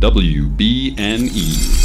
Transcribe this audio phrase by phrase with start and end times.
[0.00, 1.76] WBNE.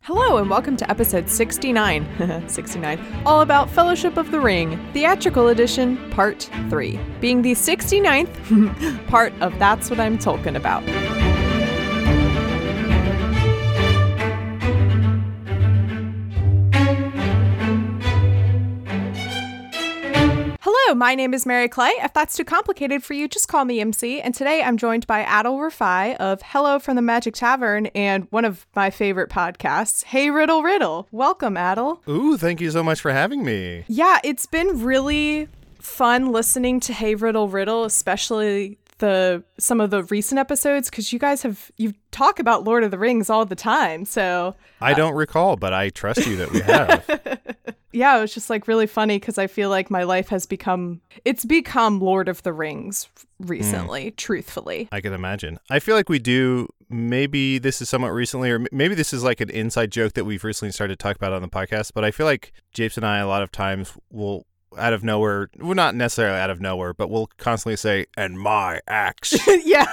[0.00, 5.98] Hello and welcome to episode 69, 69, all about Fellowship of the Ring, theatrical edition,
[6.12, 10.82] part 3, being the 69th part of That's What I'm Talking About.
[21.02, 21.90] My name is Mary Clay.
[21.98, 24.20] If that's too complicated for you, just call me MC.
[24.20, 28.44] And today I'm joined by Adal Rifai of Hello from the Magic Tavern and one
[28.44, 31.08] of my favorite podcasts, Hey Riddle Riddle.
[31.10, 32.06] Welcome, Adal.
[32.08, 33.82] Ooh, thank you so much for having me.
[33.88, 35.48] Yeah, it's been really
[35.80, 41.18] fun listening to Hey Riddle Riddle, especially the some of the recent episodes because you
[41.18, 44.04] guys have you talk about Lord of the Rings all the time.
[44.04, 47.74] So I don't recall, but I trust you that we have.
[47.92, 51.00] yeah, it was just like really funny because I feel like my life has become
[51.24, 54.14] it's become Lord of the Rings recently, hmm.
[54.16, 54.88] truthfully.
[54.92, 55.58] I can imagine.
[55.70, 56.68] I feel like we do.
[56.88, 60.44] Maybe this is somewhat recently, or maybe this is like an inside joke that we've
[60.44, 61.92] recently started to talk about on the podcast.
[61.94, 64.46] But I feel like Japes and I a lot of times will
[64.78, 68.80] out of nowhere, well, not necessarily out of nowhere, but we'll constantly say, "and my
[68.86, 69.34] axe."
[69.64, 69.86] yeah.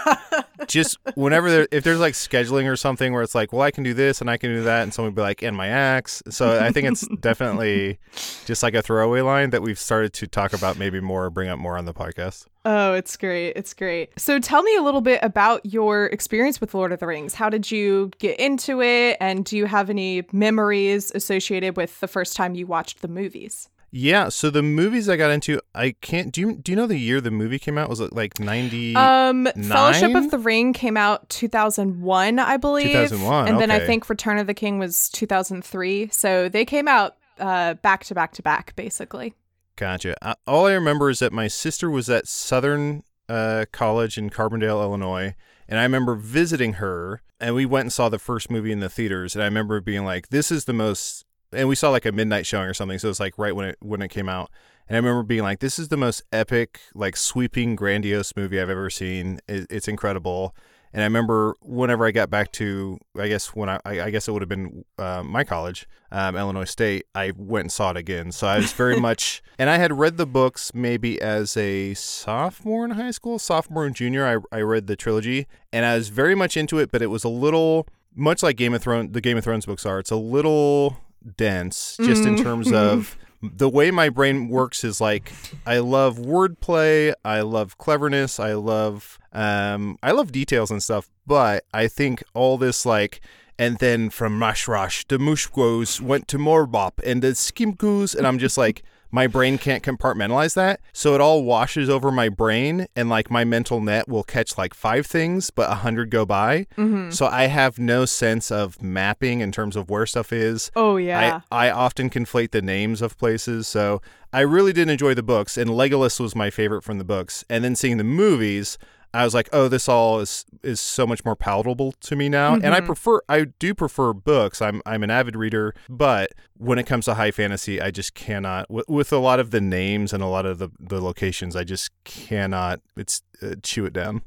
[0.67, 3.83] Just whenever there, if there's like scheduling or something where it's like, well, I can
[3.83, 6.21] do this and I can do that, and someone will be like, "and my axe."
[6.29, 7.99] So I think it's definitely
[8.45, 11.59] just like a throwaway line that we've started to talk about, maybe more, bring up
[11.59, 12.45] more on the podcast.
[12.65, 13.53] Oh, it's great.
[13.55, 14.19] It's great.
[14.19, 17.33] So tell me a little bit about your experience with Lord of the Rings.
[17.33, 19.17] How did you get into it?
[19.21, 23.69] And do you have any memories associated with the first time you watched the movies?
[23.91, 26.31] Yeah, so the movies I got into, I can't.
[26.31, 27.89] Do you do you know the year the movie came out?
[27.89, 28.95] Was it like ninety?
[28.95, 32.87] Um, Fellowship of the Ring came out two thousand one, I believe.
[32.87, 36.09] Two thousand one, and then I think Return of the King was two thousand three.
[36.09, 39.33] So they came out uh, back to back to back, basically.
[39.75, 40.15] Gotcha.
[40.23, 44.81] Uh, all I remember is that my sister was at Southern uh, College in Carbondale,
[44.83, 45.35] Illinois,
[45.67, 48.89] and I remember visiting her, and we went and saw the first movie in the
[48.89, 52.11] theaters, and I remember being like, "This is the most," and we saw like a
[52.11, 54.51] midnight showing or something, so it's like right when it when it came out,
[54.87, 58.69] and I remember being like, "This is the most epic, like sweeping, grandiose movie I've
[58.69, 59.39] ever seen.
[59.47, 60.55] It, it's incredible."
[60.91, 64.31] And I remember whenever I got back to, I guess when I, I guess it
[64.31, 68.31] would have been uh, my college, um, Illinois State, I went and saw it again.
[68.31, 72.85] So I was very much, and I had read the books maybe as a sophomore
[72.85, 74.43] in high school, sophomore and junior.
[74.51, 77.23] I, I read the trilogy, and I was very much into it, but it was
[77.23, 79.11] a little much like Game of Thrones.
[79.11, 79.99] The Game of Thrones books are.
[79.99, 80.97] It's a little
[81.37, 85.31] dense, just in terms of the way my brain works is like
[85.65, 91.63] I love wordplay, I love cleverness, I love um I love details and stuff, but
[91.73, 93.21] I think all this like
[93.57, 98.57] and then from Mashrash, the Mushkos went to Morbop and the Skimkus and I'm just
[98.57, 100.79] like my brain can't compartmentalize that.
[100.93, 104.73] So it all washes over my brain and like my mental net will catch like
[104.73, 106.67] five things, but a hundred go by.
[106.77, 107.11] Mm-hmm.
[107.11, 110.71] So I have no sense of mapping in terms of where stuff is.
[110.75, 111.41] Oh yeah.
[111.51, 113.67] I, I often conflate the names of places.
[113.67, 117.43] So I really did enjoy the books, and Legolas was my favorite from the books.
[117.49, 118.77] And then seeing the movies,
[119.13, 122.53] I was like, oh, this all is is so much more palatable to me now.
[122.53, 124.61] And I prefer, I do prefer books.
[124.61, 128.67] I'm I'm an avid reader, but when it comes to high fantasy, I just cannot.
[128.67, 131.63] W- with a lot of the names and a lot of the the locations, I
[131.63, 132.81] just cannot.
[132.95, 134.21] It's uh, chew it down.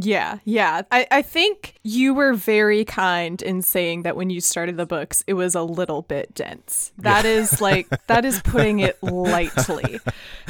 [0.00, 0.82] Yeah, yeah.
[0.92, 5.24] I, I think you were very kind in saying that when you started the books,
[5.26, 6.92] it was a little bit dense.
[6.98, 9.98] That is like, that is putting it lightly.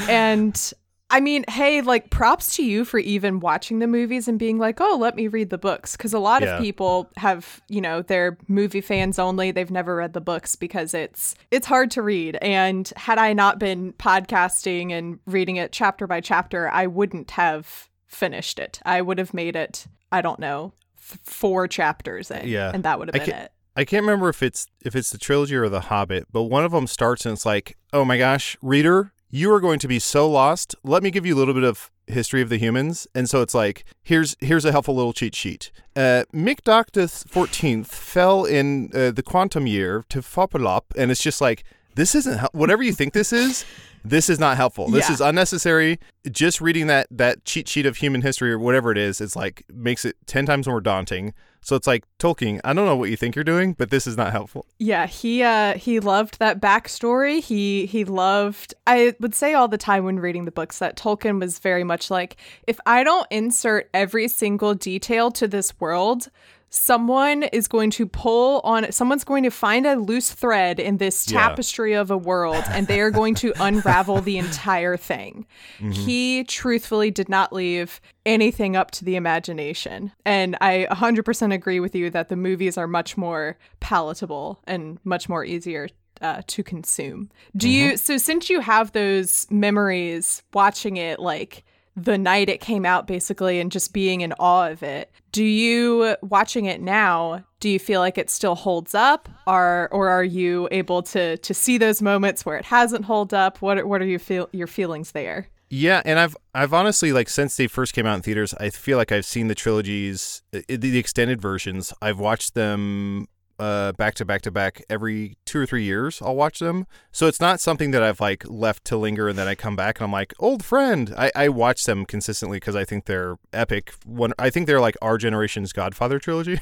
[0.07, 0.73] And
[1.11, 4.79] I mean, hey, like props to you for even watching the movies and being like,
[4.81, 5.97] oh, let me read the books.
[5.97, 6.57] Because a lot Yeah.
[6.59, 9.51] of people have, you know, they're movie fans only.
[9.51, 12.37] They've never read the books because it's it's hard to read.
[12.43, 17.89] And had I not been podcasting and reading it chapter by chapter, I wouldn't have
[18.07, 18.81] finished it.
[18.85, 20.73] I would have made it, I don't know,
[21.09, 22.49] th- four chapters in.
[22.49, 22.71] Yeah.
[22.75, 23.53] And that would have been it.
[23.77, 26.73] I can't remember if it's if it's the trilogy or the Hobbit, but one of
[26.73, 30.29] them starts and it's like, "Oh my gosh, reader, you are going to be so
[30.31, 30.75] lost.
[30.85, 33.55] Let me give you a little bit of history of the humans." And so it's
[33.55, 35.71] like, "Here's here's a helpful little cheat sheet.
[35.97, 41.65] Uh, Micdoctus 14th fell in uh, the quantum year to Fopalop," and it's just like,
[41.95, 43.65] "This isn't hel- whatever you think this is."
[44.05, 44.89] This is not helpful.
[44.89, 45.15] This Yeah.
[45.15, 45.99] is unnecessary.
[46.31, 49.65] Just reading that that cheat sheet of human history or whatever it is, it's like
[49.73, 51.35] makes it ten times more daunting.
[51.61, 52.61] So it's like Tolkien.
[52.65, 54.67] I don't know what you think you're doing, but this is not helpful.
[54.79, 57.43] Yeah, he uh he loved that backstory.
[57.43, 61.41] He he loved I would say all the time when reading the books that Tolkien
[61.41, 66.29] was very much like if I don't insert every single detail to this world,
[66.71, 71.31] someone is going to pull on someone's going to find a loose thread in this
[71.31, 71.39] Yeah.
[71.49, 75.47] tapestry of a world and they are going to unravel the entire thing.
[75.91, 80.13] He truthfully did not leave anything up to the imagination.
[80.25, 85.29] And I 100% agree with you that the movies are much more palatable and much
[85.29, 85.89] more easier
[86.21, 87.31] uh, to consume.
[87.57, 91.65] Do you so since you have those memories watching it like
[92.05, 95.11] the night it came out basically and just being in awe of it.
[95.33, 99.29] Do you watching it now do you feel like it still holds up?
[99.47, 103.61] Or or are you able to to see those moments where it hasn't hold up?
[103.61, 105.49] What what are you feel your feelings there?
[105.71, 108.97] Yeah, and I've I've honestly like since they first came out in theaters, I feel
[108.97, 111.93] like I've seen the trilogies, the extended versions.
[112.01, 113.29] I've watched them
[113.59, 116.21] uh back to back to back every two or three years.
[116.23, 119.49] I'll watch them, so it's not something that I've like left to linger and then
[119.49, 121.15] I come back and I'm like old friend.
[121.17, 123.95] I I watch them consistently because I think they're epic.
[124.05, 126.61] One, I think they're like our generation's Godfather trilogy.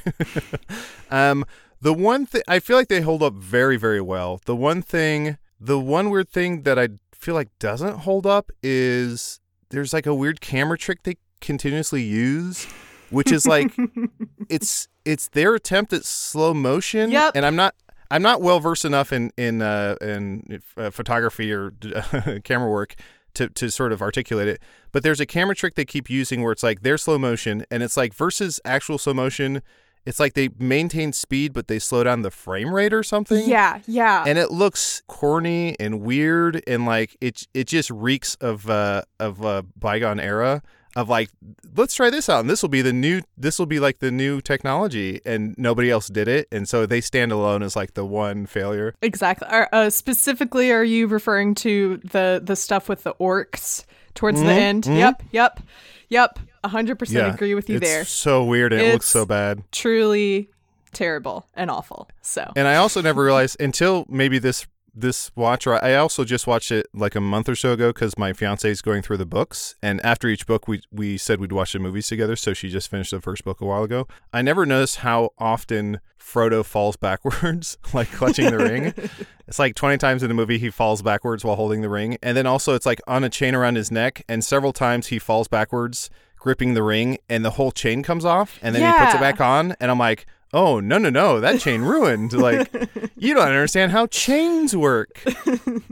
[1.10, 1.44] um,
[1.80, 4.40] the one thing I feel like they hold up very very well.
[4.44, 9.40] The one thing, the one weird thing that I feel like doesn't hold up is
[9.70, 12.66] there's like a weird camera trick they continuously use,
[13.10, 13.72] which is like
[14.48, 17.10] it's it's their attempt at slow motion.
[17.10, 17.32] Yep.
[17.34, 17.74] And I'm not
[18.10, 21.70] I'm not well versed enough in in uh, in uh, photography or
[22.44, 22.94] camera work
[23.34, 24.60] to to sort of articulate it.
[24.92, 27.82] But there's a camera trick they keep using where it's like their slow motion, and
[27.82, 29.62] it's like versus actual slow motion.
[30.04, 33.80] It's like they maintain speed, but they slow down the frame rate or something yeah
[33.88, 39.02] yeah and it looks corny and weird and like it it just reeks of uh
[39.18, 40.62] of a bygone era
[40.96, 41.30] of like
[41.76, 44.10] let's try this out and this will be the new this will be like the
[44.10, 48.04] new technology and nobody else did it and so they stand alone as like the
[48.04, 49.46] one failure Exactly.
[49.48, 53.84] Are, uh, specifically, are you referring to the the stuff with the orcs
[54.14, 54.86] towards the end?
[54.86, 55.22] Yep.
[55.30, 55.60] Yep.
[56.08, 56.38] Yep.
[56.64, 58.04] A hundred percent agree with you it's there.
[58.04, 60.48] so weird and it looks so bad Truly
[60.92, 62.08] terrible and awful.
[62.22, 64.66] So And I also never realized until maybe this
[64.96, 65.66] this watch.
[65.66, 68.68] Or I also just watched it like a month or so ago because my fiance
[68.68, 71.78] is going through the books, and after each book, we we said we'd watch the
[71.78, 72.36] movies together.
[72.36, 74.08] So she just finished the first book a while ago.
[74.32, 78.94] I never noticed how often Frodo falls backwards, like clutching the ring.
[79.48, 82.18] It's like 20 times in the movie he falls backwards while holding the ring.
[82.20, 85.20] And then also it's like on a chain around his neck and several times he
[85.20, 89.14] falls backwards gripping the ring and the whole chain comes off and then he puts
[89.14, 90.26] it back on and I'm like,
[90.56, 92.72] "Oh, no no no, that chain ruined." Like
[93.16, 95.22] you don't understand how chains work.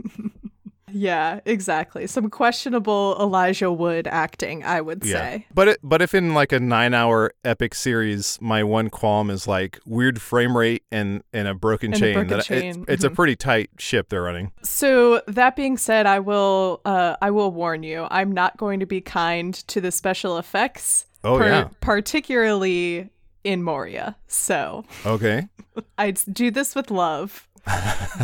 [0.91, 2.07] yeah, exactly.
[2.07, 5.45] Some questionable Elijah Wood acting, I would say.
[5.53, 9.79] But it, but if in like a 9-hour epic series my one qualm is like
[9.85, 13.09] weird frame rate and and a broken And a chain broken that chain, it's a
[13.09, 14.51] pretty tight ship they're running.
[14.63, 18.07] So that being said, I will uh, I will warn you.
[18.09, 21.05] I'm not going to be kind to the special effects.
[21.25, 21.69] Oh, yeah.
[21.81, 23.09] particularly
[23.45, 24.17] in Moria.
[24.27, 25.47] So Okay.
[25.97, 27.47] I do this with love,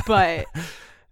[0.08, 0.46] but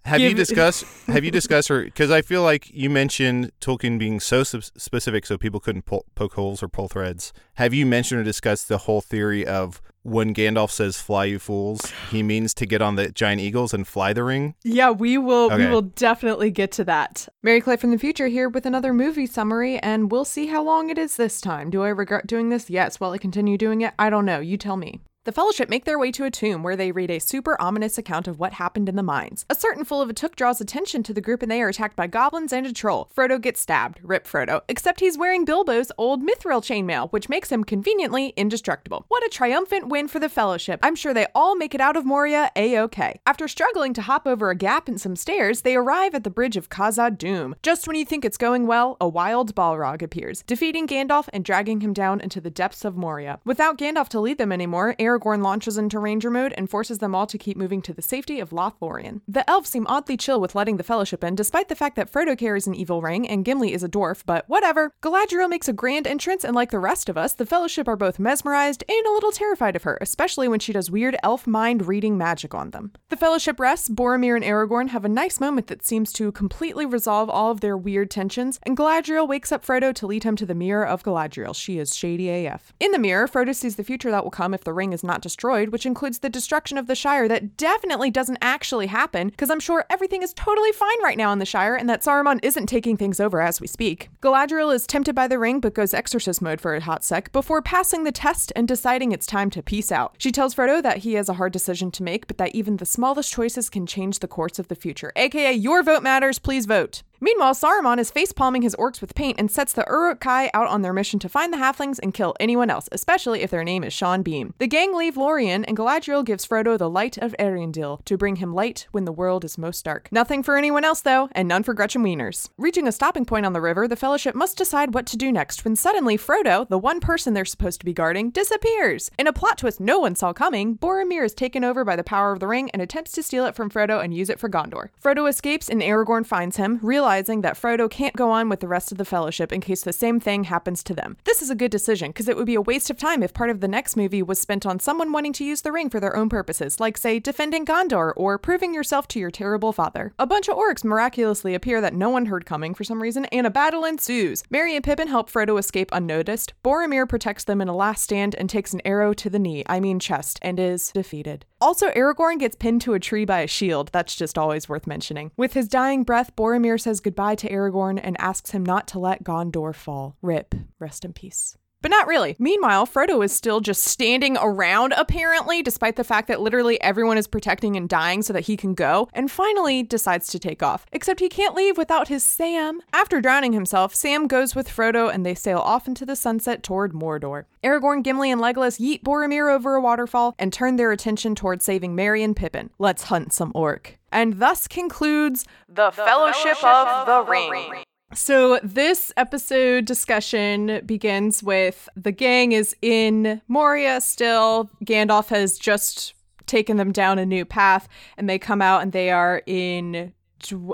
[0.06, 0.86] Have you discussed?
[1.08, 5.26] Have you discussed or because I feel like you mentioned Tolkien being so sp- specific,
[5.26, 7.34] so people couldn't pull, poke holes or pull threads.
[7.56, 11.82] Have you mentioned or discussed the whole theory of when Gandalf says "Fly, you fools,"
[12.12, 14.56] he means to get on the giant eagles and fly the ring?
[14.64, 17.28] yeah, we will we will definitely get to that.
[17.44, 20.90] Mary Clay from the future here with another movie summary, and we'll see how long
[20.90, 21.70] it is this time.
[21.70, 22.70] Do I regret doing this?
[22.70, 23.00] Yes.
[23.00, 23.94] Will I continue doing it?
[24.00, 24.40] I don't know.
[24.40, 25.02] You tell me.
[25.30, 28.28] The Fellowship make their way to a tomb where they read a super ominous account
[28.28, 29.46] of what happened in the mines.
[29.48, 31.96] A certain fool of a took draws attention to the group and they are attacked
[31.96, 33.12] by goblins and a troll.
[33.16, 34.00] Frodo gets stabbed.
[34.02, 34.62] Rip Frodo.
[34.68, 39.06] Except he's wearing Bilbo's old mithril chainmail, which makes him conveniently indestructible.
[39.08, 40.80] What a triumphant win for the Fellowship.
[40.82, 43.20] I'm sure they all make it out of Moria a-okay.
[43.28, 46.58] After struggling to hop over a gap and some stairs, they arrive at the bridge
[46.58, 47.54] of Khazad-dûm.
[47.62, 51.82] Just when you think it's going well, a wild Balrog appears, defeating Gandalf and dragging
[51.82, 53.40] him down into the depths of Moria.
[53.46, 57.28] Without Gandalf to lead them anymore, Aragorn launches into Ranger mode and forces them all
[57.28, 59.22] to keep moving to the safety of Lothlorien.
[59.28, 62.38] The elves seem oddly chill with letting the Fellowship in, despite the fact that Frodo
[62.38, 64.94] carries an evil ring and Gimli is a dwarf, but whatever.
[65.02, 68.20] Galadriel makes a grand entrance, and like the rest of us, the Fellowship are both
[68.20, 72.18] mesmerized and a little terrified of her, especially when she does weird elf mind reading
[72.18, 72.92] magic on them.
[73.10, 77.30] The Fellowship rests, Boromir and Aragorn have a nice moment that seems to completely resolve
[77.30, 80.56] all of their weird tensions, and Galadriel wakes up Frodo to lead him to the
[80.56, 81.56] Mirror of Galadriel.
[81.56, 82.74] She is shady AF.
[82.80, 85.22] In the mirror, Frodo sees the future that will come if the ring is not
[85.22, 89.60] destroyed, which includes the destruction of the Shire that definitely doesn't actually happen, because I'm
[89.60, 92.98] sure everything is totally fine right now in the Shire and that Saruman isn't taking
[92.98, 94.10] things over as we speak.
[94.22, 97.62] Galadriel is tempted by the ring but goes exorcist mode for a hot sec before
[97.62, 100.16] passing the test and deciding it's time to peace out.
[100.18, 102.86] She tells Frodo that he has a hard decision to make, but that even the
[102.86, 105.12] smallest choices can change the course of the future.
[105.16, 107.04] AKA, your vote matters, please vote.
[107.22, 110.84] Meanwhile, Saruman is face palming his orcs with paint and sets the Uruk-hai out on
[110.84, 113.92] their mission to find the halflings and kill anyone else, especially if their name is
[113.92, 114.54] Sean Bean.
[114.58, 118.54] The gang leave Lorien, and Galadriel gives Frodo the light of Eärendil to bring him
[118.54, 120.10] light when the world is most dark.
[120.14, 122.50] Nothing for anyone else, though, and none for Gretchen Wieners.
[122.58, 125.66] Reaching a stopping point on the river, the Fellowship must decide what to do next
[125.66, 129.12] when suddenly Frodo, the one person they're supposed to be guarding, disappears.
[129.20, 132.32] In a plot twist no one saw coming, Boromir is taken over by the power
[132.32, 134.88] of the ring and attempts to steal it from Frodo and use it for Gondor.
[135.04, 138.92] Frodo escapes and Aragorn finds him, realizing that Frodo can't go on with the rest
[138.92, 141.18] of the Fellowship in case the same thing happens to them.
[141.24, 143.50] This is a good decision because it would be a waste of time if part
[143.50, 146.16] of the next movie was spent on someone wanting to use the ring for their
[146.16, 150.14] own purposes, like, say, defending Gondor or proving yourself to your terrible father.
[150.20, 153.48] A bunch of orcs miraculously appear that no one heard coming for some reason, and
[153.48, 154.44] a battle ensues.
[154.52, 156.54] Merry and Pippin help Frodo escape unnoticed.
[156.64, 159.80] Boromir protects them in a last stand and takes an arrow to the knee, I
[159.80, 161.46] mean chest, and is defeated.
[161.62, 163.90] Also, Aragorn gets pinned to a tree by a shield.
[163.92, 165.32] That's just always worth mentioning.
[165.36, 169.24] With his dying breath, Boromir says goodbye to Aragorn and asks him not to let
[169.24, 170.16] Gondor fall.
[170.22, 170.56] Rip.
[170.80, 171.59] Rest in peace.
[171.82, 172.36] But not really.
[172.40, 177.28] Meanwhile, Frodo is still just standing around, apparently, despite the fact that literally everyone is
[177.28, 180.86] protecting and dying so that he can go, and finally decides to take off.
[180.92, 182.82] Except he can't leave without his Sam.
[182.92, 186.94] After drowning himself, Sam goes with Frodo and they sail off into the sunset toward
[186.94, 187.46] Mordor.
[187.64, 191.96] Aragorn, Gimli, and Legolas yeet Boromir over a waterfall and turn their attention toward saving
[191.96, 192.72] Merry and Pippin.
[192.78, 193.98] Let's hunt some orc.
[194.12, 197.52] And thus concludes The, Fellowship, Fellowship of the, the Ring.
[197.52, 197.84] Ring.
[198.14, 204.70] So, this episode discussion begins with the gang is in Moria still.
[204.84, 206.16] Gandalf has just
[206.48, 207.88] taken them down a new path,
[208.18, 210.14] and they come out and they are in.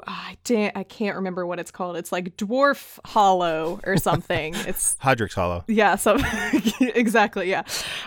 [0.07, 1.97] I can't remember what it's called.
[1.97, 4.53] It's like Dwarf Hollow or something.
[4.67, 5.63] It's Hodrick's Hollow.
[5.67, 6.17] Yeah, so
[6.79, 7.63] exactly, yeah.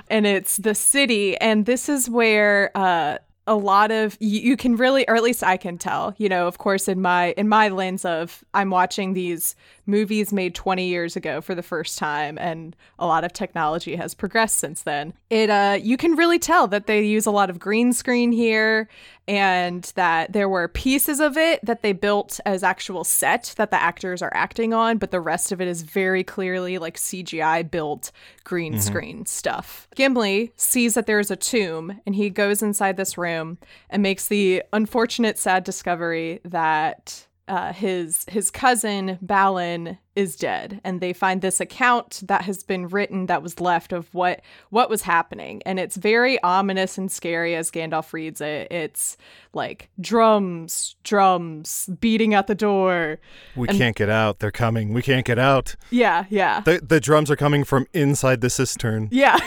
[0.09, 3.19] And it's the city, and this is where uh,
[3.49, 6.47] a lot of you, you, can really or at least i can tell you know
[6.47, 9.57] of course in my in my lens of i'm watching these
[9.89, 14.15] movies made 20 years ago for the first time and a lot of technology has
[14.15, 17.59] progressed since then it uh you can really tell that they use a lot of
[17.59, 18.89] green screen here
[19.29, 23.81] and that there were pieces of it that they built as actual set that the
[23.81, 28.11] actors are acting on, but the rest of it is very clearly like CGI built
[28.45, 28.81] green mm-hmm.
[28.81, 29.87] screen stuff.
[29.95, 33.59] Gimli sees that there is a tomb and he goes inside this room
[33.91, 41.01] and makes the unfortunate, sad discovery that uh, his his cousin Balin is dead, and
[41.01, 45.03] they find this account that has been written that was left of what what was
[45.03, 48.67] happening, and it's very ominous and scary as Gandalf reads it.
[48.73, 49.17] It's
[49.53, 53.21] like drums, drums beating at the door.
[53.55, 54.41] We and, can't get out.
[54.41, 54.93] They're coming.
[54.93, 55.77] We can't get out.
[55.91, 56.63] Yeah, yeah.
[56.63, 59.09] The the drums are coming from inside the cistern.
[59.13, 59.39] Yeah.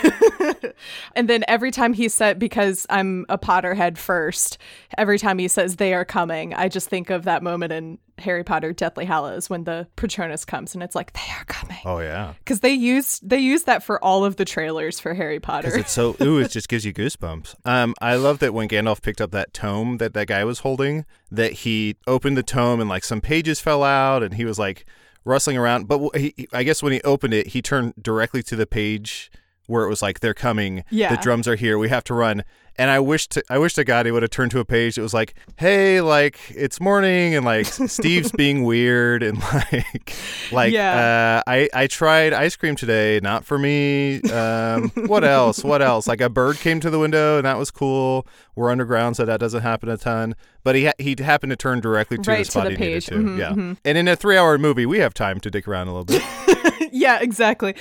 [1.14, 4.56] and then every time he said, because I'm a Potterhead first,
[4.96, 8.44] every time he says they are coming, I just think of that moment in Harry
[8.44, 11.78] Potter Deathly Hallows when the Patronus comes and it's like they are coming.
[11.84, 15.40] Oh yeah, because they used they used that for all of the trailers for Harry
[15.40, 15.68] Potter.
[15.68, 17.54] Because it's so ooh, it just gives you goosebumps.
[17.64, 21.04] Um, I love that when Gandalf picked up that tome that that guy was holding,
[21.30, 24.84] that he opened the tome and like some pages fell out and he was like
[25.24, 25.88] rustling around.
[25.88, 29.30] But he, I guess when he opened it, he turned directly to the page
[29.66, 30.84] where it was like they're coming.
[30.90, 31.14] Yeah.
[31.14, 31.78] The drums are here.
[31.78, 32.44] We have to run.
[32.76, 34.96] And I wish to I wish to God he would have turned to a page
[34.96, 40.14] that was like, hey, like it's morning and like Steve's being weird and like
[40.50, 41.42] like yeah.
[41.46, 44.22] uh, I I tried ice cream today, not for me.
[44.22, 45.62] Um, what else?
[45.62, 46.06] What else?
[46.06, 48.26] Like a bird came to the window and that was cool.
[48.54, 50.34] We're underground, so that doesn't happen a ton.
[50.64, 52.84] But he ha- he happened to turn directly to right the spot to the he
[52.84, 53.06] page.
[53.06, 53.14] to.
[53.14, 53.50] Mm-hmm, yeah.
[53.50, 53.72] Mm-hmm.
[53.84, 56.22] And in a three hour movie, we have time to dick around a little bit.
[56.92, 57.74] yeah, exactly.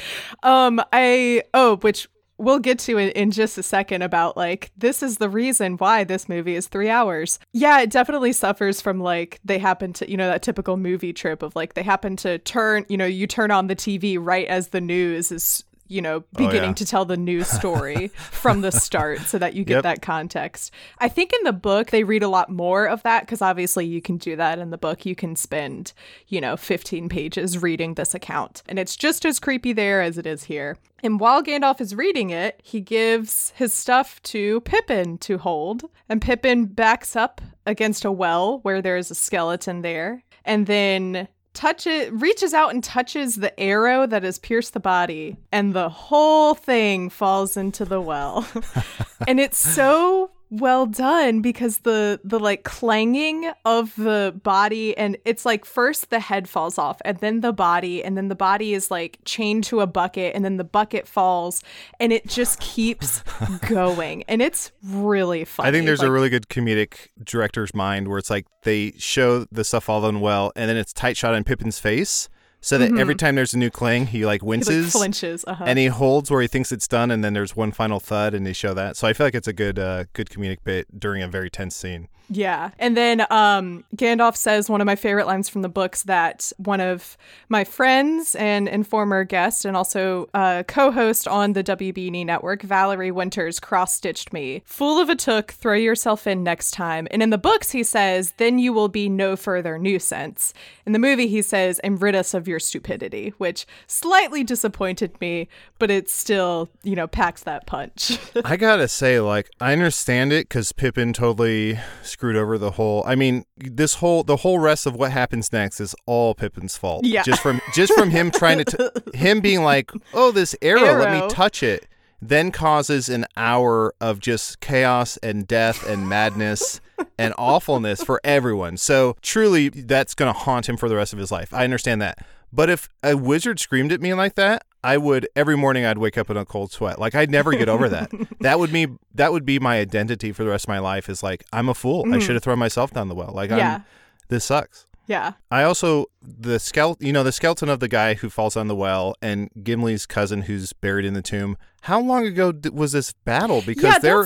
[0.43, 2.07] Um, I oh, which
[2.41, 6.03] we'll get to it in just a second about like this is the reason why
[6.03, 7.39] this movie is three hours.
[7.53, 11.43] Yeah it definitely suffers from like they happen to you know that typical movie trip
[11.43, 14.69] of like they happen to turn you know you turn on the tv right as
[14.69, 16.73] the news is you know, oh, beginning oh, yeah.
[16.73, 19.83] to tell the news story from the start so that you get yep.
[19.83, 20.71] that context.
[20.99, 24.01] I think in the book they read a lot more of that because obviously you
[24.01, 25.05] can do that in the book.
[25.05, 25.93] You can spend,
[26.27, 28.63] you know, 15 pages reading this account.
[28.67, 30.77] And it's just as creepy there as it is here.
[31.03, 35.89] And while Gandalf is reading it, he gives his stuff to Pippin to hold.
[36.07, 40.23] And Pippin backs up against a well where there's a skeleton there.
[40.45, 45.73] And then touches reaches out and touches the arrow that has pierced the body and
[45.73, 48.47] the whole thing falls into the well.
[49.27, 55.45] And it's so well done because the the like clanging of the body and it's
[55.45, 58.91] like first the head falls off and then the body and then the body is
[58.91, 61.63] like chained to a bucket and then the bucket falls
[61.99, 63.23] and it just keeps
[63.69, 65.65] going and it's really fun.
[65.65, 69.45] I think there's like, a really good comedic director's mind where it's like they show
[69.51, 72.29] the stuff all done well, and then it's tight shot on Pippin's face,
[72.61, 74.47] so that every time there's a new clang, he like Mm-hmm.
[74.47, 74.91] he, like, winces.
[74.91, 75.43] flinches.
[75.47, 75.63] Uh-huh.
[75.67, 78.45] and he holds where he thinks it's done, and then there's one final thud, and
[78.45, 78.95] they show that.
[78.97, 81.75] So I feel like it's a good, uh, good comedic bit during a very tense
[81.75, 82.07] scene.
[82.33, 82.71] Yeah.
[82.79, 86.79] And then um, Gandalf says one of my favorite lines from the books that one
[86.79, 87.17] of
[87.49, 92.61] my friends and, and former guest and also uh, co host on the WBNE network,
[92.61, 94.61] Valerie Winters, cross stitched me.
[94.63, 97.05] Fool of a took, throw yourself in next time.
[97.11, 100.53] And in the books, he says, then you will be no further nuisance.
[100.85, 105.49] In the movie, he says, and rid us of your stupidity, which slightly disappointed me,
[105.79, 108.17] but it still, you know, packs that punch.
[108.45, 111.77] I gotta say, like, I understand it because Pippin totally
[112.21, 113.03] screwed over the whole.
[113.07, 117.03] I mean, this whole the whole rest of what happens next is all Pippin's fault.
[117.03, 117.23] Yeah.
[117.23, 121.11] just from just from him trying to t- him being like, oh, this arrow, let
[121.11, 121.87] me touch it,
[122.21, 126.79] then causes an hour of just chaos and death and madness.
[127.17, 128.77] And awfulness for everyone.
[128.77, 131.51] So truly, that's going to haunt him for the rest of his life.
[131.51, 132.19] I understand that.
[132.53, 136.17] But if a wizard screamed at me like that, I would every morning I'd wake
[136.17, 136.99] up in a cold sweat.
[136.99, 138.11] Like I'd never get over that.
[138.39, 141.09] that would be that would be my identity for the rest of my life.
[141.09, 142.11] Is like I'm a fool.
[142.13, 143.31] I should have thrown myself down the well.
[143.33, 143.75] Like Yeah.
[143.75, 143.85] I'm.
[144.29, 144.87] This sucks.
[145.07, 145.33] yeah.
[145.51, 147.05] I also the skeleton.
[147.05, 150.43] You know the skeleton of the guy who falls down the well and Gimli's cousin
[150.43, 151.57] who's buried in the tomb.
[151.81, 153.61] How long ago d- was this battle?
[153.65, 154.23] Because yeah, they're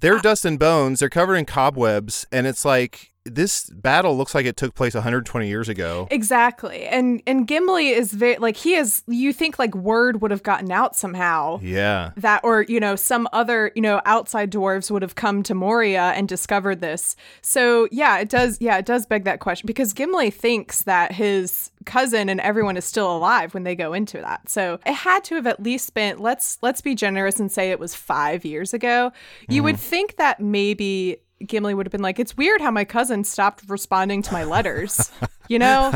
[0.00, 1.00] they're dust and bones.
[1.00, 5.48] They're covered in cobwebs, and it's like this battle looks like it took place 120
[5.48, 6.06] years ago.
[6.10, 6.84] Exactly.
[6.84, 10.70] And and Gimli is very like he is you think like word would have gotten
[10.70, 11.58] out somehow.
[11.62, 12.10] Yeah.
[12.16, 16.12] That or you know some other you know outside dwarves would have come to Moria
[16.14, 17.16] and discovered this.
[17.40, 21.70] So yeah, it does yeah, it does beg that question because Gimli thinks that his
[21.86, 24.48] cousin and everyone is still alive when they go into that.
[24.50, 27.78] So it had to have at least spent let's let's be generous and say it
[27.78, 29.12] was 5 years ago.
[29.48, 29.82] You would mm-hmm.
[29.82, 34.22] think that maybe Gimli would have been like, "It's weird how my cousin stopped responding
[34.22, 35.10] to my letters."
[35.48, 35.92] you know,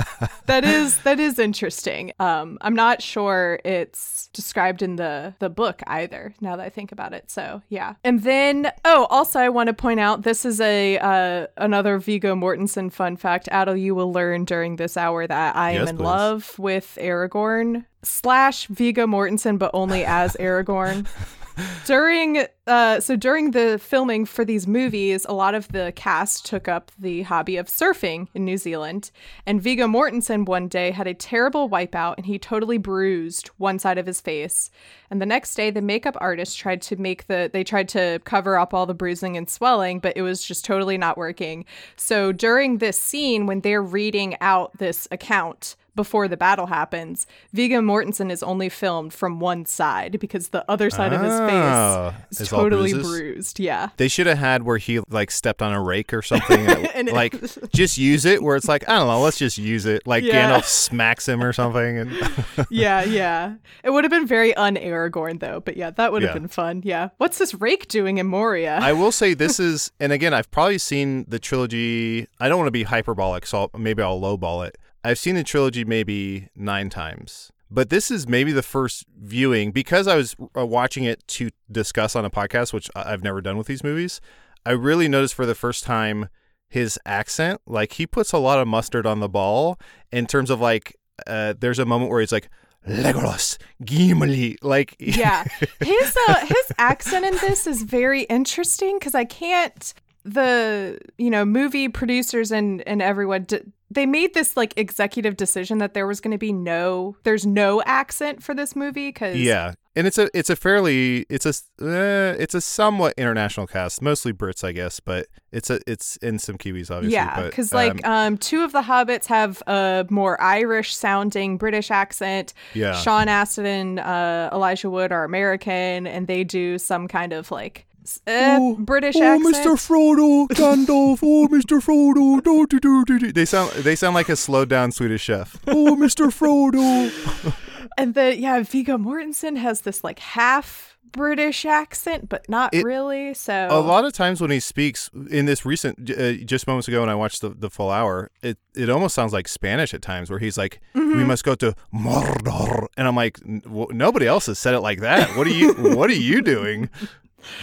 [0.46, 2.12] that is that is interesting.
[2.20, 6.34] Um, I'm not sure it's described in the the book either.
[6.40, 7.94] Now that I think about it, so yeah.
[8.04, 12.34] And then, oh, also I want to point out this is a uh, another Viggo
[12.34, 13.48] Mortensen fun fact.
[13.50, 16.04] Adal, you will learn during this hour that I am Yes, in please.
[16.04, 21.06] love with Aragorn slash Viggo Mortensen, but only as Aragorn
[21.84, 26.68] during uh so during the filming for these movies a lot of the cast took
[26.68, 29.10] up the hobby of surfing in New Zealand.
[29.46, 33.98] And Viggo Mortensen one day had a terrible wipeout and he totally bruised one side
[33.98, 34.70] of his face.
[35.10, 38.58] And the next day the makeup artist tried to make the they tried to cover
[38.58, 41.64] up all the bruising and swelling but it was just totally not working.
[41.96, 47.80] So during this scene when they're reading out this account before the battle happens, Viggo
[47.80, 52.40] Mortensen is only filmed from one side because the other side of his Ah, face
[52.40, 53.58] is totally bruised.
[53.58, 53.88] Yeah.
[53.96, 56.60] They should have had where he like stepped on a rake or something.
[56.68, 57.34] and, And it- like
[57.74, 60.06] just use it where it's like I don't know, let's just use it.
[60.06, 60.52] Like Yeah.
[60.52, 61.98] Gandalf smacks him or something.
[61.98, 62.12] And
[62.70, 63.54] yeah, yeah.
[63.82, 66.38] It would have been very un Aragorn though, but yeah, that would have Yeah.
[66.38, 66.82] been fun.
[66.84, 67.08] Yeah.
[67.18, 68.78] What's this rake doing in Moria?
[68.80, 72.28] I will say this is, and again, I've probably seen the trilogy.
[72.38, 74.78] I don't want to be hyperbolic, so I'll, maybe I'll lowball it.
[75.04, 80.06] I've seen the trilogy maybe nine times, but this is maybe the first viewing because
[80.06, 83.66] I was uh, watching it to discuss on a podcast, which I've never done with
[83.66, 84.20] these movies.
[84.66, 86.28] I really noticed for the first time
[86.68, 87.60] his accent.
[87.66, 89.78] Like he puts a lot of mustard on the ball
[90.12, 90.96] in terms of like.
[91.26, 92.48] Uh, there's a moment where he's like
[92.86, 95.44] Legolas, Gimli, like yeah.
[95.80, 101.44] His uh his accent in this is very interesting cuz I can't the you know
[101.44, 106.20] movie producers and and everyone d- they made this like executive decision that there was
[106.20, 110.28] going to be no there's no accent for this movie cuz Yeah, and it's a
[110.32, 115.00] it's a fairly it's a uh, it's a somewhat international cast, mostly Brits, I guess,
[115.00, 117.14] but it's a it's in some Kiwis, obviously.
[117.14, 121.90] Yeah, because like um, um, two of the hobbits have a more Irish sounding British
[121.90, 122.54] accent.
[122.74, 122.92] Yeah.
[122.92, 127.87] Sean Astin and uh, Elijah Wood are American, and they do some kind of like
[128.26, 129.54] uh, British accent.
[129.78, 131.80] Frodo, Gandalf, oh Mr.
[131.82, 133.32] Frodo, do, do, do, do, do.
[133.32, 135.56] they sound they sound like a slowed down Swedish chef.
[135.66, 136.28] Oh Mr.
[136.32, 137.54] Frodo,
[137.98, 143.32] And then yeah, Viggo Mortensen has this like half British accent, but not It- really.
[143.34, 147.00] So a lot of times when he speaks in this recent uh, just moments ago
[147.00, 150.28] when I watched the, the full hour, it it almost sounds like Spanish at times
[150.30, 151.16] where he's like, Mm-hmm.
[151.16, 155.00] "We must go to Mordor," and I'm like, "N- "Nobody else has said it like
[155.00, 155.34] that.
[155.36, 156.90] What are you What are you doing?"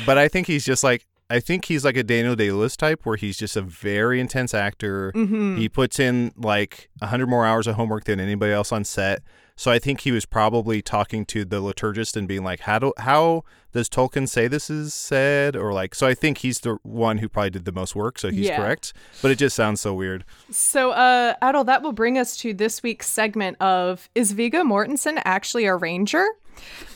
[0.05, 3.05] But I think he's just like I think he's like a Daniel Day Lewis type,
[3.05, 5.11] where he's just a very intense actor.
[5.15, 5.57] Mm-hmm.
[5.57, 9.23] He puts in like hundred more hours of homework than anybody else on set.
[9.57, 12.93] So I think he was probably talking to the liturgist and being like, "How do
[12.97, 17.19] how does Tolkien say this is said?" Or like, so I think he's the one
[17.19, 18.19] who probably did the most work.
[18.19, 18.57] So he's Yeah.
[18.57, 20.25] correct, but it just sounds so weird.
[20.51, 25.21] So, uh, Adal, that will bring us to this week's segment of Is Viggo Mortensen
[25.23, 26.27] actually a ranger?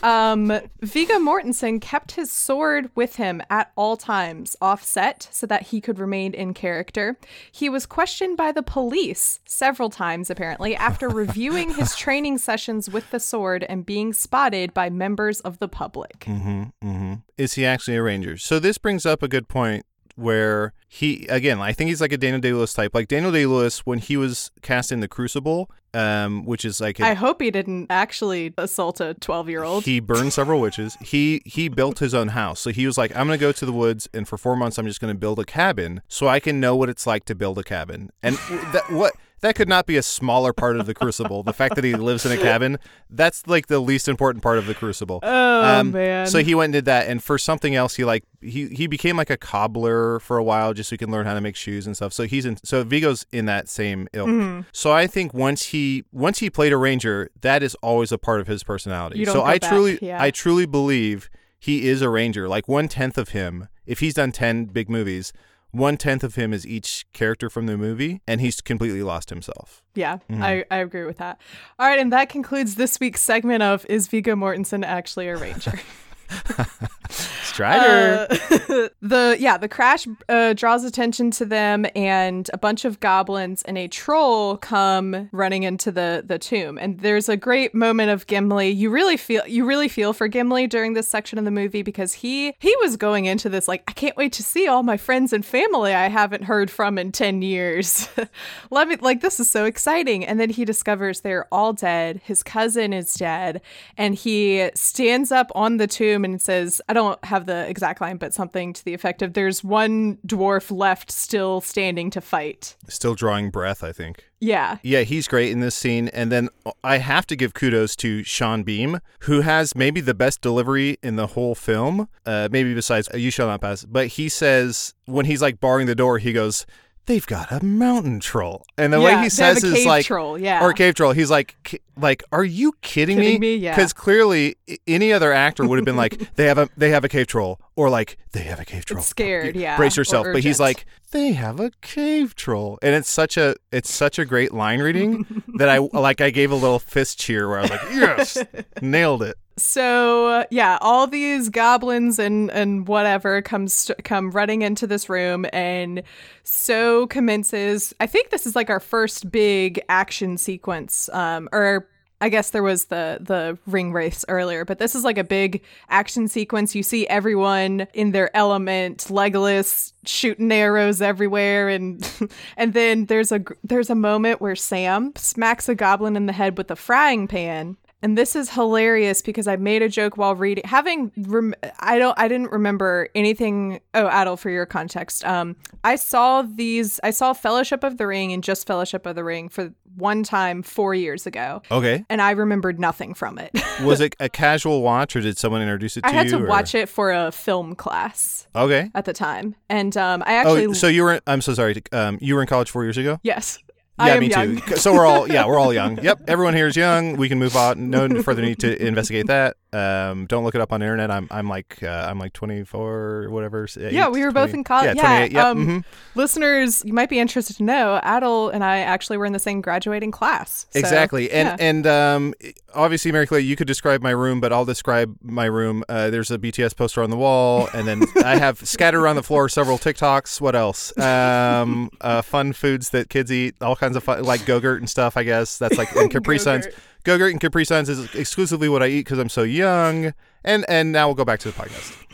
[0.02, 5.80] Um, Viggo Mortensen kept his sword with him at all times, offset, so that he
[5.80, 7.18] could remain in character.
[7.50, 13.10] He was questioned by the police several times, apparently, after reviewing his training sessions with
[13.10, 16.20] the sword and being spotted by members of the public.
[16.20, 17.14] Mm-hmm, mm-hmm.
[17.36, 18.36] Is he actually a ranger?
[18.36, 19.84] So this brings up a good point
[20.20, 22.94] where he again, I think he's like a Daniel Day Lewis type.
[22.94, 27.00] Like Daniel Day Lewis when he was cast in The Crucible, um, which is like
[27.00, 29.84] a, I hope he didn't actually assault a 12 year old.
[29.84, 30.96] He burned several witches.
[31.00, 32.60] He he built his own house.
[32.60, 34.86] So he was like, I'm gonna go to the woods, and for four months, I'm
[34.86, 37.64] just gonna build a cabin, so I can know what it's like to build a
[37.64, 38.10] cabin.
[38.22, 38.36] And
[38.72, 41.42] that what that could not be a smaller part of the Crucible.
[41.42, 44.66] The fact that he lives in a cabin, that's like the least important part of
[44.66, 45.20] the Crucible.
[45.60, 46.26] Oh, man.
[46.26, 49.16] So he went and did that, and for something else, he like he he became
[49.16, 51.86] like a cobbler for a while, just so he can learn how to make shoes
[51.86, 52.12] and stuff.
[52.12, 52.56] So he's in.
[52.64, 54.28] So Viggo's in that same ilk.
[54.28, 54.60] Mm-hmm.
[54.72, 58.40] So I think once he once he played a ranger, that is always a part
[58.40, 59.18] of his personality.
[59.18, 60.22] You don't so I back, truly yeah.
[60.22, 62.48] I truly believe he is a ranger.
[62.48, 65.32] Like one tenth of him, if he's done ten big movies.
[65.72, 69.82] One tenth of him is each character from the movie, and he's completely lost himself.
[69.94, 70.42] Yeah, mm-hmm.
[70.42, 71.40] I, I agree with that.
[71.78, 75.78] All right, and that concludes this week's segment of Is Viggo Mortensen actually a ranger?
[77.10, 78.26] Strider.
[78.30, 83.62] Uh, the yeah, the crash uh, draws attention to them, and a bunch of goblins
[83.62, 86.78] and a troll come running into the the tomb.
[86.78, 88.70] And there's a great moment of Gimli.
[88.70, 92.14] You really feel you really feel for Gimli during this section of the movie because
[92.14, 95.32] he he was going into this like I can't wait to see all my friends
[95.32, 98.08] and family I haven't heard from in ten years.
[98.70, 100.24] Let me like this is so exciting.
[100.24, 102.20] And then he discovers they're all dead.
[102.24, 103.60] His cousin is dead,
[103.96, 108.16] and he stands up on the tomb and says, I don't have the exact line,
[108.16, 112.76] but something to the effect of there's one dwarf left still standing to fight.
[112.88, 114.24] Still drawing breath, I think.
[114.40, 114.78] Yeah.
[114.82, 116.08] Yeah, he's great in this scene.
[116.08, 116.48] And then
[116.82, 121.16] I have to give kudos to Sean Bean, who has maybe the best delivery in
[121.16, 123.84] the whole film, uh, maybe besides You Shall Not Pass.
[123.84, 126.66] But he says, when he's like barring the door, he goes,
[127.10, 128.64] They've got a mountain troll.
[128.78, 130.64] And the way he says is like, troll, yeah.
[130.64, 131.10] or cave troll.
[131.10, 133.56] He's like, like, are you kidding, Kidding me?
[133.56, 133.74] Yeah.
[133.74, 137.08] Because clearly, any other actor would have been like, they have a, they have a
[137.08, 139.02] cave troll, or like, they have a cave troll.
[139.02, 140.24] scared, yeah, Brace yourself.
[140.32, 144.24] But he's like, they have a cave troll, and it's such a, it's such a
[144.24, 146.20] great line reading that I like.
[146.20, 148.38] I gave a little fist cheer where I was like, yes,
[148.80, 149.36] nailed it.
[149.56, 155.44] So uh, yeah, all these goblins and and whatever comes come running into this room,
[155.52, 156.02] and
[156.44, 157.94] so commences.
[158.00, 161.88] I think this is like our first big action sequence, um, or
[162.22, 165.62] I guess there was the the ring race earlier, but this is like a big
[165.88, 166.74] action sequence.
[166.74, 172.08] You see everyone in their element, Legolas shooting arrows everywhere, and
[172.56, 176.58] and then there's a there's a moment where Sam smacks a goblin in the head
[176.58, 177.76] with a frying pan.
[178.02, 180.64] And this is hilarious because I made a joke while reading.
[180.66, 183.80] Having rem- I don't I didn't remember anything.
[183.92, 186.98] Oh, Adal, for your context, um, I saw these.
[187.04, 190.62] I saw Fellowship of the Ring and just Fellowship of the Ring for one time
[190.62, 193.50] four years ago, Okay, and I remembered nothing from it.
[193.82, 196.12] was it a casual watch, or did someone introduce it to you?
[196.14, 196.38] I had you?
[196.38, 198.90] to or- watch it for a film class Okay.
[198.94, 201.20] at the time, and um, I actually Oh, so you were?
[201.26, 201.82] I'm so sorry.
[201.92, 203.18] Um, you were in college four years ago.
[203.22, 203.58] yes,
[204.06, 204.56] Yeah, me young.
[204.60, 204.76] too.
[204.76, 205.98] So we're all yeah, we're all young.
[206.02, 207.16] Yep, everyone here is young.
[207.16, 207.90] We can move on.
[207.90, 209.56] No further need to investigate that.
[209.72, 211.10] Um, don't look it up on the internet.
[211.10, 213.68] I'm I'm like uh, I'm like 24 or whatever.
[213.76, 214.96] Yeah, we were both in college.
[214.96, 215.44] Yeah, Yeah, Yep.
[215.44, 215.84] um, mhm.
[216.14, 219.60] Listeners, you might be interested to know, Adal and I actually were in the same
[219.60, 220.66] graduating class.
[220.70, 221.56] So, Exactly, and yeah.
[221.68, 222.34] and um,
[222.74, 225.84] obviously, Mary Clay, you could describe my room, but I'll describe my room.
[225.88, 229.22] Uh, there's a BTS poster on the wall, and then I have scattered around the
[229.22, 230.40] floor several TikToks.
[230.40, 230.96] What else?
[230.98, 235.16] Um, uh, fun foods that kids eat, all kinds of fun, like Go-Gurt and stuff.
[235.16, 236.66] I guess that's like and Capri Suns.
[237.04, 237.32] Go-Gurt.
[237.32, 240.14] And Capri Suns is exclusively what I eat because I'm so young.
[240.44, 242.09] And and now we'll go back to the podcast.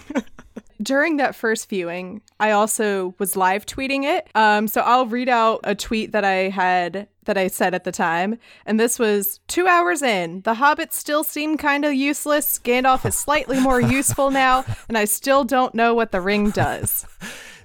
[0.82, 4.28] During that first viewing, I also was live tweeting it.
[4.34, 7.92] Um, so I'll read out a tweet that I had that I said at the
[7.92, 10.42] time, and this was two hours in.
[10.42, 12.58] The hobbits still seem kind of useless.
[12.58, 17.04] Gandalf is slightly more useful now, and I still don't know what the ring does.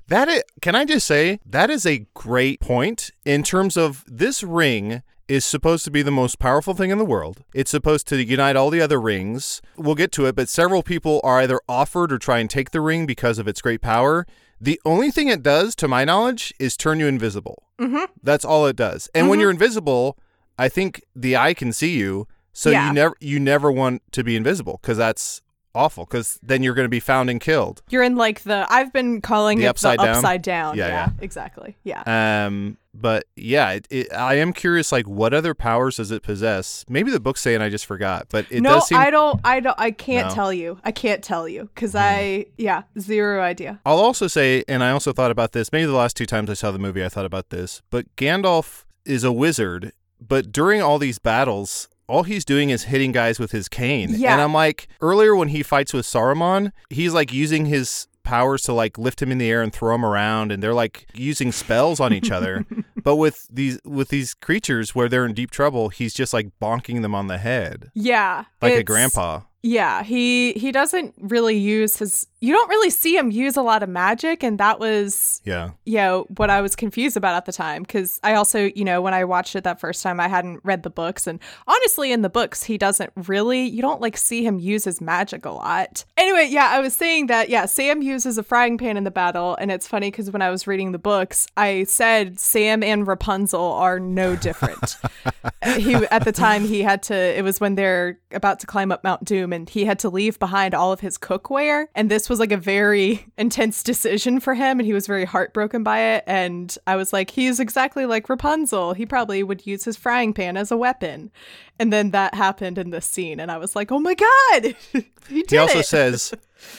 [0.08, 4.43] That is, can I just say that is a great point in terms of this
[4.43, 7.44] ring is supposed to be the most powerful thing in the world.
[7.54, 9.62] It's supposed to unite all the other rings.
[9.78, 12.82] We'll get to it, but several people are either offered or try and take the
[12.82, 14.28] ring because of its great power.
[14.60, 17.63] The only thing it does, to my knowledge, is turn you invisible.
[17.80, 18.08] Mhm.
[18.22, 19.10] That's all it does.
[19.15, 19.41] And when Mhm.
[19.44, 20.17] you're invisible,
[20.60, 22.88] I think the eye can see you, so Yeah.
[22.89, 25.41] you never you never want to be invisible because that's
[25.75, 26.05] awful.
[26.05, 27.81] Because then you're going to be found and killed.
[27.89, 30.15] You're in like the I've been calling The it upside the down?
[30.17, 30.77] upside down.
[30.77, 31.10] Yeah, Yeah, yeah.
[31.21, 31.77] exactly.
[31.84, 32.45] Yeah.
[32.45, 34.91] Um, but yeah, it, it, I am curious.
[34.91, 36.84] Like, what other powers does it possess?
[36.89, 38.97] Maybe the book's saying I just forgot, but it no, does seem.
[38.97, 39.39] I don't.
[39.45, 39.79] I don't.
[39.79, 40.34] I can't No.
[40.36, 40.77] tell you.
[40.84, 41.99] I can't tell you because Hmm.
[41.99, 42.45] I.
[42.57, 43.79] Yeah, zero idea.
[43.86, 45.71] I'll also say, and I also thought about this.
[45.71, 47.81] Maybe the last two times I saw the movie, I thought about this.
[47.91, 53.13] But Gandalf is a wizard, but during all these battles, all he's doing is hitting
[53.13, 54.10] guys with his cane.
[54.12, 54.34] Yeah.
[54.34, 58.74] And I'm like, earlier when he fights with Saruman, he's like using his powers to
[58.74, 62.00] like lift him in the air and throw him around and they're like using spells
[62.00, 62.63] on each other
[63.04, 67.02] but with these with these creatures where they're in deep trouble he's just like bonking
[67.02, 72.28] them on the head Yeah, like a grandpa Yeah, he he doesn't really use his.
[72.43, 75.97] You don't really see him use a lot of magic, and that was yeah you
[75.97, 79.13] know what I was confused about at the time because I also you know when
[79.13, 82.30] I watched it that first time I hadn't read the books and honestly in the
[82.30, 86.04] books he doesn't really you don't like see him use his magic a lot.
[86.17, 89.56] Anyway, yeah, I was saying that yeah Sam uses a frying pan in the battle
[89.56, 93.62] and it's funny because when I was reading the books I said Sam and Rapunzel
[93.73, 94.97] are no different.
[95.75, 99.04] he at the time he had to it was when they're about to climb up
[99.04, 102.39] Mount Doom and he had to leave behind all of his cookware and this was
[102.39, 106.78] like a very intense decision for him and he was very heartbroken by it and
[106.88, 108.94] I was like he's exactly like Rapunzel.
[108.94, 111.30] He probably would use his frying pan as a weapon.
[111.78, 115.44] And then that happened in this scene and I was like oh my god he
[115.44, 115.86] did he also it.
[115.91, 116.34] says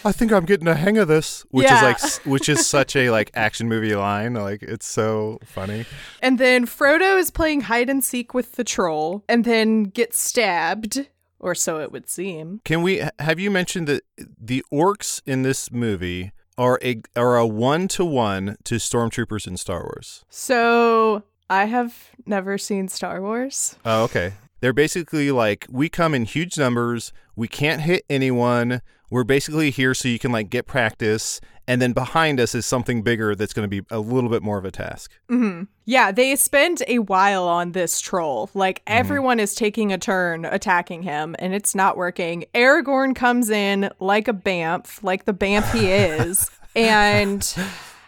[0.04, 3.10] i think i'm getting a hang of this which is like which is such a
[3.10, 4.34] like action movie line.
[4.34, 5.84] Like it's so funny.
[6.22, 11.08] And then Frodo is playing hide and seek with the troll and then gets stabbed,
[11.42, 12.60] or so it would seem.
[12.64, 14.02] can we have you mentioned that
[14.40, 19.56] the orcs in this movie are a are a one to one to stormtroopers in
[19.56, 23.76] star wars So I have never seen Star Wars.
[23.84, 24.32] Oh, okay.
[24.60, 27.12] They're basically like we come in huge numbers.
[27.36, 28.80] We can't hit anyone.
[29.10, 33.02] We're basically here so you can like get practice, and then behind us is something
[33.02, 35.12] bigger that's going to be a little bit more of a task.
[35.28, 38.50] hmm Yeah, they spend a while on this troll.
[38.54, 42.44] Like everyone is taking a turn attacking him, and it's not working.
[42.54, 47.54] Aragorn comes in like a bamf, like the bamf he is, and.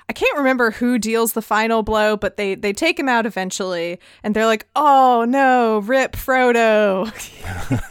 [0.08, 3.98] I can't remember who deals the final blow, but they they take him out eventually,
[4.22, 7.10] and they're like, "Oh no, rip Frodo,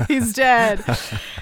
[0.07, 0.83] he's dead."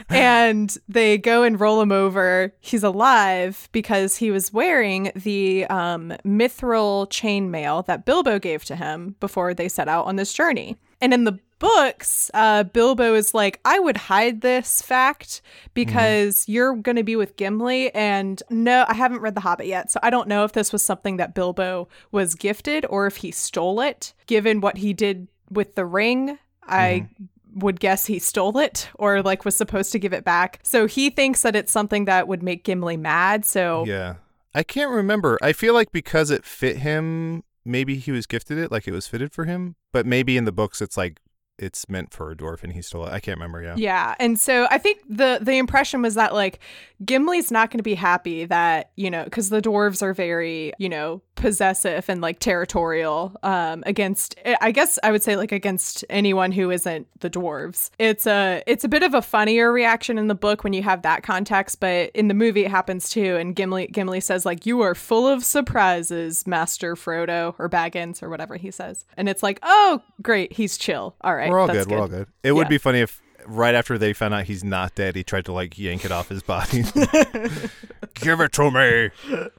[0.10, 2.54] and they go and roll him over.
[2.60, 9.16] He's alive because he was wearing the um, mithril chainmail that Bilbo gave to him
[9.20, 10.78] before they set out on this journey.
[11.00, 15.42] And in the books, uh, Bilbo is like, I would hide this fact
[15.76, 17.94] because you're going to be with Gimli.
[17.94, 19.92] And no, I haven't read The Hobbit yet.
[19.92, 23.30] So I don't know if this was something that Bilbo was gifted or if he
[23.30, 26.40] stole it, given what he did with the ring.
[26.68, 27.08] I
[27.54, 30.60] would guess he stole it or like was supposed to give it back.
[30.64, 33.46] So he thinks that it's something that would make Gimli mad.
[33.46, 34.16] So Yeah,
[34.56, 35.38] I can't remember.
[35.42, 39.08] I feel like because it fit him, maybe he was gifted it, like it was
[39.08, 39.76] fitted for him.
[39.92, 41.20] But maybe in the books, it's like
[41.62, 43.14] it's meant for a dwarf and he stole it.
[43.14, 43.62] I can't remember.
[43.62, 43.76] Yeah.
[43.78, 46.60] Yeah, and so I think the the impression was that like
[47.06, 50.90] Gimli's not going to be happy that you know because the dwarves are very you
[50.90, 56.52] know possessive and like territorial um against I guess I would say like against anyone
[56.52, 57.90] who isn't the dwarves.
[57.98, 61.02] It's a it's a bit of a funnier reaction in the book when you have
[61.02, 63.36] that context, but in the movie it happens too.
[63.38, 68.30] And Gimli Gimli says like you are full of surprises, Master Frodo or Baggins or
[68.30, 71.16] whatever he says, and it's like oh great he's chill.
[71.22, 72.28] All right, We're all that's good, We're all good.
[72.44, 75.46] It would be funny if right after they found out he's not dead, he tried
[75.46, 76.84] to like yank it off his body.
[78.16, 79.10] Give it to me,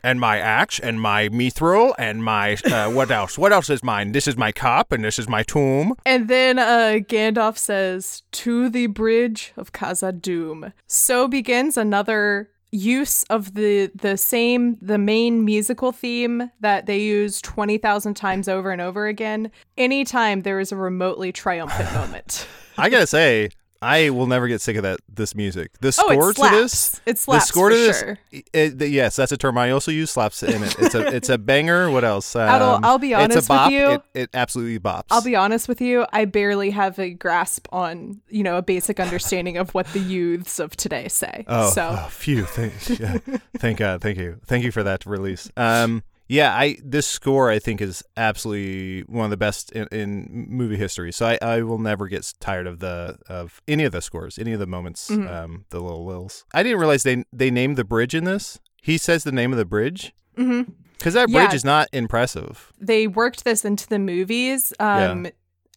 [0.05, 3.37] and my axe, and my mithril, and my uh, what else?
[3.38, 4.12] What else is mine?
[4.12, 5.95] This is my cup, and this is my tomb.
[6.05, 10.73] And then uh, Gandalf says, To the bridge of Khazad-dûm.
[10.87, 17.40] So begins another use of the the same the main musical theme that they use
[17.42, 22.47] 20,000 times over and over again anytime there is a remotely triumphant moment.
[22.79, 23.51] I gotta say,
[23.83, 25.01] I will never get sick of that.
[25.09, 27.01] This music, the Oh, score to this.
[27.05, 27.99] It slaps the score to this.
[28.01, 28.18] sure.
[28.53, 30.11] it- the- yes, that's a term I also use.
[30.11, 30.77] Slaps in it.
[30.79, 31.90] It's a it's a banger.
[31.90, 32.35] What else?
[32.37, 33.90] I'll- Um, I'll be it's honest a with you.
[33.90, 35.05] It, it absolutely bops.
[35.11, 39.01] I'll be honest with you, I barely have a grasp on, you know, a basic
[39.01, 41.45] understanding of what the youths of today say.
[41.49, 42.45] Oh, so oh, phew!
[42.45, 43.18] Thank, yeah,
[43.59, 45.51] thank God, thank you, thank you for that release.
[45.57, 50.47] Um, Yeah, I this score I think is absolutely one of the best in, in
[50.49, 51.12] movie history.
[51.12, 54.53] So I, I will never get tired of the of any of the scores, any
[54.55, 55.29] of the moments, Mhm.
[55.31, 56.45] um, the little lils.
[56.55, 58.59] I didn't realize they they named the bridge in this.
[58.81, 60.62] He says the name of the bridge hmm
[60.99, 61.55] because that bridge Yeah.
[61.55, 62.73] is not impressive.
[62.81, 64.73] They worked this into the movies.
[64.81, 65.27] Um,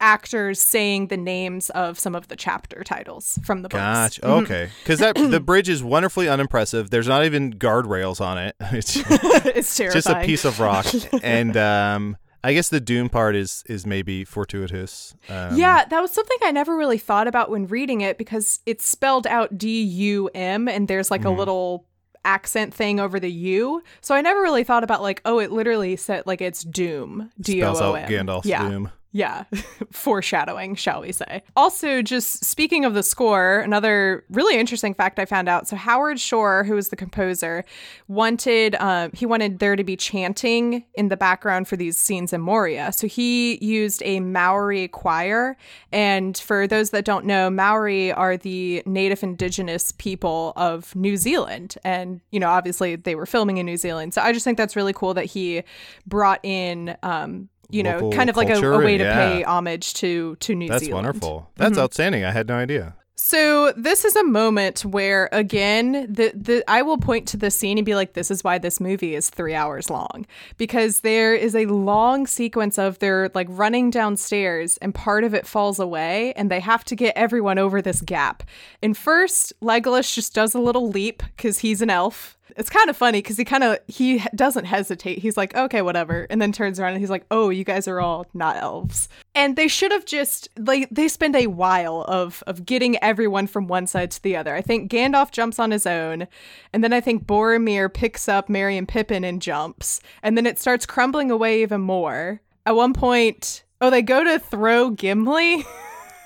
[0.02, 3.82] Actors saying the names of some of the chapter titles from the books.
[3.82, 4.22] Gotcha.
[4.22, 4.44] Mhm.
[4.44, 6.90] Okay, because that the bridge is wonderfully unimpressive.
[6.90, 8.56] There's not even guardrails on it.
[8.74, 9.94] It's it's terrifying.
[9.94, 10.86] just a piece of rock,
[11.24, 15.16] and um, I guess the doom part is is maybe fortuitous.
[15.30, 18.86] Um, yeah, that was something I never really thought about when reading it because it's
[18.86, 21.26] spelled out D U M and there's like Mhm.
[21.26, 21.86] a little
[22.26, 23.82] accent thing over the U.
[24.02, 27.32] So I never really thought about like, oh, it literally said like it's Doom.
[27.40, 28.28] D O spells O out M.
[28.28, 28.68] Gandalf's Yeah.
[28.70, 28.92] doom.
[29.16, 29.46] Yeah,
[29.94, 31.42] foreshadowing, shall we say.
[31.56, 35.70] Also, just speaking of the score, another really interesting fact I found out.
[35.70, 37.64] So, Howard Shore, who was the composer,
[38.10, 42.42] wanted um, he wanted there to be chanting in the background for these scenes in
[42.42, 42.92] Moria.
[42.92, 45.56] So, he used a Maori choir.
[45.94, 51.78] And for those that don't know, Maori are the native indigenous people of New Zealand.
[51.86, 54.14] And, you know, obviously they were filming in New Zealand.
[54.14, 55.64] So, I just think that's really cool that he
[56.06, 56.98] brought in.
[57.02, 59.16] Um, you know, kind of like a, a way to yeah.
[59.16, 61.06] pay homage to to New That's Zealand.
[61.06, 61.52] That's wonderful.
[61.56, 61.82] That's Mhm.
[61.82, 62.24] outstanding.
[62.24, 62.96] I had no idea.
[63.18, 67.78] So this is a moment where again the the I will point to the scene
[67.78, 71.56] and be like this is why this movie is 3 hours long because there is
[71.56, 76.52] a long sequence of they're like running downstairs and part of it falls away and
[76.52, 78.44] they have to get everyone over this gap.
[78.84, 82.38] And first Legolas just does a little leap cuz he's an elf.
[82.56, 85.20] It's kind of funny cuz he kind of he doesn't hesitate.
[85.20, 88.00] He's like okay whatever and then turns around and he's like oh you guys are
[88.00, 89.10] all not elves.
[89.34, 93.68] And they should have just like they spend a while of of getting everyone from
[93.68, 94.56] one side to the other.
[94.56, 96.28] I think Gandalf jumps on his own,
[96.74, 100.60] and then I think Boromir picks up Merry and Pippin and jumps, and then it
[100.60, 102.42] starts crumbling away even more.
[102.66, 105.66] At one point, oh, they go to throw Gimli.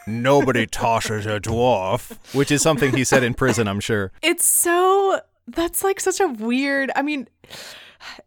[0.08, 4.12] Nobody tosses a dwarf, which is something he said in prison, I'm sure.
[4.24, 5.20] It's so
[5.56, 6.92] that's like such a weird.
[6.96, 7.28] I mean,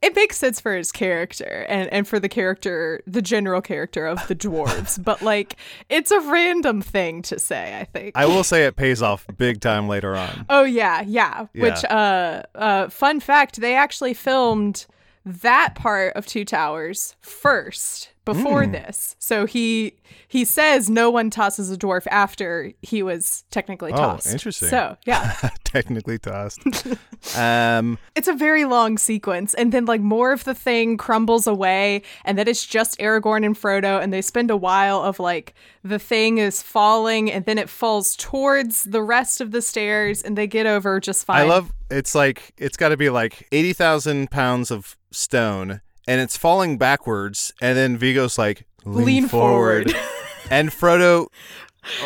[0.00, 4.26] it makes sense for his character and and for the character, the general character of
[4.28, 5.56] the dwarves, but like
[5.88, 7.78] it's a random thing to say.
[7.78, 8.12] I think.
[8.16, 10.46] I will say it pays off big time later on.
[10.48, 11.46] Oh yeah, yeah.
[11.54, 11.62] Yeah.
[11.62, 14.86] Which uh uh fun fact, they actually filmed
[15.24, 18.72] that part of Two Towers first before Hmm.
[18.72, 19.16] this.
[19.18, 19.94] So he
[20.28, 24.26] he says no one tosses a dwarf after he was technically Oh, tossed.
[24.32, 24.68] interesting.
[24.68, 25.50] So, yeah.
[25.64, 26.60] Technically tossed.
[27.36, 32.02] um, it's a very long sequence and then like more of the thing crumbles away
[32.24, 35.98] and then it's just Aragorn and Frodo and they spend a while of like the
[35.98, 40.46] thing is falling and then it falls towards the rest of the stairs and they
[40.46, 41.40] get over just fine.
[41.40, 46.20] I love it's like it's got to be like eighty thousand pounds of stone, and
[46.20, 50.06] it's falling backwards, and then Viggo's like lean, Lean forward, forward.
[50.50, 51.28] and Frodo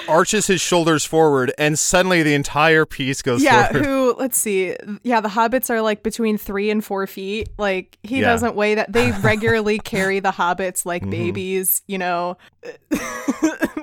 [0.09, 3.85] arches his shoulders forward, and suddenly the entire piece goes yeah, forward.
[3.85, 4.75] who let's see.
[5.03, 7.51] Yeah, the hobbits are like between three and four feet.
[7.59, 8.29] Like he Yeah.
[8.29, 8.91] doesn't weigh that.
[8.93, 11.11] They regularly carry the hobbits like Mm-hmm.
[11.11, 12.39] babies, you know.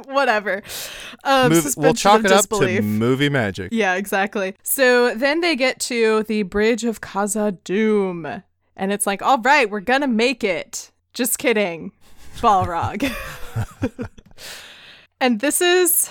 [0.06, 0.62] Whatever.
[1.24, 2.80] Um, Move- we'll chalk it up disbelief.
[2.80, 3.70] to movie magic.
[3.72, 4.56] Yeah, exactly.
[4.64, 8.44] So then they get to the bridge of Khazad-dûm,
[8.76, 10.92] and it's like, all right, we're gonna make it.
[11.14, 11.92] Just kidding,
[12.38, 13.12] Balrog.
[15.22, 16.10] and this is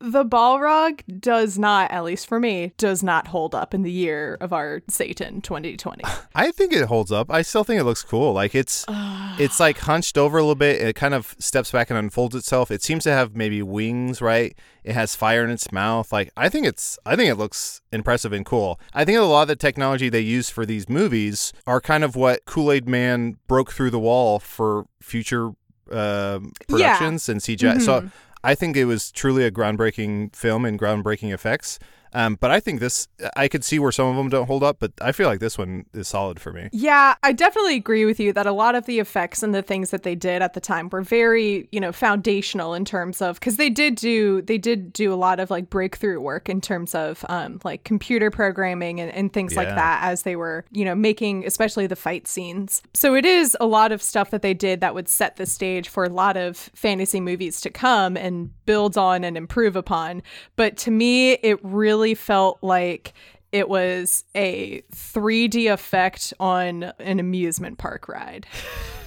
[0.00, 4.38] the Balrog does not, at least for me, does not hold up in the year
[4.40, 6.02] of our Satan 2020.
[6.34, 7.30] I think it holds up.
[7.30, 8.32] I still think it looks cool.
[8.32, 8.86] Like it's
[9.38, 10.80] it's like hunched over a little bit.
[10.80, 12.70] It kind of steps back and unfolds itself.
[12.70, 14.56] It seems to have maybe wings, right?
[14.84, 16.10] It has fire in its mouth.
[16.10, 18.80] Like I think it's I think it looks impressive and cool.
[18.94, 22.16] I think a lot of the technology they use for these movies are kind of
[22.16, 25.50] what Kool-Aid Man broke through the wall for future
[25.90, 27.82] um productions and CGI.
[27.82, 28.08] So
[28.42, 31.78] I think it was truly a groundbreaking film and groundbreaking effects.
[32.12, 34.78] Um, but I think this, I could see where some of them don't hold up,
[34.78, 36.68] but I feel like this one is solid for me.
[36.72, 39.90] Yeah, I definitely agree with you that a lot of the effects and the things
[39.90, 43.56] that they did at the time were very, you know, foundational in terms of because
[43.56, 47.24] they did do they did do a lot of like breakthrough work in terms of
[47.28, 51.46] um like computer programming and, and things like that as they were, you know, making
[51.46, 52.82] especially the fight scenes.
[52.94, 55.88] So it is a lot of stuff that they did that would set the stage
[55.88, 60.22] for a lot of fantasy movies to come and build on and improve upon.
[60.56, 63.12] But to me, it really felt like
[63.52, 68.46] it was a 3D effect on an amusement park ride.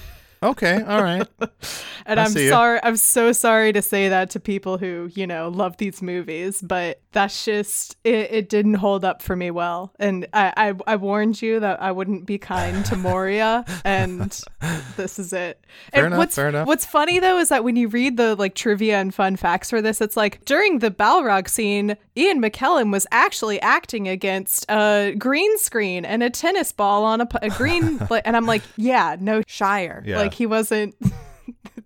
[0.43, 1.27] Okay, all right.
[2.05, 2.79] and I I'm sorry.
[2.83, 6.99] I'm so sorry to say that to people who you know love these movies, but
[7.11, 8.31] that's just it.
[8.31, 11.91] It didn't hold up for me well, and I I, I warned you that I
[11.91, 14.37] wouldn't be kind to Moria, and
[14.97, 15.63] this is it.
[15.91, 16.67] Fair and enough, What's fair enough.
[16.67, 19.81] What's funny though is that when you read the like trivia and fun facts for
[19.81, 25.57] this, it's like during the Balrog scene, Ian McKellen was actually acting against a green
[25.57, 30.17] screen and a tennis ball on a green, and I'm like, yeah, no Shire, Yeah.
[30.17, 30.95] like he wasn't.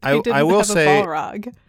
[0.03, 1.01] I- I will say-.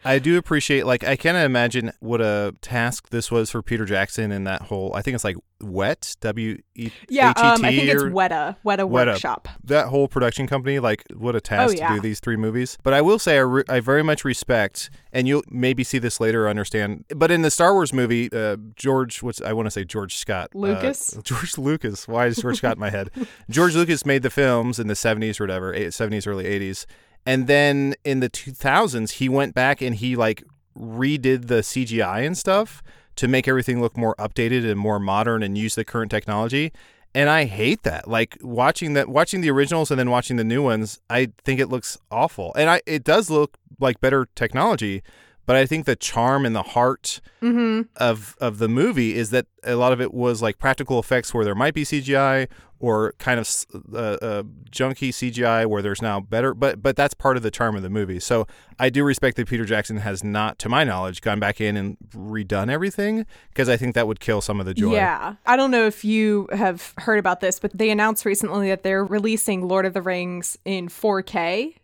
[0.05, 4.31] I do appreciate like I can't imagine what a task this was for Peter Jackson
[4.33, 8.03] and that whole I think it's like Wet W E Yeah, um, I think it's
[8.05, 8.89] Weta, Weta.
[8.89, 9.49] Workshop.
[9.65, 11.89] that whole production company like what a task Oh, yeah.
[11.89, 14.89] to do these three movies but i will say I, re- I very much respect
[15.13, 18.57] and you'll maybe see this later or understand but in the star wars movie uh,
[18.77, 21.19] george what's i want to say george scott uh, Lucas?
[21.25, 23.11] george lucas why is george scott in my head
[23.51, 26.87] george lucas made the films in the 70s or whatever eight- 70s early 80s
[27.27, 30.43] and then in the 2000s he went back and he like
[30.77, 32.83] redid the cgi and stuff
[33.17, 36.73] to make everything look more updated and more modern and use the current technology
[37.15, 38.07] and I hate that.
[38.07, 41.69] Like watching that, watching the originals and then watching the new ones, I think it
[41.69, 42.53] looks awful.
[42.55, 45.03] And I, it does look like better technology,
[45.49, 47.83] but I think the charm and the heart Mm-hmm.
[47.95, 51.45] of of the movie is that a lot of it was like practical effects where
[51.45, 52.49] there might be CGI
[52.81, 53.49] or kind of
[53.95, 54.43] uh, uh,
[54.73, 56.53] junky CGI where there's now better.
[56.53, 58.19] But but that's part of the charm of the movie.
[58.19, 58.49] So
[58.81, 61.97] I do respect that Peter Jackson has not, to my knowledge, gone back in and
[62.11, 64.95] redone everything because I think that would kill some of the joy.
[64.95, 65.37] Yeah.
[65.47, 69.05] I don't know if you have heard about this, but they announced recently that they're
[69.05, 71.75] releasing Lord of the Rings in 4K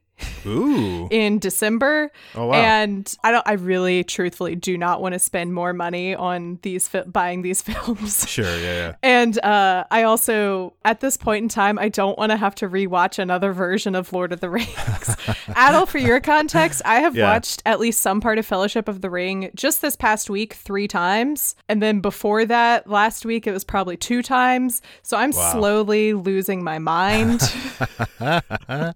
[0.46, 1.08] Ooh.
[1.10, 2.10] in December.
[2.34, 2.54] Oh wow.
[2.54, 6.86] And I don't I really truthfully do not want to spend more money on these
[6.88, 8.28] fi- buying these films.
[8.28, 8.94] Sure, yeah, yeah.
[9.02, 12.68] And uh, I also, at this point in time, I don't want to have to
[12.68, 14.68] rewatch another version of Lord of the Rings.
[15.56, 17.24] Adal, for your context, I have Yeah.
[17.32, 20.86] watched at least some part of Fellowship of the Ring just this past week three
[20.88, 21.56] times.
[21.68, 24.80] And then before that, last week, it was probably two times.
[25.02, 25.52] So I'm Wow.
[25.52, 27.40] slowly losing my mind.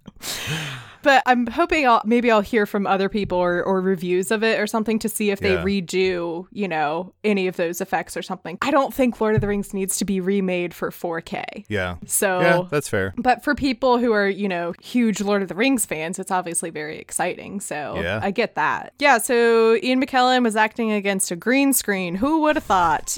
[1.03, 4.59] But I'm hoping I'll maybe I'll hear from other people or, or reviews of it
[4.59, 5.63] or something to see if they Yeah.
[5.63, 8.57] redo, you know, any of those effects or something.
[8.61, 11.65] I don't think Lord of the Rings needs to be remade for 4K.
[11.69, 11.95] Yeah.
[12.05, 13.13] So Yeah, that's fair.
[13.17, 16.69] but for people who are, you know, huge Lord of the Rings fans, it's obviously
[16.69, 17.59] very exciting.
[17.61, 18.19] So Yeah.
[18.21, 18.93] I get that.
[18.99, 22.15] Yeah, so Ian McKellen was acting against a green screen.
[22.15, 23.17] Who would have thought?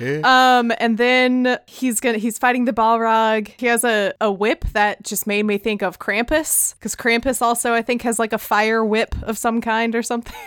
[0.24, 3.48] um, and then he's gonna he's fighting the Balrog.
[3.58, 6.74] He has a, a whip that just made me think of Krampus.
[6.74, 10.34] Because Krampus also I think has like a fire whip of some kind or something.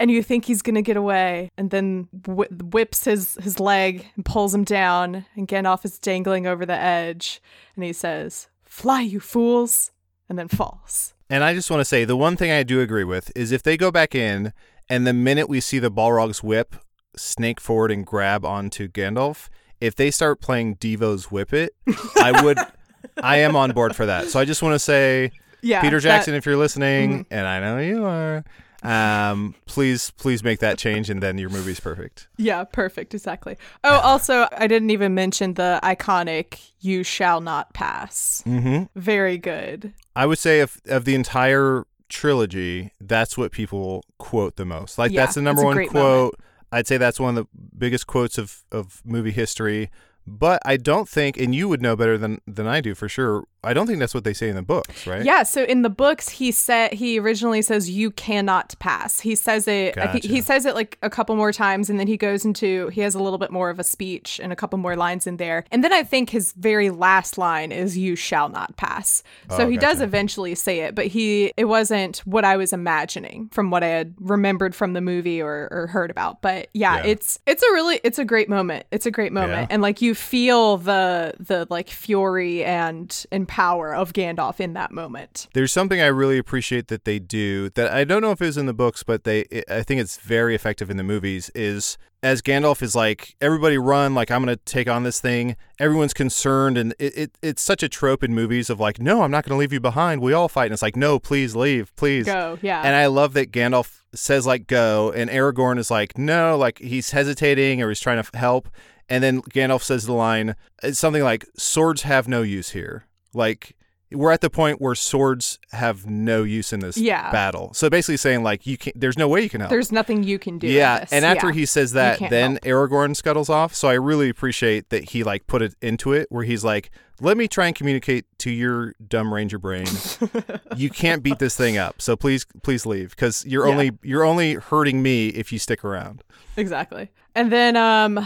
[0.00, 4.24] And you think he's gonna get away, and then wh- whips his his leg and
[4.24, 7.40] pulls him down, and Gandalf is dangling over the edge,
[7.76, 9.92] and he says, "Fly, you fools!"
[10.28, 11.14] and then falls.
[11.30, 13.62] And I just want to say the one thing I do agree with is if
[13.62, 14.52] they go back in
[14.88, 16.74] and the minute we see the Balrog's whip
[17.16, 21.74] snake forward and grab onto Gandalf, if they start playing Devo's Whip It,
[22.16, 22.58] I would
[23.22, 24.28] I am on board for that.
[24.28, 25.32] So I just want to say
[25.62, 28.44] Yeah, Peter that- Jackson, if you're listening, and I know you are,
[28.82, 32.26] um, please please make that change and then your movie's perfect.
[32.36, 33.56] yeah, perfect, exactly.
[33.84, 38.88] Oh, also, I didn't even mention the iconic "You shall not pass." Mhm.
[38.96, 39.92] Very good.
[40.16, 44.98] I would say of of the entire trilogy, that's what people quote the most.
[44.98, 46.38] Like Yeah, that's the number one quote.
[46.70, 47.48] I'd say that's one of the
[47.78, 49.90] biggest quotes of, of movie history.
[50.26, 53.44] But I don't think, and you would know better than than I do for sure.
[53.64, 55.24] I don't think that's what they say in the books, right?
[55.24, 59.20] Yeah, so in the books, he said he originally says you cannot pass.
[59.20, 59.96] He says it.
[59.96, 62.88] I think he says it like a couple more times, and then he goes into
[62.88, 65.36] he has a little bit more of a speech and a couple more lines in
[65.36, 69.64] there, and then I think his very last line is "You shall not pass." So
[69.64, 73.70] Oh, he does eventually say it, but he it wasn't what I was imagining from
[73.70, 76.42] what I had remembered from the movie or, or heard about.
[76.42, 77.10] But yeah, Yeah.
[77.12, 78.86] it's it's a really it's a great moment.
[78.90, 79.74] It's a great moment, Yeah.
[79.74, 84.92] and like you feel the the like fury and and power of Gandalf in that
[84.92, 85.46] moment.
[85.52, 88.56] There's something I really appreciate that they do that I don't know if it was
[88.56, 91.50] in the books, but they I think it's very effective in the movies.
[91.54, 95.56] Is as Gandalf is like, everybody run, like I'm gonna take on this thing.
[95.78, 99.30] Everyone's concerned, and it, it it's such a trope in movies of like, no, I'm
[99.30, 100.22] not gonna leave you behind.
[100.22, 102.24] We all fight, and it's like, no, please leave, please.
[102.24, 102.80] Go, yeah.
[102.80, 107.10] And I love that Gandalf says like go, and Aragorn is like no, like he's
[107.10, 108.70] hesitating or he's trying to help,
[109.10, 113.04] and then Gandalf says the line, it's something like swords have no use here.
[113.34, 113.76] Like
[114.14, 117.32] we're at the point where swords have no use in this Yeah.
[117.32, 117.72] battle.
[117.72, 119.70] So basically saying like you can there's no way you can help.
[119.70, 120.66] There's nothing you can do.
[120.66, 121.54] yeah, and after Yeah.
[121.54, 122.64] he says that, then help.
[122.90, 123.74] Aragorn scuttles off.
[123.74, 126.90] So I really appreciate that he like put it into it where he's like,
[127.22, 129.86] "Let me try and communicate to your dumb ranger brain.
[130.76, 132.02] you can't beat this thing up.
[132.02, 133.72] So please, please leave because you're Yeah.
[133.72, 136.22] only you're only hurting me if you stick around."
[136.58, 137.10] Exactly.
[137.34, 138.20] And then um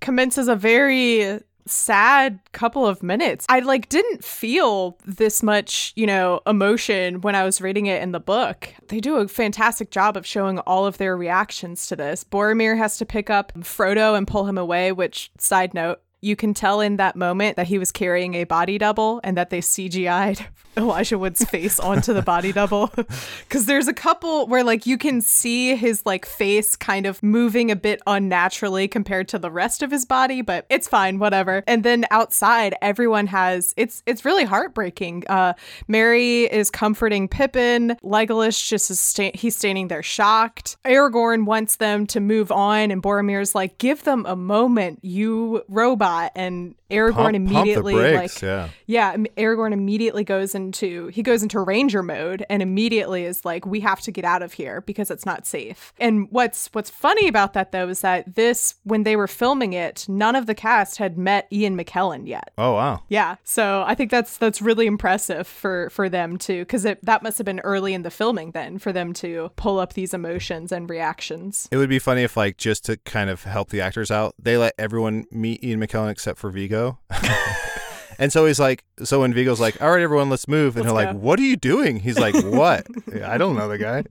[0.00, 3.46] commences a very sad couple of minutes.
[3.48, 8.12] I like didn't feel this much, you know, emotion when I was reading it in
[8.12, 8.68] the book.
[8.88, 12.24] They do a fantastic job of showing all of their reactions to this.
[12.24, 16.54] Boromir has to pick up Frodo and pull him away, which side note you can
[16.54, 20.46] tell in that moment that he was carrying a body double and that they CGI'd
[20.76, 22.90] Elijah Wood's face onto the body double.
[23.42, 27.70] Because there's a couple where, like, you can see his, like, face kind of moving
[27.70, 31.62] a bit unnaturally compared to the rest of his body, but it's fine, whatever.
[31.66, 35.24] And then outside, everyone has, it's, it's really heartbreaking.
[35.28, 35.52] Uh,
[35.86, 37.96] Merry is comforting Pippin.
[38.02, 40.78] Legolas just is, sta- he's standing there shocked.
[40.86, 46.11] Aragorn wants them to move on, and Boromir's like, give them a moment, you robot.
[46.34, 48.68] And Aragorn Pump- pump immediately, brakes, like, yeah.
[48.86, 53.80] yeah, Aragorn immediately goes into he goes into ranger mode and immediately is like we
[53.80, 55.92] have to get out of here because it's not safe.
[55.98, 60.06] And what's what's funny about that though is that this when they were filming it,
[60.08, 62.52] none of the cast had met Ian McKellen yet.
[62.58, 63.02] Oh wow.
[63.08, 67.38] Yeah, so I think that's that's really impressive for for them too, because that must
[67.38, 70.88] have been early in the filming then for them to pull up these emotions and
[70.90, 71.68] reactions.
[71.70, 74.56] It would be funny if, like, just to kind of help the actors out, they
[74.56, 76.81] let everyone meet Ian McKellen except for Viggo.
[78.18, 80.76] and so he's like, so when Viggo's like, all right, everyone, let's move.
[80.76, 81.12] And Let's they're go.
[81.12, 81.98] like, what are you doing?
[82.00, 82.86] He's like, what?
[83.24, 84.04] I don't know the guy.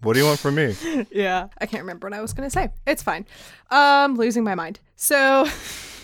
[0.00, 0.76] What do you want from me?
[1.10, 3.24] yeah i can't remember what i was going to say it's fine
[3.70, 5.46] um losing my mind so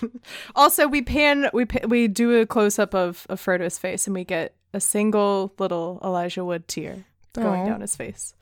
[0.57, 4.55] also we pan we we do a close-up of, of frodo's face and we get
[4.73, 7.66] a single little elijah wood tear going Aw.
[7.66, 8.35] down his face.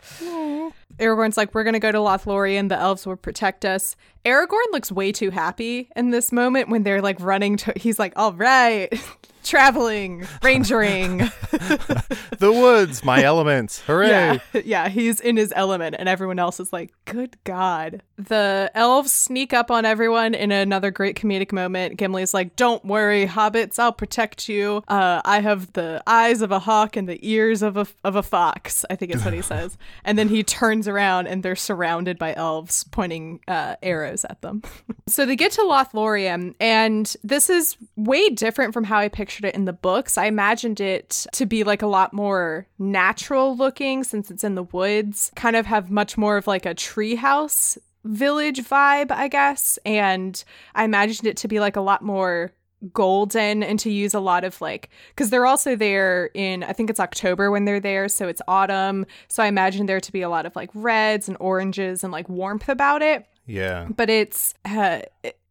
[0.98, 2.68] Aragorn's like we're gonna go to lothlorien.
[2.68, 3.96] The elves will protect us.
[4.24, 8.12] Aragorn looks way too happy in this moment when they're like running to he's like
[8.16, 8.92] all right
[9.44, 11.30] traveling rangering
[12.38, 13.80] The woods, my elements.
[13.80, 14.08] Hooray.
[14.08, 19.10] yeah, yeah, he's in his element, and everyone else is like, "Good God!" The elves
[19.12, 21.98] sneak up on everyone in another great comedic moment.
[21.98, 24.84] Gimli's like, "Don't worry, hobbits, I'll protect you.
[24.86, 28.22] Uh, I have the eyes of a hawk and the ears of a of a
[28.22, 29.76] fox." I think is what he says.
[30.04, 34.62] And then he turns around, and they're surrounded by elves pointing uh, arrows at them.
[35.08, 39.54] so they get to Lothlorien, and this is way different from how I pictured it
[39.54, 40.16] in the books.
[40.18, 44.62] I imagined it to be like a lot more natural looking since it's in the
[44.64, 49.78] woods, kind of have much more of like a treehouse village vibe, I guess.
[49.84, 50.42] And
[50.74, 52.52] I imagined it to be like a lot more
[52.92, 56.88] golden and to use a lot of like because they're also there in i think
[56.88, 60.28] it's october when they're there so it's autumn so i imagine there to be a
[60.28, 63.88] lot of like reds and oranges and like warmth about it Yeah.
[63.96, 65.00] but it's uh,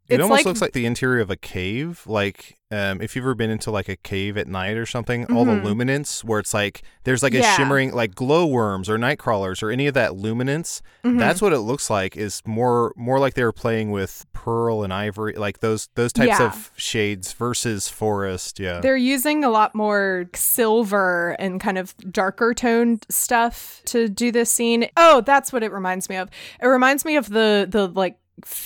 [0.09, 2.03] it, almost like looks like the interior of a cave.
[2.05, 5.45] Like, um, if you've ever been into like a cave at night or something, all
[5.45, 7.43] the luminance where it's like there's like a Mm-hmm.
[7.43, 7.55] Yeah.
[7.55, 10.81] shimmering like glowworms or night crawlers or any of that luminance.
[11.05, 11.17] Mm-hmm.
[11.17, 12.17] That's what it looks like.
[12.17, 16.39] Is more more like they were playing with pearl and ivory, like those those types
[16.39, 16.47] Yeah.
[16.47, 18.59] of shades versus forest.
[18.59, 18.79] Yeah.
[18.81, 24.51] They're using a lot more silver and kind of darker toned stuff to do this
[24.51, 24.89] scene.
[24.97, 26.29] Oh, that's what it reminds me of.
[26.61, 28.17] It reminds me of the the like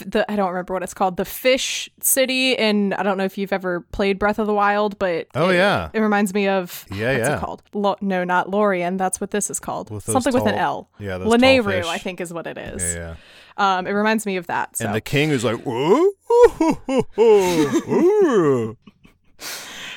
[0.05, 3.37] the I don't remember what it's called, the fish city in I don't know if
[3.37, 5.89] you've ever played Breath of the Wild, but Oh, it, yeah.
[5.93, 7.37] it reminds me of Yeah, what's yeah.
[7.37, 7.63] it called?
[7.73, 8.97] Lo- no, not Lorien.
[8.97, 9.89] That's what this is called.
[9.89, 10.89] With Something with an L.
[10.99, 11.85] yeah, Lanayru.
[11.85, 12.95] I think is what it is.
[12.95, 13.15] yeah,
[13.57, 13.77] yeah.
[13.77, 14.75] Um, it reminds me of that.
[14.77, 14.85] So.
[14.85, 15.61] And the king is like.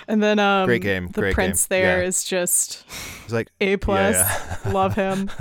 [0.07, 1.81] And then um, Great game, The great prince game.
[1.81, 2.09] there Yeah.
[2.09, 2.85] is just
[3.23, 4.17] he's like, A plus.
[4.17, 4.71] yeah.
[4.71, 5.31] Love him.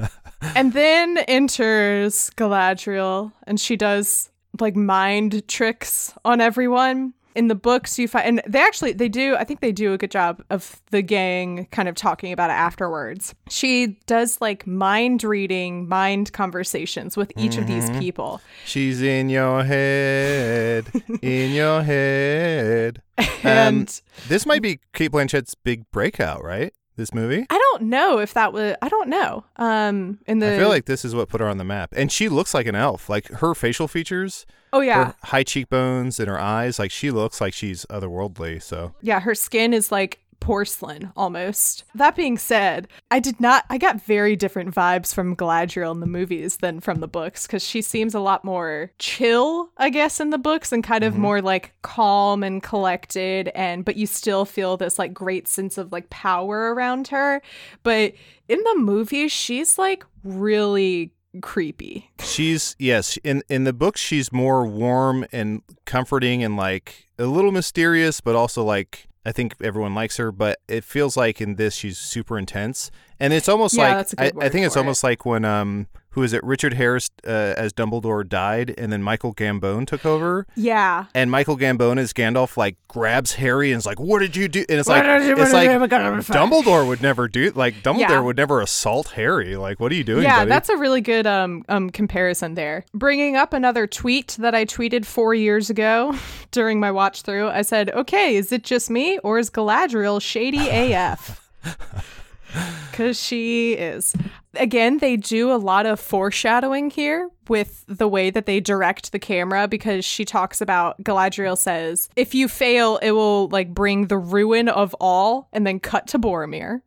[0.55, 4.29] and then enters Galadriel, and she does
[4.59, 7.13] like mind tricks on everyone.
[7.35, 9.35] In the books, you find, and they actually they do.
[9.35, 12.53] I think they do a good job of the gang kind of talking about it
[12.53, 13.33] afterwards.
[13.49, 17.87] She does like mind reading, mind conversations with each of Mm-hmm.
[17.93, 18.39] these people.
[18.65, 20.85] She's in your head,
[21.23, 23.01] in your head.
[23.43, 26.71] And this might be Cate Blanchett's big breakout, right?
[26.95, 27.45] This movie.
[27.49, 28.75] I don't know if that was.
[28.81, 29.43] I don't know.
[29.55, 31.91] Um, in the I feel like this is what put her on the map.
[31.95, 33.09] And she looks like an elf.
[33.09, 37.41] Like her facial features, oh yeah, her high cheekbones and her eyes, like she looks
[37.41, 38.61] like she's otherworldly.
[38.61, 41.85] So yeah, her skin is like porcelain almost.
[41.95, 46.05] That being said, I did not I got very different vibes from Galadriel in the
[46.05, 50.31] movies than from the books cuz she seems a lot more chill, I guess in
[50.31, 51.21] the books and kind of mm-hmm.
[51.21, 55.93] more like calm and collected and but you still feel this like great sense of
[55.93, 57.41] like power around her.
[57.83, 58.13] But
[58.49, 62.11] in the movies, she's like really creepy.
[62.21, 67.51] She's yes, in in the books she's more warm and comforting and like a little
[67.51, 71.75] mysterious, but also like I think everyone likes her, but it feels like in this
[71.75, 72.91] she's super intense.
[73.19, 74.83] And it's almost Yeah, like I, I think it's for it.
[74.83, 79.01] almost like when um who is it Richard Harris uh, as Dumbledore died and then
[79.01, 81.05] Michael Gambon took over Yeah.
[81.15, 84.63] and Michael Gambon as Gandalf like grabs Harry and is like what did you do
[84.69, 87.27] and it's What like you- it's like did you- what did you- Dumbledore would never
[87.27, 88.19] do like Dumbledore Yeah.
[88.19, 90.49] would never assault Harry like what are you doing yeah, buddy?
[90.49, 92.85] that's a really good um um comparison there.
[92.93, 96.13] Bringing up another tweet that I tweeted 4 years ago
[96.51, 97.47] during my watch through.
[97.49, 101.39] I said, "Okay, is it just me or is Galadriel shady AF?"
[102.93, 104.15] Cuz she is.
[104.55, 109.19] Again, they do a lot of foreshadowing here with the way that they direct the
[109.19, 114.17] camera because she talks about Galadriel says, "If you fail, it will like bring the
[114.17, 116.81] ruin of all," and then cut to Boromir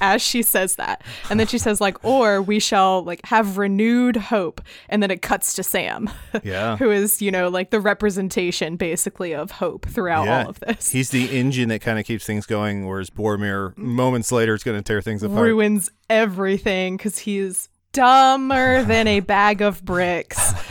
[0.00, 1.02] as she says that.
[1.30, 5.22] And then she says like, "Or we shall like have renewed hope." And then it
[5.22, 6.10] cuts to Sam.
[6.42, 10.60] yeah who is, you know, like the representation basically of hope throughout yeah all of
[10.60, 10.90] this.
[10.90, 14.76] he's the engine that kind of keeps things going whereas Boromir moments later is going
[14.76, 20.52] to tear things apart ruins everything because he's dumber than a bag of bricks.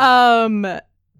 [0.00, 0.66] Um,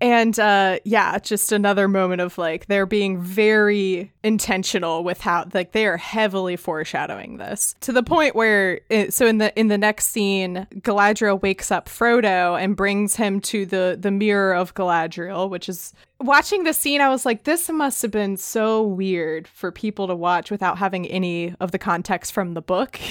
[0.01, 5.73] and uh, yeah, just another moment of like they're being very intentional with how like
[5.73, 9.79] they are heavily foreshadowing this to the point where it, so in the in the
[9.79, 15.49] next scene, Galadriel wakes up Frodo and brings him to the the mirror of Galadriel,
[15.49, 19.71] which is watching the scene i was like this must have been so weird for
[19.71, 22.99] people to watch without having any of the context from the book.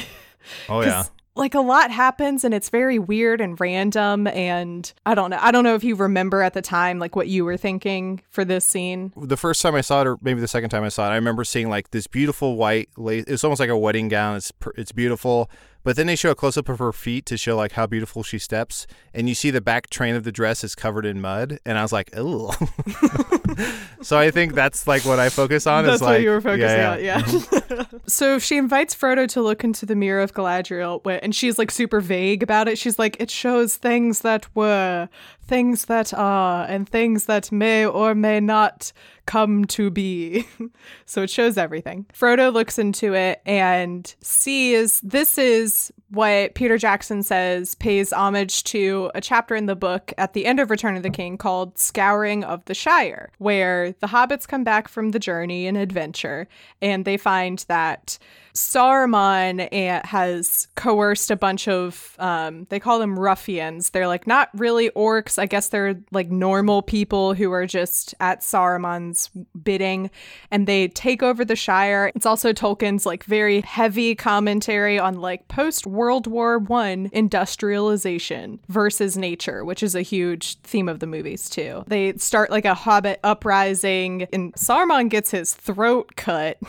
[0.69, 1.05] Oh yeah
[1.35, 5.51] like a lot happens and it's very weird and random and i don't know i
[5.51, 8.65] don't know if you remember at the time like what you were thinking for this
[8.65, 11.11] scene the first time I saw it, or maybe the second time I saw it,
[11.11, 13.25] I remember seeing like this beautiful white lace.
[13.27, 14.37] It's almost like a wedding gown.
[14.37, 15.49] It's it's beautiful,
[15.85, 18.23] but then they show a close up of her feet to show like how beautiful
[18.23, 21.59] she steps, and you see the back train of the dress is covered in mud,
[21.65, 22.51] and I was like, oh.
[24.01, 25.85] so I think that's like what I focus on.
[25.85, 27.21] that's is like, what you were focusing yeah, yeah.
[27.21, 27.29] on
[27.69, 31.71] yeah so she invites frodo to look into the mirror of galadriel and she's like
[31.71, 35.07] super vague about it she's like it shows things that were
[35.43, 38.91] things that are and things that may or may not
[39.25, 40.45] come to be.
[41.07, 42.05] So it shows everything.
[42.13, 49.11] Frodo looks into it and sees this is what Peter Jackson says pays homage to
[49.13, 52.43] a chapter in the book at the end of Return of the King called Scouring
[52.43, 56.47] of the Shire, where the hobbits come back from the journey and adventure
[56.81, 58.17] and they find that
[58.55, 63.89] Saruman eh, has coerced a bunch of, um, they call them ruffians.
[63.89, 65.37] They're like not really orcs.
[65.37, 69.29] I guess they're like normal people who are just at Saruman's
[69.61, 70.09] bidding
[70.51, 72.11] and they take over the Shire.
[72.15, 79.17] It's also Tolkien's like very heavy commentary on like post World War One industrialization versus
[79.17, 81.83] nature, which is a huge theme of the movies too.
[81.87, 86.57] They start like a hobbit uprising and Saruman gets his throat cut.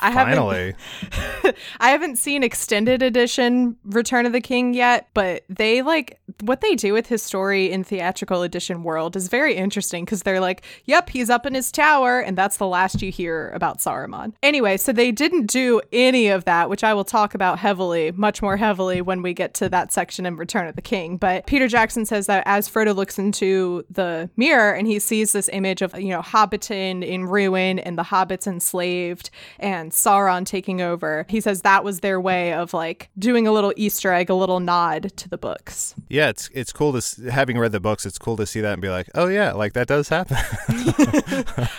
[0.00, 0.76] I haven't
[1.80, 6.74] I haven't seen extended edition Return of the King yet, but they like what they
[6.74, 11.10] do with his story in theatrical edition world is very interesting because they're like, yep,
[11.10, 14.32] he's up in his tower, and that's the last you hear about Saruman.
[14.42, 18.42] Anyway, so they didn't do any of that, which I will talk about heavily, much
[18.42, 21.16] more heavily when we get to that section in Return of the King.
[21.16, 25.48] But Peter Jackson says that as Frodo looks into the mirror and he sees this
[25.52, 29.30] image of, you know, Hobbiton in ruin and the hobbits enslaved
[29.64, 33.72] and Sauron taking over, he says that was their way of like doing a little
[33.76, 35.94] Easter egg, a little nod to the books.
[36.08, 38.04] yeah, it's it's cool to having read the books.
[38.06, 40.36] It's cool to see that and be like, oh yeah, like that does happen.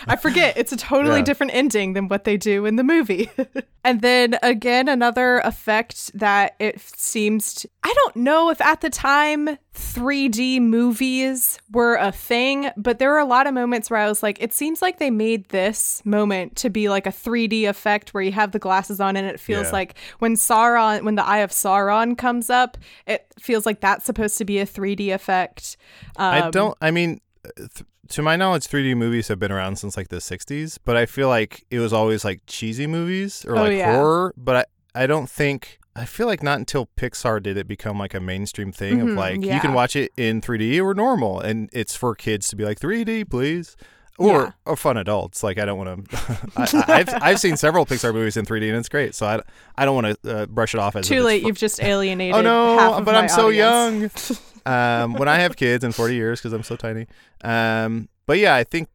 [0.08, 1.24] I forget, it's a totally Yeah.
[1.24, 3.30] different ending than what they do in the movie.
[3.84, 9.48] and then again, another effect that it seems I don't know if at the time
[9.74, 14.24] 3D movies were a thing, but there were a lot of moments where I was
[14.24, 18.24] like, it seems like they made this moment to be like a 3D effect where
[18.24, 19.72] you have the glasses on and it feels Yeah.
[19.72, 22.76] like when Sauron, when the Eye of Sauron comes up,
[23.06, 25.76] it feels like that's supposed to be a 3D effect.
[26.16, 26.76] Um, I don't.
[26.80, 27.20] I mean,
[27.56, 31.06] th- to my knowledge, 3D movies have been around since like the 60s, but I
[31.06, 33.94] feel like it was always like cheesy movies or Oh, like yeah.
[33.96, 34.34] horror.
[34.36, 35.78] But I, I don't think.
[35.96, 39.16] I feel like not until Pixar did it become like a mainstream thing of Mhm,
[39.16, 42.64] like you can watch it in 3D or normal, and it's for kids to be
[42.64, 43.76] like 3D, please.
[44.18, 44.50] or Yeah.
[44.64, 45.42] or fun adults.
[45.42, 46.84] Like I don't want to.
[46.88, 49.14] I've I've seen several Pixar movies in 3D and it's great.
[49.14, 49.40] So I,
[49.76, 51.42] I don't want to uh, brush it off as Too late.
[51.42, 52.34] You've just alienated.
[52.34, 53.02] Oh no!
[53.04, 54.30] but I'm so audience.
[54.66, 54.72] young.
[55.04, 57.06] um, when I have kids in 40 years, because I'm so tiny.
[57.44, 58.88] Um, but yeah, I think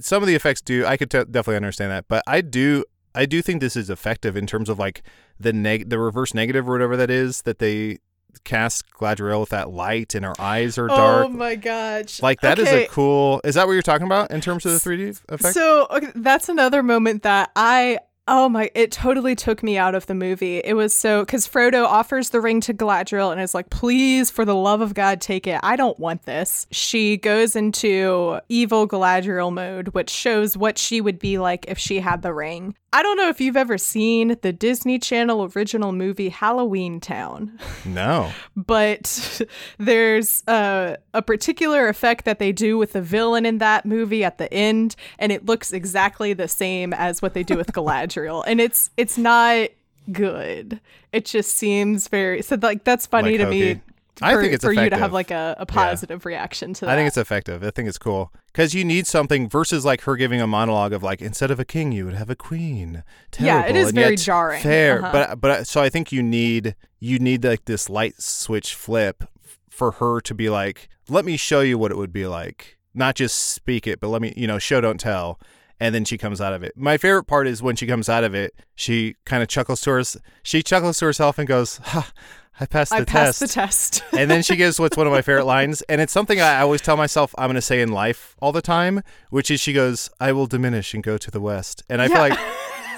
[0.00, 0.84] some of the effects do.
[0.84, 2.84] I could t- definitely understand that, but I do.
[3.14, 5.02] I do think this is effective in terms of like
[5.40, 7.98] the neg- the reverse negative or whatever that is that they
[8.44, 11.26] cast Galadriel with that light and her eyes are dark.
[11.26, 12.22] Oh my gosh!
[12.22, 13.40] like that is Okay, a cool.
[13.42, 15.54] Is that what you're talking about in terms of the 3D effect?
[15.54, 20.06] So okay, that's another moment that I oh my it totally took me out of
[20.06, 20.58] the movie.
[20.58, 24.44] It was so cuz Frodo offers the ring to Galadriel and is like, "Please for
[24.44, 25.58] the love of God, take it.
[25.64, 31.18] I don't want this." She goes into evil Galadriel mode, which shows what she would
[31.18, 32.76] be like if she had the ring.
[32.92, 38.32] I don't know if you've ever seen the Disney Channel original movie Halloween Town no.
[38.56, 39.42] but
[39.78, 44.38] there's a, a particular effect that they do with the villain in that movie at
[44.38, 48.60] the end and it looks exactly the same as what they do with galadriel and
[48.60, 49.68] it's it's not
[50.10, 50.80] good
[51.12, 53.80] it just seems very so like that's funny Like to me hokey.
[54.22, 56.92] I for, think it's for you to have like a, a positive reaction to that
[56.92, 57.62] I think it's effective.
[57.64, 61.02] I think it's cool because you need something versus like her giving a monologue of
[61.02, 63.02] like instead of a king you would have a queen.
[63.38, 64.62] Yeah, it Terrible, is very jarring.
[64.62, 65.12] Fair, Uh-huh.
[65.12, 69.24] but but so I think you need you need like this light switch flip
[69.68, 72.76] for her to be like, let me show you what it would be like.
[72.92, 75.40] Not just speak it, but let me you know show don't tell.
[75.82, 76.76] And then she comes out of it.
[76.76, 79.90] My favorite part is when she comes out of it, she kind of chuckles to
[79.92, 80.02] her.
[80.42, 82.12] She chuckles to herself and goes, ha,
[82.60, 85.12] "I passed the i passed test." the test and then she gives what's one of
[85.12, 87.90] my favorite lines, and it's something I always tell myself I'm going to say in
[87.92, 91.40] life all the time, which is she goes, "I will diminish and go to the
[91.40, 92.38] west," and I feel like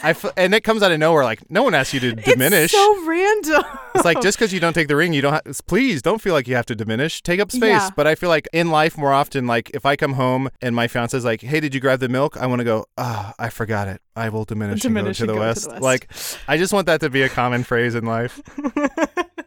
[0.05, 1.23] I f- and it comes out of nowhere.
[1.25, 2.65] Like no one asks you to diminish.
[2.65, 3.63] it's so random
[3.95, 5.35] It's like just because you don't take the ring, you don't.
[5.35, 7.23] Ha- please don't feel like you have to diminish.
[7.23, 7.71] Take up space.
[7.71, 7.91] Yeah.
[7.95, 10.89] But I feel like in life more often, like if I come home and my
[10.89, 12.87] fiance's like, "Hey, did you grab the milk?" I want to go.
[12.99, 14.01] Ah, I forgot it.
[14.17, 15.83] I will diminish, Diminish and, go, to and the go to the west.
[15.83, 16.11] Like
[16.49, 18.41] I just want that to be a common phrase in life.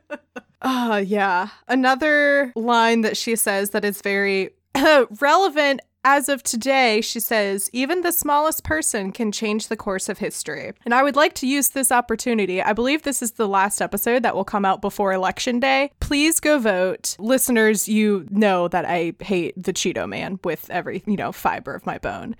[0.65, 1.49] Ah, yeah.
[1.67, 4.49] Another line that she says that is very
[5.19, 10.19] relevant as of today, she says, even the smallest person can change the course of
[10.19, 10.71] history.
[10.85, 12.61] And I would like to use this opportunity.
[12.61, 15.89] I believe this is the last episode that will come out before Election Day.
[15.99, 17.15] Please go vote.
[17.17, 21.87] Listeners, you know that I hate the Cheeto Man with every, you know, fiber of
[21.87, 22.35] my bone.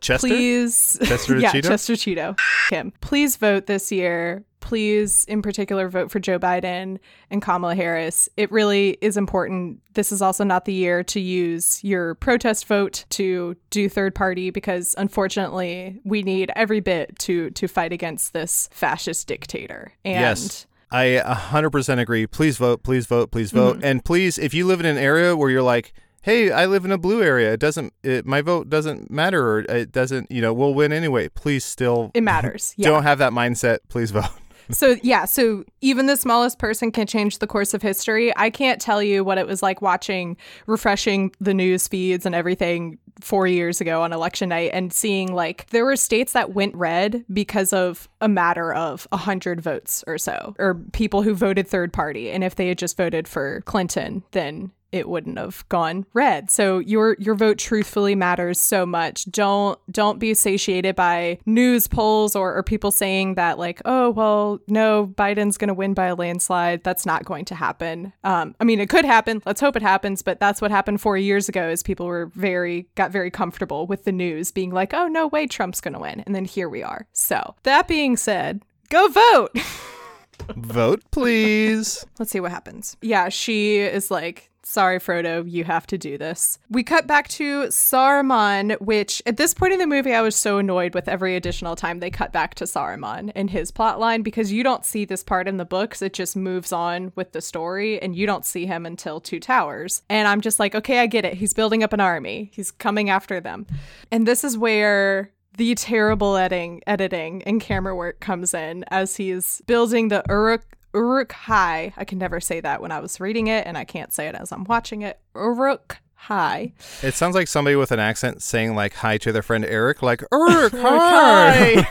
[0.00, 0.28] Chester.
[0.28, 0.98] Please.
[1.04, 1.68] Chester yeah, Cheeto?
[1.68, 2.40] Chester Cheeto.
[2.70, 2.94] Him.
[3.02, 4.42] Please vote this year.
[4.62, 6.98] Please, in particular, vote for Joe Biden
[7.30, 8.28] and Kamala Harris.
[8.38, 9.80] It really is important.
[9.92, 14.48] This is also not the year to use your protest vote to do third party
[14.50, 19.92] because unfortunately we need every bit to to fight against this fascist dictator.
[20.04, 20.66] And Yes.
[20.90, 22.26] I 100% agree.
[22.26, 23.76] Please vote, please vote, please vote.
[23.76, 23.84] Mm-hmm.
[23.84, 26.92] And please, if you live in an area where you're like, hey, I live in
[26.92, 30.52] a blue area, it doesn't, it, my vote doesn't matter, or it doesn't, you know,
[30.52, 31.28] we'll win anyway.
[31.28, 32.74] Please still it matters.
[32.78, 32.90] Yeah.
[32.90, 33.78] don't have that mindset.
[33.88, 34.26] Please vote.
[34.70, 38.32] So yeah, so even the smallest person can change the course of history.
[38.36, 40.36] I can't tell you what it was like watching
[40.66, 45.66] refreshing the news feeds and everything 4 years ago on election night and seeing like
[45.70, 50.56] there were states that went red because of a matter of 100 votes or so
[50.58, 54.72] or people who voted third party and if they had just voted for Clinton then
[54.92, 56.50] it wouldn't have gone red.
[56.50, 59.24] So your your vote truthfully matters so much.
[59.30, 64.60] Don't don't be satiated by news polls or, or people saying that like, oh well,
[64.68, 66.84] no, Biden's gonna win by a landslide.
[66.84, 68.12] That's not going to happen.
[68.22, 69.42] Um, I mean, it could happen.
[69.46, 70.22] Let's hope it happens.
[70.22, 71.68] But that's what happened four years ago.
[71.68, 75.46] Is people were very got very comfortable with the news being like, oh no way,
[75.46, 77.06] Trump's gonna win, and then here we are.
[77.12, 79.56] So that being said, go vote.
[80.56, 82.04] vote, please.
[82.18, 82.96] Let's see what happens.
[83.00, 86.58] Yeah, she is like, sorry, Frodo, you have to do this.
[86.70, 90.58] We cut back to Saruman, which at this point in the movie, I was so
[90.58, 94.62] annoyed with every additional time they cut back to Saruman and his plotline because you
[94.62, 96.02] don't see this part in the books.
[96.02, 100.02] It just moves on with the story and you don't see him until Two Towers.
[100.08, 101.34] And I'm just like, okay, I get it.
[101.34, 103.66] He's building up an army, he's coming after them.
[104.10, 109.60] And this is where the terrible editing, editing and camera work comes in as he's
[109.66, 110.62] building the Uruk
[110.94, 111.92] Uruk Hai.
[111.96, 114.34] I can never say that when I was reading it, and I can't say it
[114.34, 115.18] as I'm watching it.
[115.34, 116.72] Uruk Hai.
[117.02, 120.22] It sounds like somebody with an accent saying like hi to their friend Eric, like
[120.32, 121.86] Eric, hi.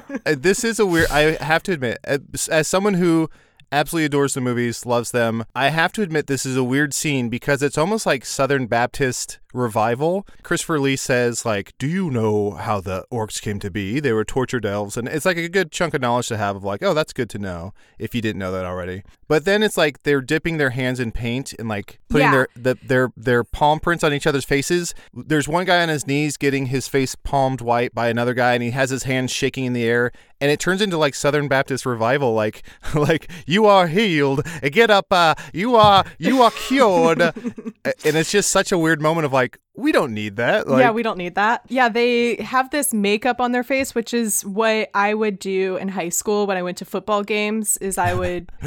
[0.26, 1.10] Uh, this is a weird.
[1.10, 3.30] I have to admit, as, as someone who
[3.72, 7.28] absolutely adores the movies, loves them, I have to admit this is a weird scene
[7.28, 10.26] because it's almost like Southern Baptist revival.
[10.42, 14.00] Christopher Lee says, like, do you know how the orcs came to be?
[14.00, 14.96] They were tortured elves.
[14.96, 17.30] And it's like a good chunk of knowledge to have of like, oh, that's good
[17.30, 19.02] to know if you didn't know that already.
[19.28, 22.32] But then it's like they're dipping their hands in paint and like putting Yeah.
[22.32, 24.92] their the, their their palm prints on each other's faces.
[25.14, 28.62] There's one guy on his knees getting his face palmed white by another guy, and
[28.62, 31.86] he has his hands shaking in the air, and it turns into like Southern Baptist
[31.86, 34.42] revival, like like you are healed,
[34.72, 37.34] get up, uh, you are you are cured, and
[38.04, 39.39] it's just such a weird moment of like
[39.74, 40.68] we don't need that.
[40.68, 41.62] Like, yeah, we don't need that.
[41.68, 45.88] Yeah, they have this makeup on their face, which is what I would do in
[45.88, 47.76] high school when I went to football games.
[47.78, 48.50] Is I would.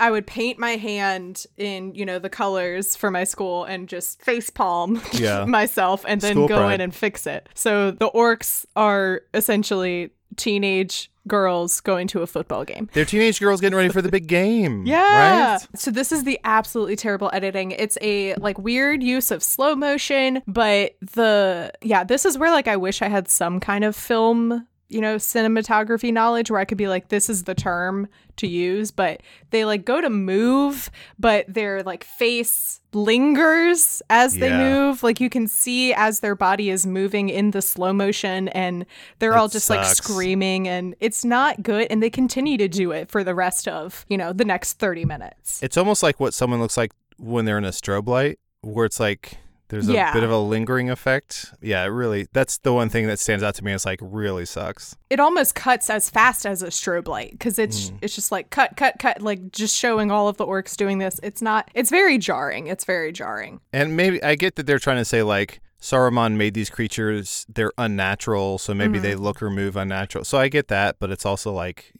[0.00, 4.22] I would paint my hand in, you know, the colors for my school and just
[4.22, 5.44] face palm Yeah.
[5.48, 6.76] myself and then School go pride.
[6.76, 7.50] in and fix it.
[7.52, 12.90] So the orcs are essentially teenage girls going to a football game.
[12.92, 14.84] they're teenage girls getting ready for the big game.
[14.94, 15.52] Yeah.
[15.54, 15.60] right?
[15.74, 17.70] So this is the absolutely terrible editing.
[17.70, 22.68] It's a like weird use of slow motion, but the yeah, this is where like
[22.68, 26.78] I wish I had some kind of film, you know, cinematography knowledge where I could
[26.78, 29.20] be like this is the term to use, but
[29.50, 34.58] they like go to move, but their like face lingers as they Yeah.
[34.58, 35.02] move.
[35.02, 38.86] Like you can see as their body is moving in the slow motion and
[39.18, 43.08] they're all just like screaming and it's not good and they continue to do it
[43.10, 45.62] for the rest of, you know, the next 30 minutes.
[45.62, 48.98] It's almost like what someone looks like when they're in a strobe light, where it's
[49.00, 49.38] like
[49.74, 50.12] there's a Yeah.
[50.12, 51.52] bit of a lingering effect.
[51.60, 52.28] Yeah, it really.
[52.32, 53.72] That's the one thing that stands out to me.
[53.72, 54.94] It's like really sucks.
[55.10, 57.96] It almost cuts as fast as a strobe light cuz it's Hmm.
[58.02, 61.18] it's just like cut cut cut like just showing all of the orcs doing this.
[61.24, 62.68] It's not it's very jarring.
[62.68, 63.60] It's very jarring.
[63.72, 67.72] And maybe I get that they're trying to say like Saruman made these creatures they're
[67.76, 70.24] unnatural, so maybe they look or move unnatural.
[70.24, 71.92] So I get that, but it's also like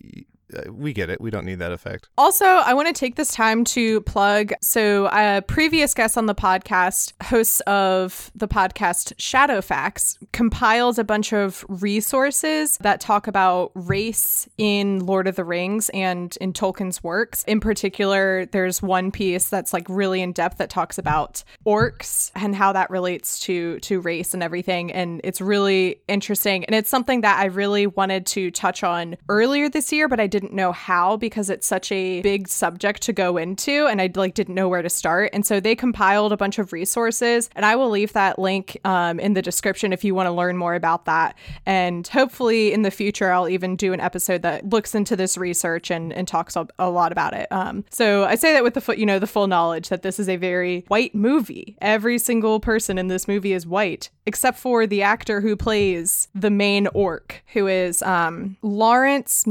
[0.53, 1.21] Uh, we get it.
[1.21, 2.09] We don't need that effect.
[2.19, 4.53] Also, I want to take this time to plug.
[4.61, 11.05] So, a previous guest on the podcast, hosts of the podcast Shadow Facts, compiled a
[11.05, 17.03] bunch of resources that talk about race in Lord of the Rings and in Tolkien's
[17.03, 17.45] works.
[17.45, 22.55] In particular, there's one piece that's like really in depth that talks about orcs and
[22.55, 24.93] how that relates to to race and everything.
[24.93, 26.65] And it's really interesting.
[26.65, 30.27] And it's something that I really wanted to touch on earlier this year, but I
[30.35, 34.35] didn't know how because it's such a big subject to go into and I like
[34.35, 35.31] didn't know where to start.
[35.33, 39.21] And so they compiled a bunch of resources and I will leave that link um,
[39.21, 41.37] in the description if you want to learn more about that.
[41.67, 45.89] And hopefully in the future, I'll even do an episode that looks into this research
[45.89, 47.47] and, and talks a, a lot about it.
[47.53, 50.19] Um, so I say that with the foot, you know, the full knowledge that this
[50.19, 51.77] is a very white movie.
[51.81, 56.51] Every single person in this movie is white, except for the actor who plays the
[56.51, 59.47] main orc, who is um, Lawrence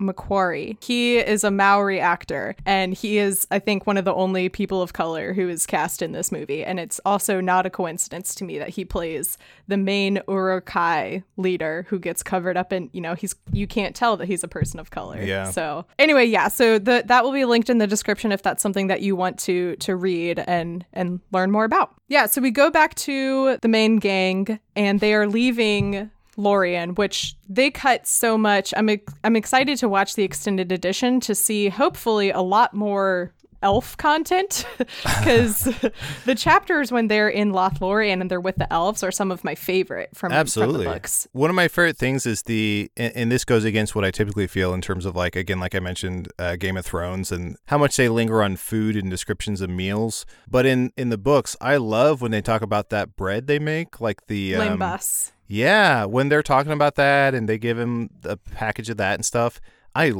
[0.00, 0.16] Makoare.
[0.26, 0.76] Makoare.
[0.82, 4.82] He is a Maori actor, and he is, I think, one of the only people
[4.82, 6.64] of color who is cast in this movie.
[6.64, 11.22] And it's also not a coincidence to me that he plays the main Uruk Hai
[11.36, 14.48] leader who gets covered up in, you know, he's you can't tell that he's a
[14.48, 15.20] person of color.
[15.22, 15.50] Yeah.
[15.50, 16.48] So anyway, yeah.
[16.48, 19.38] So the that will be linked in the description if that's something that you want
[19.40, 21.94] to to read and and learn more about.
[22.08, 22.26] Yeah.
[22.26, 27.70] So we go back to the main gang, and they are leaving Lorien, which they
[27.70, 28.74] cut so much.
[28.76, 33.32] I'm ex- I'm excited to watch the extended edition to see hopefully a lot more
[33.62, 35.64] elf content because
[36.24, 39.54] the chapters when they're in Lothlorien and they're with the elves are some of my
[39.54, 40.84] favorite from, from Absolutely.
[40.84, 41.26] the books.
[41.32, 44.46] One of my favorite things is the, and, and this goes against what I typically
[44.46, 47.78] feel in terms of like, again, like I mentioned, uh, Game of Thrones and how
[47.78, 50.26] much they linger on food and descriptions of meals.
[50.48, 54.00] But in, in the books, I love when they talk about that bread they make,
[54.00, 55.32] like the, um, lembas.
[55.46, 59.24] Yeah, when they're talking about that and they give him a package of that and
[59.24, 59.60] stuff.
[59.94, 60.12] I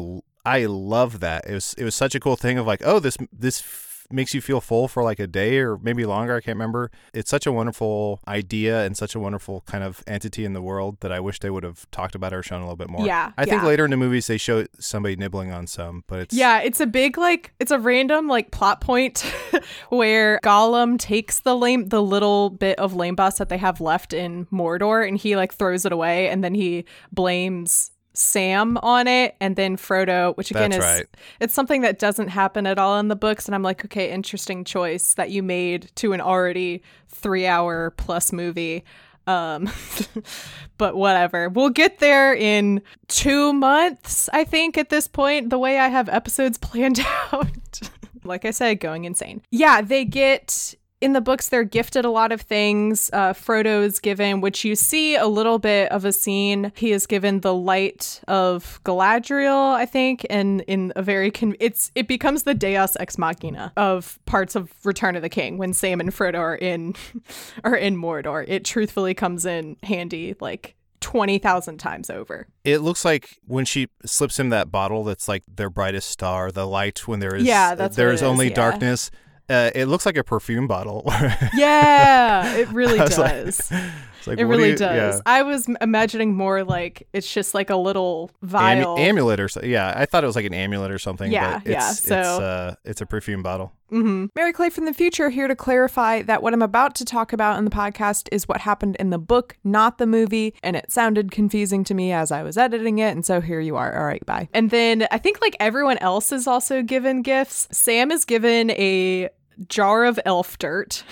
[0.44, 1.44] I love that.
[1.46, 3.60] It was, it was such a cool thing of like, oh, this, this,
[4.10, 6.90] makes you feel full for like a day or maybe longer i can't remember.
[7.12, 10.98] It's such a wonderful idea and such a wonderful kind of entity in the world
[11.00, 13.06] that i wish they would have talked about or shown a little bit more.
[13.06, 16.34] Yeah, i think later in the movies they show somebody nibbling on some but it's
[16.34, 19.20] Yeah, it's a big like it's a random like plot point
[19.88, 24.46] where Gollum takes the lame the little bit of lembas that they have left in
[24.46, 29.56] Mordor and he like throws it away and then he blames Sam on it and
[29.56, 31.06] then Frodo, which again That's is right.
[31.40, 34.64] it's something that doesn't happen at all in the books and I'm like, okay, interesting
[34.64, 36.82] choice that you made to an already
[37.14, 38.84] 3-hour plus movie.
[39.26, 39.68] Um
[40.78, 41.48] but whatever.
[41.48, 46.08] We'll get there in 2 months, I think at this point, the way I have
[46.08, 47.00] episodes planned
[47.32, 47.80] out.
[48.24, 49.42] like I said, going insane.
[49.50, 53.10] Yeah, they get in the books they're gifted a lot of things.
[53.12, 56.72] Uh, Frodo is given, which you see a little bit of a scene.
[56.74, 61.90] He is given the light of Galadriel, I think, and in a very con- it's
[61.94, 66.00] it becomes the Deus ex machina of parts of Return of the King when Sam
[66.00, 66.94] and Frodo are in
[67.64, 68.44] are in Mordor.
[68.48, 72.48] It truthfully comes in handy, like 20,000 times over.
[72.64, 76.66] It looks like when she slips him that bottle that's like their brightest star, the
[76.66, 78.54] light when there is Yeah, that's there is is, only yeah.
[78.54, 79.10] darkness.
[79.48, 81.04] Uh, it looks like a perfume bottle.
[81.54, 83.72] Yeah, it really was like- does.
[84.28, 85.14] Like, it really you- does.
[85.14, 85.20] yeah.
[85.24, 88.98] I was imagining more like it's just like a little Am- vial.
[88.98, 89.60] amulet or so.
[89.62, 91.30] Yeah, I thought it was like an amulet or something.
[91.30, 93.72] Yeah, but it's, yeah, it's, so- uh, it's a perfume bottle.
[93.88, 97.32] hmm Mary Clay from the future here to clarify that what I'm about to talk
[97.32, 100.90] about in the podcast is what happened in the book, not the movie, and it
[100.90, 103.96] sounded confusing to me as I was editing it, and so here you are.
[103.96, 104.48] All right, bye.
[104.52, 107.68] And then I think like everyone else is also given gifts.
[107.70, 109.28] Sam is given a
[109.68, 111.04] jar of elf dirt.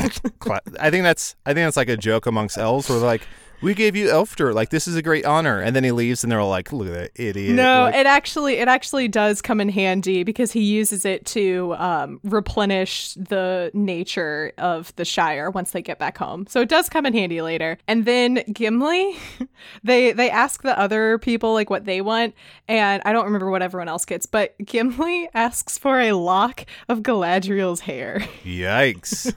[0.00, 3.22] I think that's I think that's like a joke amongst elves where like,
[3.60, 4.54] "We gave you elf dirt.
[4.54, 6.88] Like this is a great honor." And then he leaves, and they're all like, "Look
[6.88, 10.62] at that idiot." No, Like, it actually it actually does come in handy because he
[10.62, 16.46] uses it to um, replenish the nature of the Shire once they get back home.
[16.48, 17.78] So it does come in handy later.
[17.86, 19.16] And then Gimli,
[19.82, 22.34] they they ask the other people like what they want,
[22.68, 27.00] and I don't remember what everyone else gets, but Gimli asks for a lock of
[27.00, 28.20] Galadriel's hair.
[28.44, 29.34] Yikes!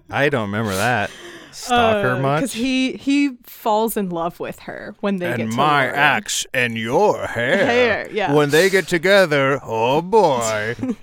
[0.10, 1.10] I don't remember that.
[1.52, 2.40] Stalker much?
[2.40, 5.82] Because Uh, he he falls in love with her when they get and to my
[5.86, 5.94] Lorien.
[5.98, 7.64] axe and your hair.
[7.66, 8.32] Hair, yeah.
[8.32, 10.74] When they get together, oh boy.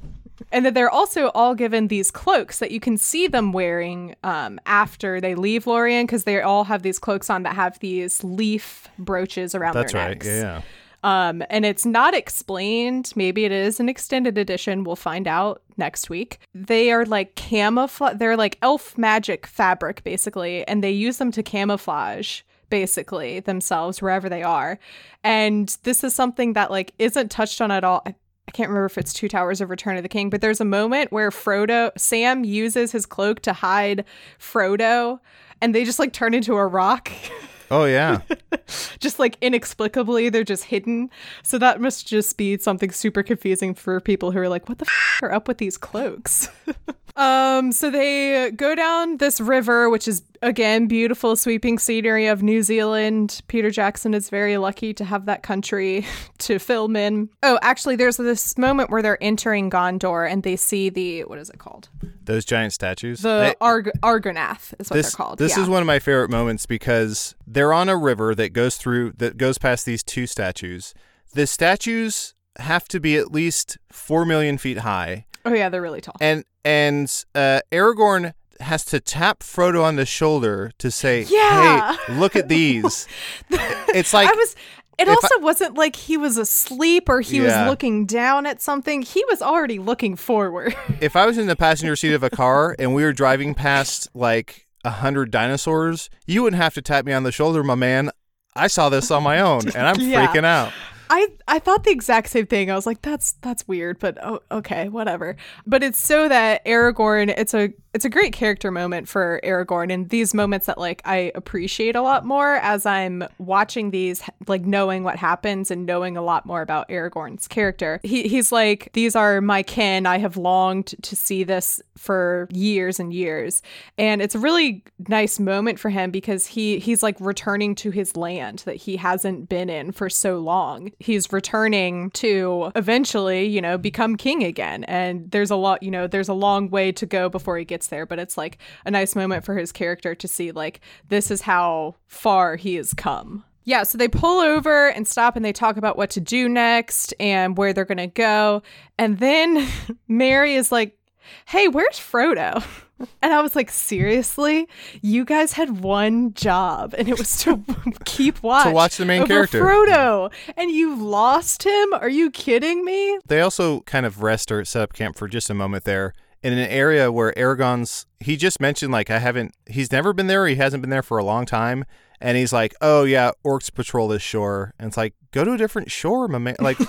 [0.50, 4.62] And then they're also all given these cloaks that you can see them wearing um,
[4.66, 8.88] after they leave Lorien because they all have these cloaks on that have these leaf
[8.98, 10.10] brooches around That's their right.
[10.12, 10.26] necks.
[10.26, 10.62] Yeah.
[11.08, 13.14] Um, and it's not explained.
[13.16, 14.84] Maybe it is an extended edition.
[14.84, 16.40] We'll find out next week.
[16.54, 18.18] They are like camouflage.
[18.18, 24.28] They're like elf magic fabric, basically, and they use them to camouflage basically themselves wherever
[24.28, 24.80] they are.
[25.24, 28.04] And this is something that like isn't touched on at all.
[28.06, 28.14] I,
[28.50, 30.66] I can't remember if it's Two Towers of Return of the King, but there's a
[30.66, 34.04] moment where Frodo, Sam uses his cloak to hide
[34.40, 35.22] Frodo,
[35.62, 37.10] and they just like turn into a rock.
[37.70, 38.22] Oh yeah.
[39.00, 41.10] just like inexplicably they're just hidden
[41.44, 44.86] so that must just be something super confusing for people who are like what the
[44.86, 46.50] f- are up with these cloaks
[47.18, 52.62] um so they go down this river which is again beautiful sweeping scenery of new
[52.62, 56.06] zealand peter jackson is very lucky to have that country
[56.38, 60.90] to film in oh actually there's this moment where they're entering gondor and they see
[60.90, 61.90] the what is it called
[62.24, 63.22] Those giant statues.
[63.22, 65.64] the I- Arg- argonath is what this, they're called This yeah.
[65.64, 69.38] is one of my favorite moments because they're on a river that goes through that
[69.38, 70.94] goes past these two statues.
[71.34, 76.02] The statues have to be at least four million feet high, oh yeah they're really
[76.02, 81.96] tall and and uh, Aragorn has to tap Frodo on the shoulder to say, Yeah.
[81.96, 83.08] "Hey, look at these."
[83.50, 84.56] it's like I was.
[85.00, 87.62] It also wasn't like he was asleep or he Yeah.
[87.62, 89.04] was looking down at something.
[89.04, 90.76] He was already looking forward.
[91.02, 94.10] if I was in the passenger seat of a car and we were driving past
[94.16, 98.10] like a hundred dinosaurs, you wouldn't have to tap me on the shoulder, my man.
[98.56, 100.26] I saw this on my own, and I'm Yeah.
[100.28, 100.74] freaking out.
[101.10, 102.70] I I thought the exact same thing.
[102.72, 105.36] I was like, that's that's weird, but oh, okay, whatever.
[105.66, 107.34] But it's so that Aragorn.
[107.38, 111.32] It's a it's a great character moment for Aragorn, and these moments that like I
[111.34, 116.22] appreciate a lot more as I'm watching these, like knowing what happens and knowing a
[116.22, 118.00] lot more about Aragorn's character.
[118.04, 120.06] He he's like, these are my kin.
[120.06, 123.64] I have longed to see this for years and years,
[123.98, 128.16] and it's a really nice moment for him because he he's like returning to his
[128.16, 130.92] land that he hasn't been in for so long.
[131.00, 134.84] He's returning to eventually, you know, become king again.
[134.84, 137.87] And there's a lot, you know, there's a long way to go before he gets
[137.88, 141.42] there, but it's like a nice moment for his character to see like this is
[141.42, 143.44] how far he has come.
[143.68, 147.14] Yeah, so they pull over and stop and they talk about what to do next
[147.20, 148.64] and where they're going to go.
[148.98, 149.68] And then
[150.08, 150.98] Merry is like,
[151.46, 152.64] "Hey, where's Frodo?"
[153.22, 154.68] And I was like, seriously?
[155.04, 157.64] You guys had one job, and it was to
[158.06, 158.66] keep watch.
[158.66, 159.62] To watch the main character.
[159.62, 160.34] Frodo.
[160.56, 161.94] And you lost him?
[161.94, 163.20] Are you kidding me?
[163.28, 166.14] They also kind of rest or set up camp for just a moment there
[166.48, 168.06] in an area where Aragorn's.
[168.20, 169.54] He just mentioned like I haven't.
[169.66, 170.48] He's never been there.
[170.48, 171.86] He hasn't been there for a long time.
[172.20, 175.58] And he's like, "Oh yeah, orcs patrol this shore." And it's like, go to a
[175.58, 176.56] different shore, my man.
[176.60, 176.80] Like,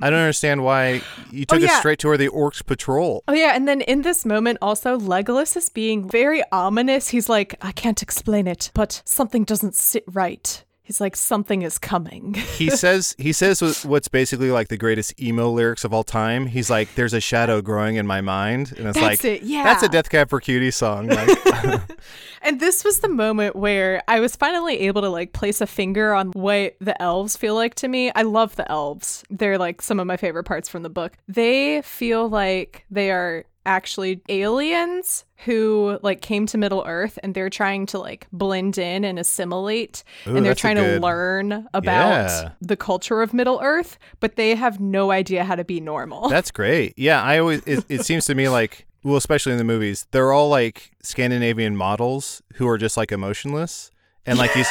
[0.00, 1.78] I don't understand why you oh, took us Oh, yeah.
[1.80, 3.22] straight to where the orcs patrol.
[3.28, 3.54] Oh, yeah.
[3.54, 7.08] And then in this moment, also, Legolas is being very ominous.
[7.08, 11.78] He's like, I can't explain it, but something doesn't sit right He's like, something is
[11.78, 12.34] coming.
[12.56, 16.46] he says he says what's basically like the greatest emo lyrics of all time.
[16.46, 19.62] He's like, "There's a shadow growing in my mind," and it's That's like, it, yeah.
[19.62, 21.06] that's a Death Cab for Cutie song.
[21.06, 21.28] Like,
[22.42, 26.12] And this was the moment where I was finally able to like place a finger
[26.12, 28.10] on what the elves feel like to me.
[28.14, 29.22] I love the elves.
[29.30, 31.16] They're like some of my favorite parts from the book.
[31.28, 37.50] They feel like they are actually aliens who like came to Middle Earth and they're
[37.50, 42.50] trying to like blend in and assimilate Ooh, and they're trying to learn about Yeah.
[42.60, 46.28] the culture of Middle Earth, but they have no idea how to be normal.
[46.28, 46.94] That's great.
[46.96, 50.32] Yeah, I always it, it seems to me like well, especially in the movies, they're
[50.32, 53.90] all like Scandinavian models who are just like emotionless
[54.26, 54.68] and like these.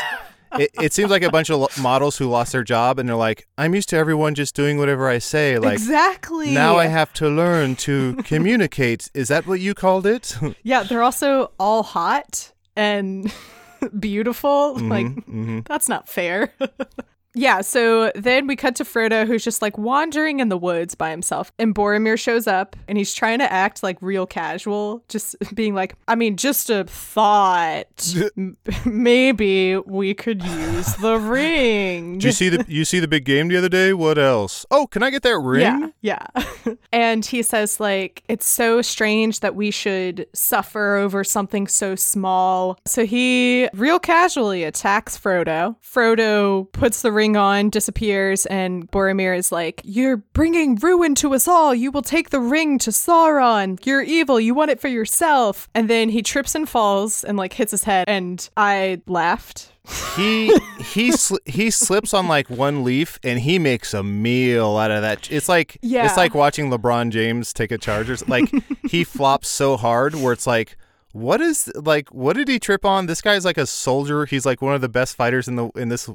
[0.60, 3.48] It, it seems like a bunch of models who lost their job and they're like,
[3.58, 5.58] I'm used to everyone just doing whatever I say.
[5.58, 6.52] Like exactly.
[6.52, 9.10] now I have to learn to communicate.
[9.14, 10.36] Is that what you called it?
[10.64, 13.34] Yeah, they're also all hot and
[14.00, 14.78] beautiful.
[14.78, 15.66] Like, mhm.
[15.66, 16.54] that's not fair.
[17.34, 21.12] yeah, so then we cut to Frodo, who's just like wandering in the woods by
[21.12, 21.52] himself.
[21.58, 25.96] And Boromir shows up and he's trying to act like real casual, just being like,
[26.08, 28.16] I mean, just a thought.
[28.86, 32.20] Maybe we could use the ring.
[32.20, 33.94] Did you see the you see the big game the other day?
[33.94, 34.66] What else?
[34.70, 35.62] Oh, can I get that ring?
[36.02, 36.76] Yeah, yeah.
[36.92, 42.78] and he says like it's so strange that we should suffer over something so small.
[42.86, 45.78] So he real casually attacks Frodo.
[45.82, 51.48] Frodo puts the ring on, disappears, and Boromir is like, "You're bringing ruin to us
[51.48, 51.74] all.
[51.76, 53.80] You will take the ring to Sauron.
[53.86, 54.40] You're evil.
[54.40, 57.84] You want it for yourself." And then he trips and falls and like hits his
[57.84, 59.72] head, and I laughed.
[60.16, 60.48] he
[60.94, 65.02] he sli- he slips on like one leaf and he makes a meal out of
[65.02, 65.32] that.
[65.32, 66.06] It's like Yeah.
[66.06, 68.28] it's like watching LeBron James take a Chargers.
[68.28, 68.50] Like
[68.90, 70.78] he flops so hard where it's like
[71.14, 73.06] what is like what did he trip on?
[73.06, 74.26] This guy's like a soldier.
[74.26, 76.10] He's like one of the best fighters in the in this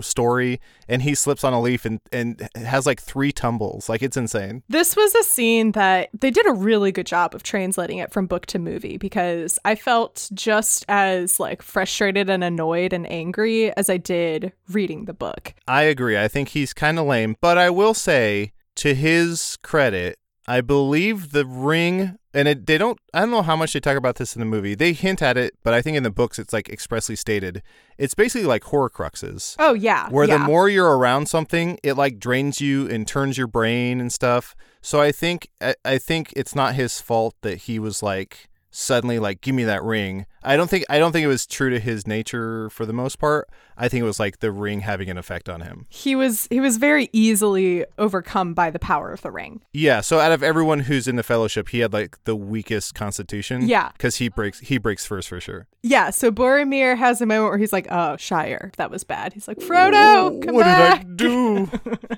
[0.00, 3.88] story and he slips on a leaf and and has like 3 tumbles.
[3.88, 4.62] Like it's insane.
[4.68, 8.26] This was a scene that they did a really good job of translating it from
[8.26, 13.90] book to movie because I felt just as like frustrated and annoyed and angry as
[13.90, 15.54] I did reading the book.
[15.66, 16.18] I agree.
[16.18, 20.18] I think he's kind of lame, but I will say to his credit,
[20.50, 23.96] I believe the ring and it, they don't I don't know how much they talk
[23.96, 24.74] about this in the movie.
[24.74, 27.62] They hint at it, but I think in the books it's like expressly stated.
[27.98, 29.54] It's basically like horcruxes.
[29.60, 30.08] Oh yeah.
[30.10, 30.38] Where yeah.
[30.38, 34.56] the more you're around something, it like drains you and turns your brain and stuff.
[34.82, 39.20] So I think I, I think it's not his fault that he was like suddenly
[39.20, 40.26] like give me that ring.
[40.42, 43.16] I don't think I don't think it was true to his nature for the most
[43.18, 43.48] part.
[43.76, 45.86] I think it was like the ring having an effect on him.
[45.88, 49.62] he was he was very easily overcome by the power of the ring.
[49.72, 53.68] Yeah, so out of everyone who's in the fellowship, he had like the weakest constitution.
[53.68, 53.90] Yeah.
[53.98, 55.66] Cuz he breaks he breaks first for sure.
[55.82, 59.48] Yeah, so Boromir has a moment where he's like, "Oh, Shire, that was bad." He's
[59.48, 60.54] like, "Frodo, come on.
[60.56, 61.70] what back." did I do?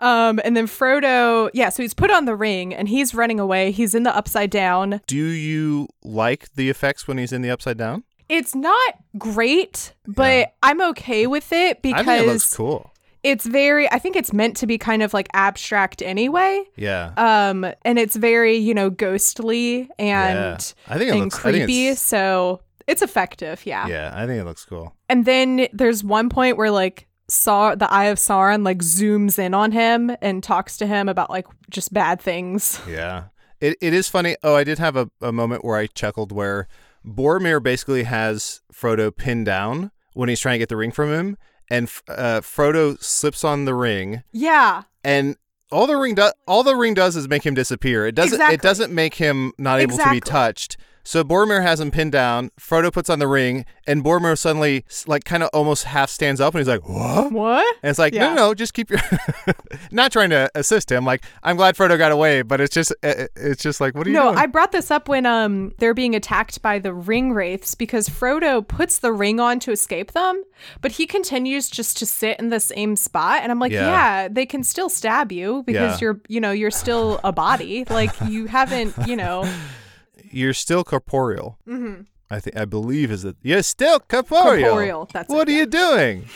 [0.00, 3.70] Um, and then Frodo, yeah, so he's put on the ring and he's running away.
[3.70, 5.02] He's in the upside down.
[5.06, 8.04] do you like the effects when he's in the upside down?
[8.28, 12.92] It's not great, but I'm okay with it I think it looks cool.
[13.24, 16.62] it's very I think it's meant to be kind of like abstract anyway.
[16.76, 17.12] Yeah.
[17.16, 20.92] Um and it's very, you know, ghostly and yeah.
[20.94, 23.86] I think it and looks creepy, it's- so it's effective, yeah.
[23.86, 24.94] Yeah, I think it looks cool.
[25.08, 29.54] And then there's one point where like Saw the Eye of Sauron like zooms in
[29.54, 32.80] on him and talks to him about like just bad things.
[32.88, 33.24] Yeah.
[33.60, 34.36] It, it is funny.
[34.42, 36.66] Oh, I did have a, a moment where I chuckled where
[37.06, 41.36] Boromir basically has Frodo pinned down when he's trying to get the ring from him,
[41.70, 44.82] and uh, Frodo slips on the ring, Yeah.
[45.04, 45.36] and
[45.72, 48.04] all the ring does all the ring does is make him disappear.
[48.06, 48.54] It doesn't Exactly.
[48.56, 50.76] it doesn't make him not able to be touched.
[51.02, 52.50] So Boromir has him pinned down.
[52.60, 56.54] Frodo puts on the ring, and Boromir suddenly like kind of almost half stands up,
[56.54, 57.76] and he's like, "What?" What?
[57.82, 58.28] And it's like, Yeah.
[58.28, 59.00] no, no, no, just keep your.
[59.90, 61.04] not trying to assist him.
[61.04, 64.14] Like, I'm glad Frodo got away, but it's just, it's just like, what are you
[64.16, 64.38] No, doing?
[64.38, 68.66] I brought this up when um they're being attacked by the ring wraiths because Frodo
[68.66, 70.42] puts the ring on to escape them,
[70.80, 73.90] but he continues just to sit in the same spot and I'm like, Yeah.
[73.90, 75.98] yeah, they can still stab you because Yeah.
[76.06, 77.84] you're, you know, you're still a body.
[77.88, 79.50] Like you haven't, you know,
[80.30, 81.58] You're still corporeal.
[81.66, 82.02] Mm-hmm.
[82.30, 84.68] I think, I believe is that you're still corporeal.
[84.68, 86.26] Corporeal, that's what it, are you doing?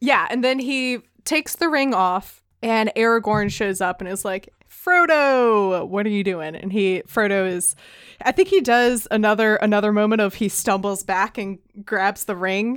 [0.00, 4.52] yeah, and then he takes the ring off and Aragorn shows up and is like,
[4.70, 6.56] Frodo, what are you doing?
[6.56, 7.76] And he Frodo is
[8.24, 12.76] I think he does another another moment of he stumbles back and grabs the ring.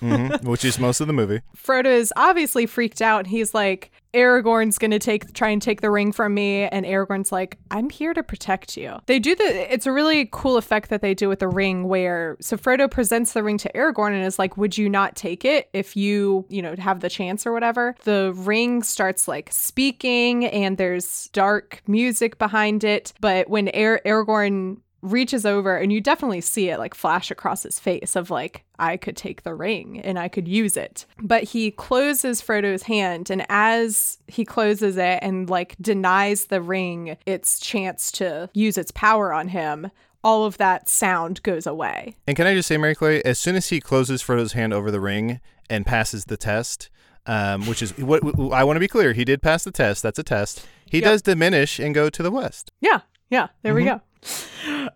[0.00, 1.42] hmm Which is most of the movie.
[1.56, 5.90] Frodo is obviously freaked out and he's like, Aragorn's gonna take try and take the
[5.90, 8.98] ring from me, and Aragorn's like, I'm here to protect you.
[9.06, 12.36] They do the it's a really cool effect that they do with the ring where
[12.40, 15.68] so Frodo presents the ring to Aragorn and is like, Would you not take it
[15.72, 17.94] if you, you know, have the chance or whatever?
[18.04, 23.12] The ring starts like speaking and there's dark music behind it.
[23.20, 27.78] But when Ar- Aragorn reaches over and you definitely see it like flash across his
[27.78, 31.04] face of like I could take the ring and I could use it.
[31.20, 37.16] But he closes Frodo's hand and as he closes it and like denies the ring
[37.26, 39.90] its chance to use its power on him,
[40.24, 42.16] all of that sound goes away.
[42.26, 44.90] And can I just say, Mary Clay, as soon as he closes Frodo's hand over
[44.90, 45.38] the ring
[45.68, 46.88] and passes the test,
[47.26, 50.02] um, which is what I want to be clear, he did pass the test.
[50.02, 50.66] That's a test.
[50.86, 51.04] He Yep.
[51.04, 52.70] does diminish and go to the west.
[52.80, 53.00] Yeah,
[53.30, 54.00] yeah, there we go.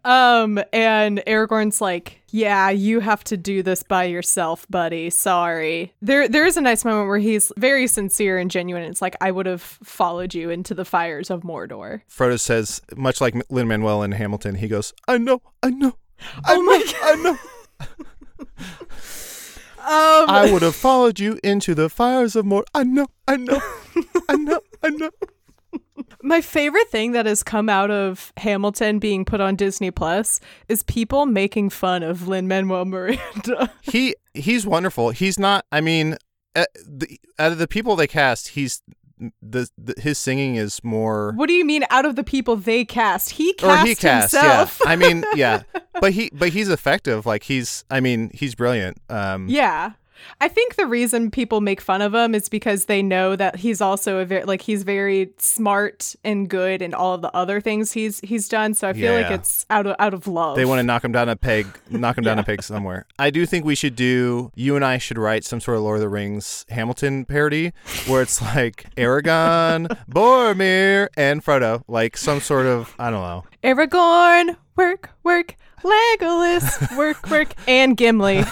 [0.05, 5.11] Um, and Aragorn's like, "Yeah, you have to do this by yourself, buddy.
[5.11, 8.85] Sorry." There, there is a nice moment where he's very sincere and genuine.
[8.85, 13.21] It's like, "I would have followed you into the fires of Mordor." Frodo says, much
[13.21, 15.97] like Lin Manuel in Hamilton, he goes, "I know, I know,
[16.45, 17.39] I Oh know, I know.
[19.89, 22.63] Um, I would have followed you into the fires of more.
[22.75, 23.59] I know, I know,
[24.29, 25.11] I know, I know."
[26.23, 30.83] My favorite thing that has come out of Hamilton being put on Disney Plus is
[30.85, 33.73] people making fun of Lin Manuel Miranda.
[33.83, 35.11] He he's wonderful.
[35.11, 35.65] He's not.
[35.73, 36.17] I mean,
[36.55, 38.83] uh, the, out of the people they cast, he's
[39.43, 41.33] the, the his singing is more.
[41.37, 41.85] what do you mean?
[41.91, 44.81] Out of the people they cast, he cast or he cast, himself.
[44.85, 44.91] yeah.
[44.91, 45.63] I mean, yeah,
[46.01, 47.27] but he but he's effective.
[47.27, 48.99] Like he's, I mean, he's brilliant.
[49.09, 49.93] Um, Yeah.
[50.41, 53.81] I think the reason people make fun of him is because they know that he's
[53.81, 57.93] also a very like he's very smart and good and all of the other things
[57.93, 58.75] he's he's done.
[58.75, 59.35] So I feel like Yeah.
[59.37, 60.57] it's out of out of love.
[60.57, 63.07] They want to knock him down a peg, knock him down a peg somewhere.
[63.19, 64.51] I do think we should do.
[64.55, 67.73] You and I should write some sort of Lord of the Rings Hamilton parody
[68.07, 73.45] where it's like Aragorn, Boromir, and Frodo, like some sort of I don't know.
[73.65, 78.43] Aragorn, work, work, Legolas, work, work, and Gimli.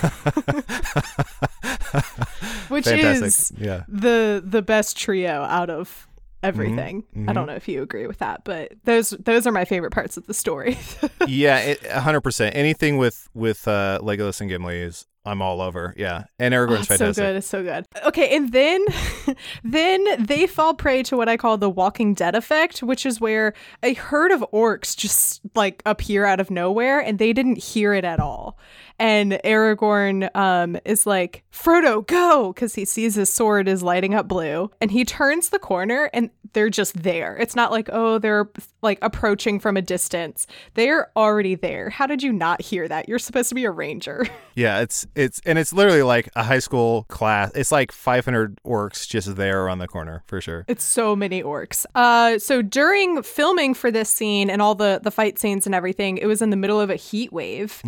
[2.69, 3.27] Which Fantastic.
[3.27, 3.83] is yeah.
[3.89, 6.07] the the best trio out of
[6.43, 7.05] everything.
[7.27, 10.17] I don't know if you agree with that, but those those are my favorite parts
[10.17, 10.79] of the story.
[11.27, 12.57] yeah, a hundred percent.
[12.57, 15.93] Anything with with uh, Legolas and Gimli is I'm all over.
[15.97, 17.37] Yeah, and Oh, Aragorn's it's so good.
[17.37, 17.87] It's so good.
[18.05, 18.85] Okay, and then
[19.65, 23.53] then they fall prey to what I call the Walking Dead effect, which is where
[23.83, 28.05] a herd of orcs just like appear out of nowhere and they didn't hear it
[28.05, 28.57] at all.
[28.99, 32.53] And Aragorn um, is like, Frodo, go!
[32.53, 34.71] Because he sees his sword is lighting up blue.
[34.81, 37.37] And he turns the corner and they're just there.
[37.37, 38.51] It's not like, oh, they're
[38.81, 40.47] like approaching from a distance.
[40.75, 41.91] They're already there.
[41.91, 43.09] How did you not hear that?
[43.09, 44.27] You're supposed to be a ranger.
[44.59, 47.53] Yeah, it's it's and it's literally like a high school class.
[47.55, 50.65] It's like 500 orcs just there around the corner for sure.
[50.67, 51.85] It's so many orcs.
[51.95, 56.17] Uh, so during filming for this scene and all the the fight scenes and everything,
[56.17, 57.83] it was in the middle of a heat wave,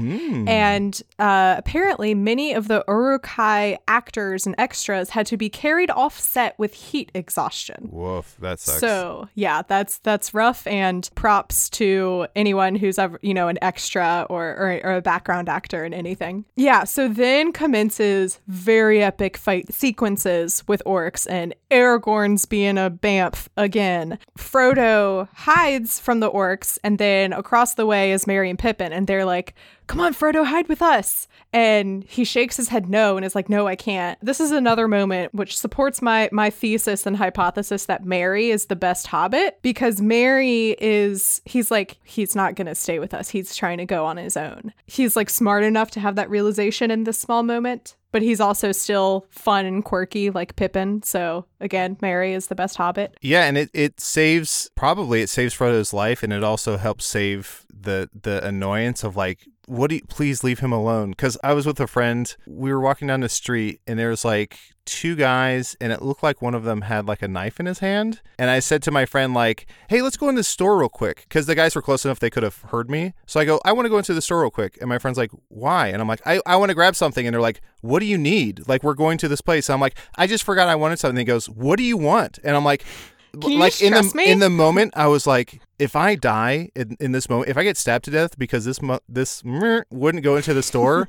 [1.19, 5.91] and uh, apparently many of the Uruk Hai actors and extras had to be carried
[5.91, 7.89] off set with heat exhaustion.
[7.91, 8.81] Woof, that sucks.
[8.81, 10.67] So yeah, that's that's rough.
[10.67, 15.49] And props to anyone who's ever you know an extra or, or or a background
[15.49, 16.45] actor in anything.
[16.57, 16.85] Yeah.
[16.85, 24.19] So then commences very epic fight sequences with orcs and Aragorn's being a bamf again.
[24.39, 29.07] Frodo hides from the orcs, and then across the way is Merry and Pippin, and
[29.07, 29.55] they're like.
[29.89, 31.27] Come on, Frodo, hide with us.
[31.51, 34.19] And he shakes his head no and is like, No, I can't.
[34.23, 38.77] This is another moment which supports my my thesis and hypothesis that Merry is the
[38.77, 43.31] best hobbit because Merry is he's like, he's not gonna stay with us.
[43.31, 44.75] He's trying to go on his own.
[44.87, 47.97] He's like smart enough to have that realization in this small moment.
[48.11, 51.03] But he's also still fun and quirky like Pippin.
[51.03, 53.17] So again, Merry is the best hobbit.
[53.21, 57.67] Yeah, and it, it saves probably it saves Frodo's life, and it also helps save
[57.71, 61.11] the the annoyance of like, what do you please leave him alone?
[61.11, 64.25] Because I was with a friend, we were walking down the street, and there was
[64.25, 67.67] like two guys, and it looked like one of them had like a knife in
[67.67, 70.79] his hand, and I said to my friend like, hey, let's go in this store
[70.79, 73.13] real quick, because the guys were close enough they could have heard me.
[73.27, 75.19] So I go, I want to go into the store real quick, and my friend's
[75.19, 75.89] like, why?
[75.89, 78.17] And I'm like, I I want to grab something, and they're like, what do you
[78.19, 78.67] need?
[78.69, 79.69] Like we're going to this place.
[79.69, 81.19] And I'm like, I just forgot I wanted something.
[81.19, 82.39] He goes, what do you want?
[82.43, 82.85] And I'm like.
[83.39, 84.25] Can you like in the trust me?
[84.25, 87.63] in the moment, I was like, if I die in, in this moment, if I
[87.65, 91.09] get stabbed to death because this mo- this wouldn't go into the store,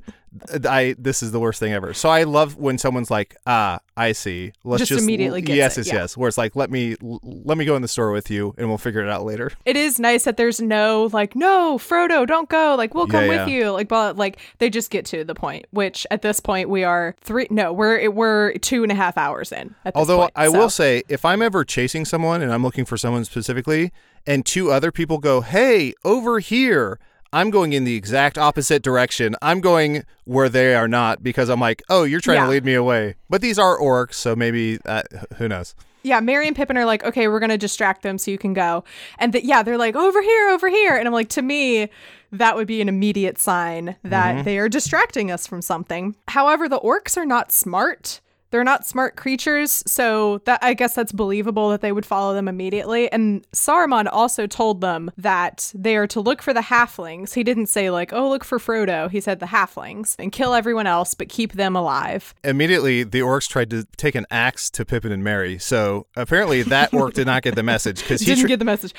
[0.64, 1.94] I this is the worst thing ever.
[1.94, 4.54] So I love when someone's like, ah, I see.
[4.64, 6.00] Let's Just just, immediately gets yes, it, yes, yeah.
[6.02, 6.18] yes.
[6.18, 8.78] Where it's like, let me let me go in the store with you, and we'll
[8.78, 9.52] figure it out later.
[9.66, 12.76] It is nice that there's no like, no, Frodo, don't go.
[12.78, 13.72] Like, we'll come Yeah, with you.
[13.72, 15.66] Like, but like they just get to the point.
[15.72, 17.48] Which at this point we are three.
[17.50, 19.74] No, we're we're two and a half hours in.
[19.84, 22.62] At this Although point, I so- will say, if I'm ever chasing someone and I'm
[22.64, 23.92] looking for someone specifically,
[24.28, 27.00] and two other people go, "Hey, over here,"
[27.32, 29.36] I'm going in the exact opposite direction.
[29.42, 32.46] I'm going where they are not because I'm like, "Oh, you're trying Yeah.
[32.46, 35.04] to lead me away." But these are orcs, so maybe uh,
[35.38, 35.76] who knows?
[36.02, 38.86] yeah, Merry and Pippin are like, okay, we're gonna distract them so you can go.
[39.20, 40.96] And th- yeah, they're like, over here, over here.
[40.96, 41.90] And I'm like, to me,
[42.32, 46.16] that would be an immediate sign that they are distracting us from something.
[46.30, 48.22] However, the orcs are not smart.
[48.52, 52.48] They're not smart creatures, so that I guess that's believable that they would follow them
[52.48, 53.12] immediately.
[53.12, 57.34] And Saruman also told them that they are to look for the halflings.
[57.34, 60.88] He didn't say like, "Oh, look for Frodo." He said the halflings and kill everyone
[60.88, 62.34] else, but keep them alive.
[62.44, 65.58] Immediately, the orcs tried to take an axe to Pippin and Merry.
[65.60, 68.66] So apparently, that orc did not get the message because he didn't tr- get the
[68.66, 68.94] message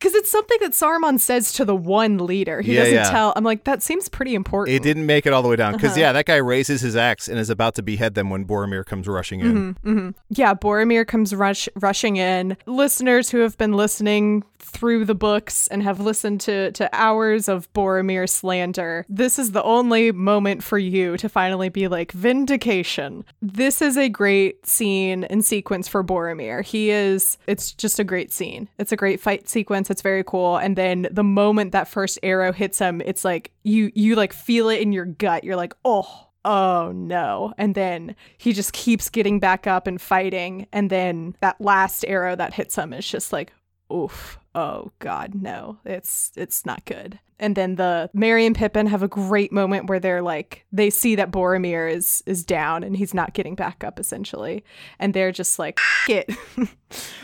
[0.00, 2.62] because it's something that Saruman says to the one leader.
[2.62, 3.10] He Yeah, doesn't yeah.
[3.10, 3.32] tell.
[3.36, 4.74] I'm like, that seems pretty important.
[4.74, 6.00] it didn't make it all the way down because Uh-huh.
[6.00, 9.06] yeah, that guy raises his axe and is about to behead them when Boromir comes
[9.06, 9.74] rushing in.
[9.74, 10.10] Mm-hmm.
[10.30, 12.56] Yeah, Boromir comes rush rushing in.
[12.66, 17.72] Listeners who have been listening through the books and have listened to to hours of
[17.72, 23.24] Boromir slander, this is the only moment for you to finally be like vindication.
[23.42, 26.64] This is a great scene and sequence for Boromir.
[26.64, 28.68] He is it's just a great scene.
[28.78, 29.90] It's a great fight sequence.
[29.90, 30.56] It's very cool.
[30.56, 34.68] And then the moment that first arrow hits him, it's like you you like feel
[34.68, 35.44] it in your gut.
[35.44, 37.52] You're like, "Oh, oh no.
[37.58, 40.66] And then he just keeps getting back up and fighting.
[40.72, 43.52] And then that last arrow that hits him is just like,
[43.92, 44.38] oof.
[44.54, 45.78] Oh god, no.
[45.84, 47.20] It's it's not good.
[47.38, 51.14] And then the Merry and Pippin have a great moment where they're like they see
[51.14, 54.64] that Boromir is is down and he's not getting back up essentially.
[54.98, 55.78] And they're just like,
[56.08, 56.36] "F- it.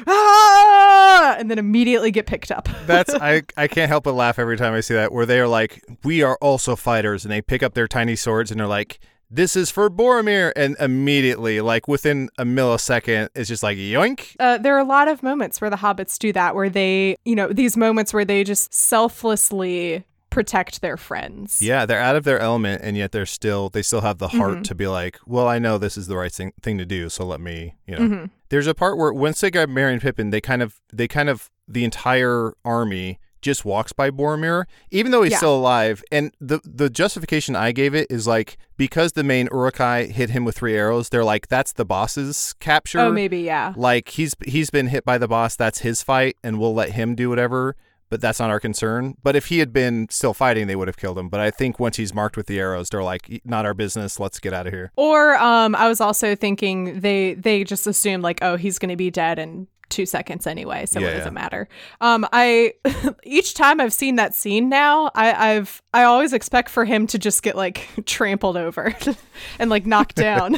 [0.07, 1.37] ah!
[1.39, 2.69] And then immediately get picked up.
[2.87, 5.49] That's I I can't help but laugh every time I see that where they are
[5.49, 9.01] like, we are also fighters, and they pick up their tiny swords and they're like,
[9.31, 14.37] this is for Boromir, and immediately, like within a millisecond, it's just like yoink.
[14.39, 17.35] Uh, there are a lot of moments where the hobbits do that, where they, you
[17.35, 18.73] know, these moments where they just
[19.21, 21.63] selflessly protect their friends.
[21.63, 24.55] Yeah, they're out of their element, and yet they're still they still have the heart
[24.55, 24.63] Mm-hmm.
[24.63, 27.25] to be like, well, I know this is the right thing thing to do, so
[27.25, 28.03] let me, you know.
[28.03, 28.25] Mm-hmm.
[28.51, 31.29] There's a part where once they grab Merry and Pippin, they kind of they kind
[31.29, 35.39] of the entire army just walks by Boromir, even though he's Yeah.
[35.39, 36.05] still alive.
[36.13, 40.31] And the the justification I gave it is like because the main Uruk Hai hit
[40.31, 43.01] him with three arrows, they're like that's the boss's capture.
[43.01, 43.73] Oh, maybe, yeah.
[43.77, 47.15] Like he's he's been hit by the boss, that's his fight, and we'll let him
[47.15, 47.75] do whatever.
[48.09, 49.17] But that's not our concern.
[49.25, 51.29] But if he had been still fighting, they would have killed him.
[51.29, 54.21] But I think once he's marked with the arrows, they're like, not our business.
[54.21, 54.93] Let's get out of here.
[54.95, 58.97] Or um, I was also thinking they they just assumed like, oh, he's going to
[58.97, 61.31] be dead in two seconds anyway, so Yeah, what does yeah.
[61.31, 61.69] matter?
[62.01, 62.75] Um, I
[63.25, 67.19] each time I've seen that scene now, I, I've I always expect for him to
[67.19, 68.95] just get like trampled over
[69.59, 70.57] and like knocked down.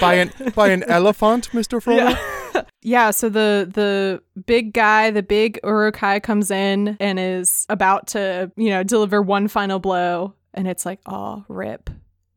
[0.00, 2.16] By an by an elephant, Mister Frodo.
[2.54, 2.62] Yeah.
[2.82, 8.06] yeah, so the the big guy, the big Uruk Hai comes in and is about
[8.08, 11.90] to, you know, deliver one final blow and it's like, "Oh, rip."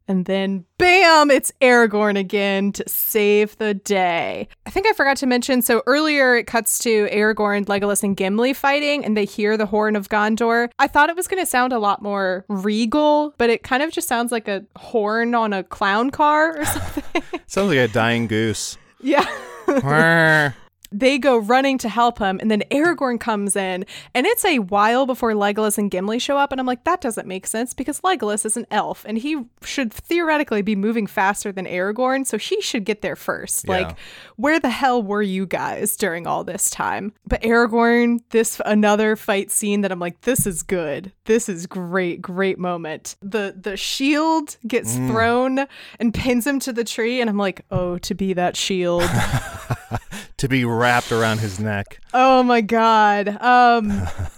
[0.07, 4.47] And then bam, it's Aragorn again to save the day.
[4.65, 8.53] I think I forgot to mention so earlier it cuts to Aragorn, Legolas and Gimli
[8.53, 10.69] fighting and they hear the horn of Gondor.
[10.79, 13.91] I thought it was going to sound a lot more regal, but it kind of
[13.91, 17.23] just sounds like a horn on a clown car or something.
[17.47, 18.77] Sounds like a dying goose.
[19.01, 19.25] yeah.
[20.91, 25.05] They go running to help him, and then Aragorn comes in, and it's a while
[25.05, 28.45] before Legolas and Gimli show up, and I'm like, that doesn't make sense because Legolas
[28.45, 32.85] is an elf, and he should theoretically be moving faster than Aragorn, so he should
[32.85, 33.65] get there first.
[33.65, 33.71] Yeah.
[33.71, 33.97] Like,
[34.35, 37.13] where the hell were you guys during all this time?
[37.25, 41.11] But Aragorn, this another fight scene that I'm like, this is good.
[41.25, 43.15] This is great, great moment.
[43.21, 45.09] The the shield gets mm.
[45.09, 45.67] thrown
[45.99, 49.03] and pins him to the tree, and I'm like, oh, to be that shield.
[50.41, 51.99] to be wrapped around his neck.
[52.15, 53.27] Oh my god.
[53.41, 53.91] Um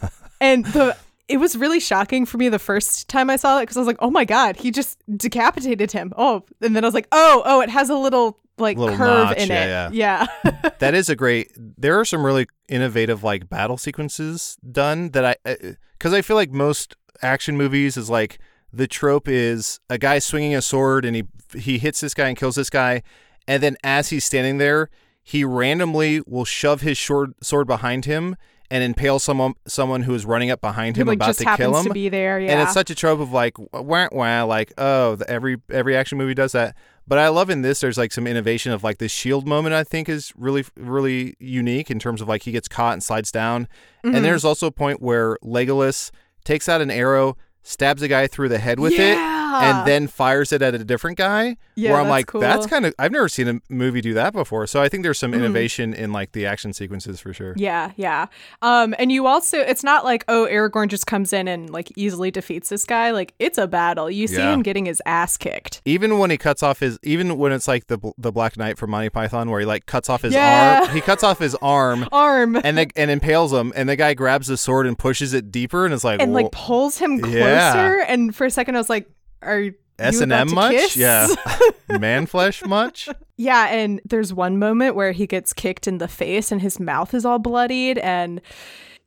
[0.42, 0.98] and the
[1.30, 3.88] it was really shocking for me the first time I saw it because I was
[3.88, 7.42] like, "Oh my god, he just decapitated him." Oh, and then I was like, "Oh,
[7.46, 10.28] oh, it has a little like Little curve notch, in yeah, it." Yeah.
[10.80, 11.50] That is a great.
[11.56, 15.56] There are some really innovative like battle sequences done that I
[15.98, 18.40] because I feel like most action movies is like
[18.74, 21.24] the trope is a guy swinging a sword and he
[21.58, 23.02] he hits this guy and kills this guy,
[23.48, 24.90] and then as he's standing there,
[25.24, 28.36] he randomly will shove his short sword behind him.
[28.72, 31.86] and impale someone someone who is running up behind him like about to kill him.
[31.86, 32.40] to be there.
[32.40, 32.54] Yeah.
[32.54, 36.18] And it's such a trope of like wah wah, like oh, the, every every action
[36.18, 36.76] movie does that.
[37.06, 39.76] But I love in this, there's like some innovation of like this shield moment.
[39.76, 43.32] I think is really really unique in terms of like he gets caught and slides
[43.32, 43.68] down.
[44.04, 44.16] Mhm.
[44.16, 46.10] And there's also a point where Legolas
[46.44, 49.43] takes out an arrow, stabs a guy through the head with it, Yeah.
[49.62, 51.58] And then fires it at a different guy.
[51.76, 52.42] Yeah, where I'm that's like, cool.
[52.42, 54.68] that's kind of I've never seen a movie do that before.
[54.68, 55.38] So I think there's some Mhm.
[55.38, 57.54] innovation in like the action sequences for sure.
[57.58, 58.28] Yeah, yeah.
[58.62, 62.30] Um, and you also, it's not like, oh, Aragorn just comes in and like easily
[62.32, 63.12] defeats this guy.
[63.12, 64.10] Like, it's a battle.
[64.12, 64.54] You see Yeah.
[64.54, 65.82] him getting his ass kicked.
[65.86, 68.92] Even when he cuts off his, even when it's like the the Black Knight from
[68.92, 70.82] Monty Python, where he like cuts off his Yeah.
[70.84, 72.56] arm, he cuts off his arm Arm.
[72.64, 75.86] and the, and impales him, and the guy grabs the sword and pushes it deeper,
[75.86, 77.38] and it's like, and "Whoa, like pulls him closer.
[77.40, 78.06] Yeah.
[78.08, 79.08] And for a second, I was like,
[79.44, 80.72] "Are S and M much?
[80.72, 80.96] kiss?
[80.96, 81.28] Yeah,
[82.00, 83.10] man flesh much?
[83.38, 87.14] yeah." And there's one moment where he gets kicked in the face, and his mouth
[87.14, 87.98] is all bloodied.
[88.00, 88.42] And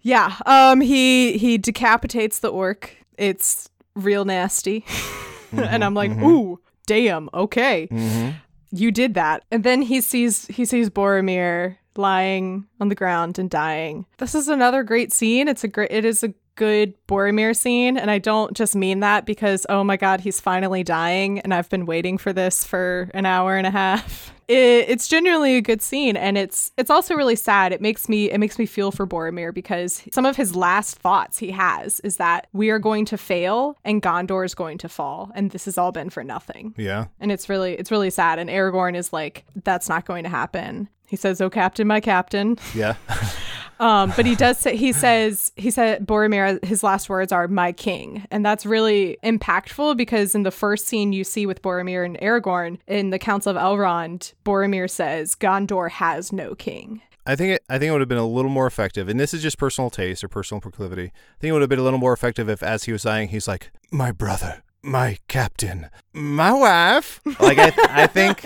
[0.03, 2.97] yeah, um, he he decapitates the orc.
[3.19, 4.85] It's real nasty.
[5.53, 6.23] and I'm like, mhm.
[6.23, 7.87] ooh, damn, okay.
[7.87, 8.31] hmm
[8.73, 13.49] you did that and then he sees he sees boromir lying on the ground and
[13.49, 17.97] dying this is another great scene it's a great it is a good boromir scene
[17.97, 21.69] and i don't just mean that because oh my god he's finally dying and i've
[21.69, 24.33] been waiting for this for an hour and a half.
[24.49, 27.73] It, it's genuinely a good scene and it's it's also really sad.
[27.73, 31.39] It makes me it makes me feel for boromir because some of his last thoughts
[31.39, 35.33] he has is that we are going to fail and gondor is going to fall
[35.35, 36.75] and this has all been for nothing.
[36.77, 40.31] Yeah, and it's really it's really sad and aragorn is like that's not going to
[40.31, 40.89] happen.
[41.09, 42.57] He says oh captain my captain.
[42.73, 42.95] Yeah,
[43.81, 47.73] um but he does say he says he said boromir his last words are my
[47.73, 52.19] king and that's really impactful because in the first scene you see with boromir and
[52.21, 57.65] aragorn in the council of elrond boromir says gondor has no king I think it,
[57.69, 59.91] I think it would have been a little more effective, and this is just personal
[59.91, 61.07] taste or personal proclivity.
[61.07, 63.31] I think it would have been a little more effective if, as he was dying,
[63.31, 67.73] he's like, "My brother, my captain, my wife." Like I,
[68.05, 68.45] I think,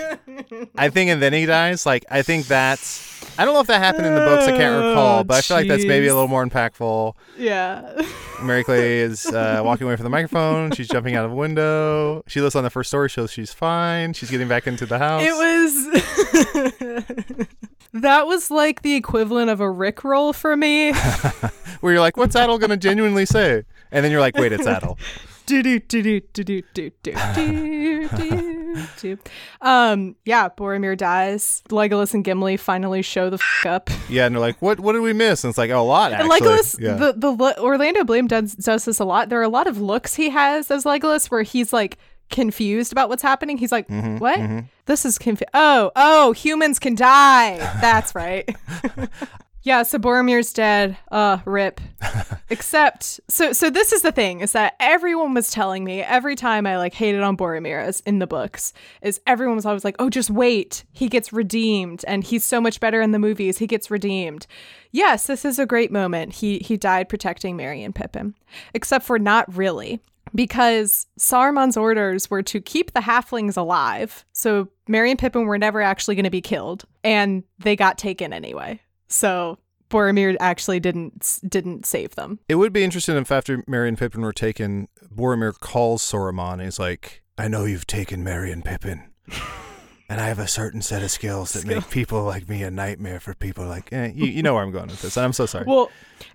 [0.77, 1.87] I think, and then he dies.
[1.87, 3.09] Like I think that's.
[3.39, 4.47] I don't know if that happened in the books.
[4.49, 7.15] I can't recall, but I feel like that's maybe a little more impactful.
[7.39, 8.03] yeah
[8.43, 10.71] Mary Clay is uh, walking away from the microphone.
[10.73, 12.23] She's jumping out of a window.
[12.27, 14.15] She lives on the first story, so she's fine.
[14.15, 15.23] She's getting back into the house.
[15.25, 15.87] it was
[17.93, 20.93] that was like the equivalent of a rick roll for me
[21.81, 24.97] Where you're like, "What's Adal gonna genuinely say?" And then you're like, "Wait, it's Adal."
[25.51, 26.93] do do do do do do
[27.35, 29.19] do do do.
[29.61, 31.63] Um, yeah, Boromir dies.
[31.69, 33.91] Legolas and Gimli finally show the f- up.
[34.09, 34.81] Yeah, and they're like, "What?
[34.81, 36.41] What did we miss?" And it's like, "Oh, a lot." And Actually.
[36.49, 36.95] Legolas, yeah.
[36.95, 39.29] the the Orlando Bloom does does this a lot.
[39.29, 41.99] There are a lot of looks he has as Legolas where he's like
[42.31, 43.59] confused about what's happening.
[43.59, 44.39] He's like, Mhm, "What?
[44.39, 44.67] mhm.
[44.87, 47.57] This is confu Oh, oh, humans can die.
[47.81, 48.49] That's right."
[49.63, 50.97] yeah, so Boromir's dead.
[51.11, 51.81] Uh, rip.
[52.51, 56.67] Except, so so this is the thing is that everyone was telling me every time
[56.67, 58.73] I like hated on Boromir as in the books
[59.03, 62.81] is everyone was always like, "Oh, just wait, he gets redeemed, and he's so much
[62.81, 63.59] better in the movies.
[63.59, 64.47] He gets redeemed."
[64.93, 66.35] Yes, this is a great moment.
[66.35, 68.35] He he died protecting Merry and Pippin,
[68.75, 70.01] except for not really.
[70.33, 74.25] Because Saruman's orders were to keep the halflings alive.
[74.33, 78.33] So Merry and Pippin were never actually going to be killed, and they got taken
[78.33, 78.81] anyway.
[79.11, 79.59] So
[79.91, 82.39] Boromir actually didn't didn't save them.
[82.49, 86.63] It would be interesting if after Merry and Pippin were taken, Boromir calls Saruman and
[86.63, 89.03] he's like, I know you've taken Merry and Pippin.
[90.09, 93.21] And I have a certain set of skills that make people like me a nightmare
[93.21, 95.17] for people like, eh, you, you know where I'm going with this.
[95.17, 95.67] And I'm so sorry.
[95.69, 95.89] Well,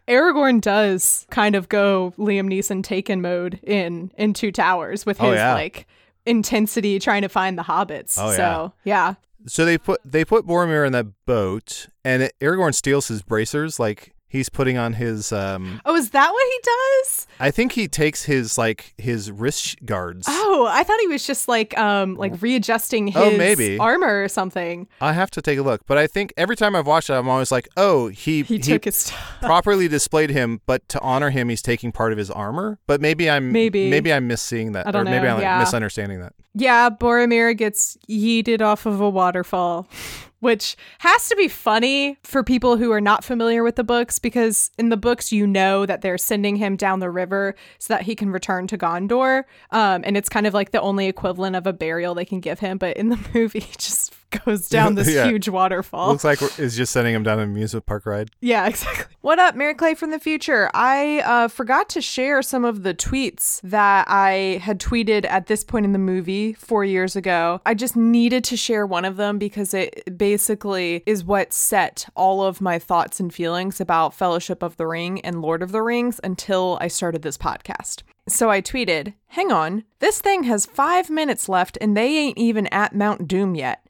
[0.07, 5.27] Aragorn does kind of go Liam Neeson taken mode in in Two Towers with his
[5.27, 5.53] Oh, yeah.
[5.53, 5.87] like
[6.25, 8.17] intensity trying to find the hobbits.
[8.17, 9.15] Oh, so yeah.
[9.47, 10.09] So they put mm-hmm.
[10.09, 13.79] they put Boromir in that boat, and it, Aragorn steals his bracers.
[13.79, 15.31] Like he's putting on his.
[15.31, 17.27] um Oh, is that what he does?
[17.39, 20.25] I think he takes his like his wrist guards.
[20.29, 23.77] Oh, I thought he was just like um like readjusting his Oh, maybe.
[23.79, 24.87] armor or something.
[25.01, 27.27] I have to take a look, but I think every time I've watched it, I'm
[27.29, 29.37] always like, oh, he He, took his stuff.
[29.41, 32.79] properly displayed him, but to honor him, he's taking part of his armor.
[32.87, 33.89] But maybe I'm Maybe.
[33.89, 35.59] maybe I'm misseeing that, I don't or maybe know, I'm yeah.
[35.59, 36.33] misunderstanding that.
[36.53, 39.87] Yeah, Boromir gets yeeted off of a waterfall,
[40.39, 44.71] which has to be funny for people who are not familiar with the books because
[44.77, 48.15] in the books you know that they're sending him down the river so that he
[48.15, 51.73] can return to Gondor, um, and it's kind of like the only equivalent of a
[51.73, 52.77] burial they can give him.
[52.77, 54.13] But in the movie, just
[54.43, 55.25] goes down this Yeah.
[55.27, 56.09] huge waterfall.
[56.09, 58.31] Looks like it's just sending him down an amusement park ride.
[58.41, 59.15] Yeah, exactly.
[59.21, 60.69] What up, Mary Clay from the future?
[60.73, 65.63] I uh, forgot to share some of the tweets that I had tweeted at this
[65.63, 67.61] point in the movie four years ago.
[67.65, 72.43] I just needed to share one of them because it basically is what set all
[72.43, 76.19] of my thoughts and feelings about Fellowship of the Ring and Lord of the Rings
[76.23, 78.03] until I started this podcast.
[78.27, 82.67] So I tweeted, Hang on, this thing has five minutes left and they ain't even
[82.67, 83.84] at Mount Doom yet.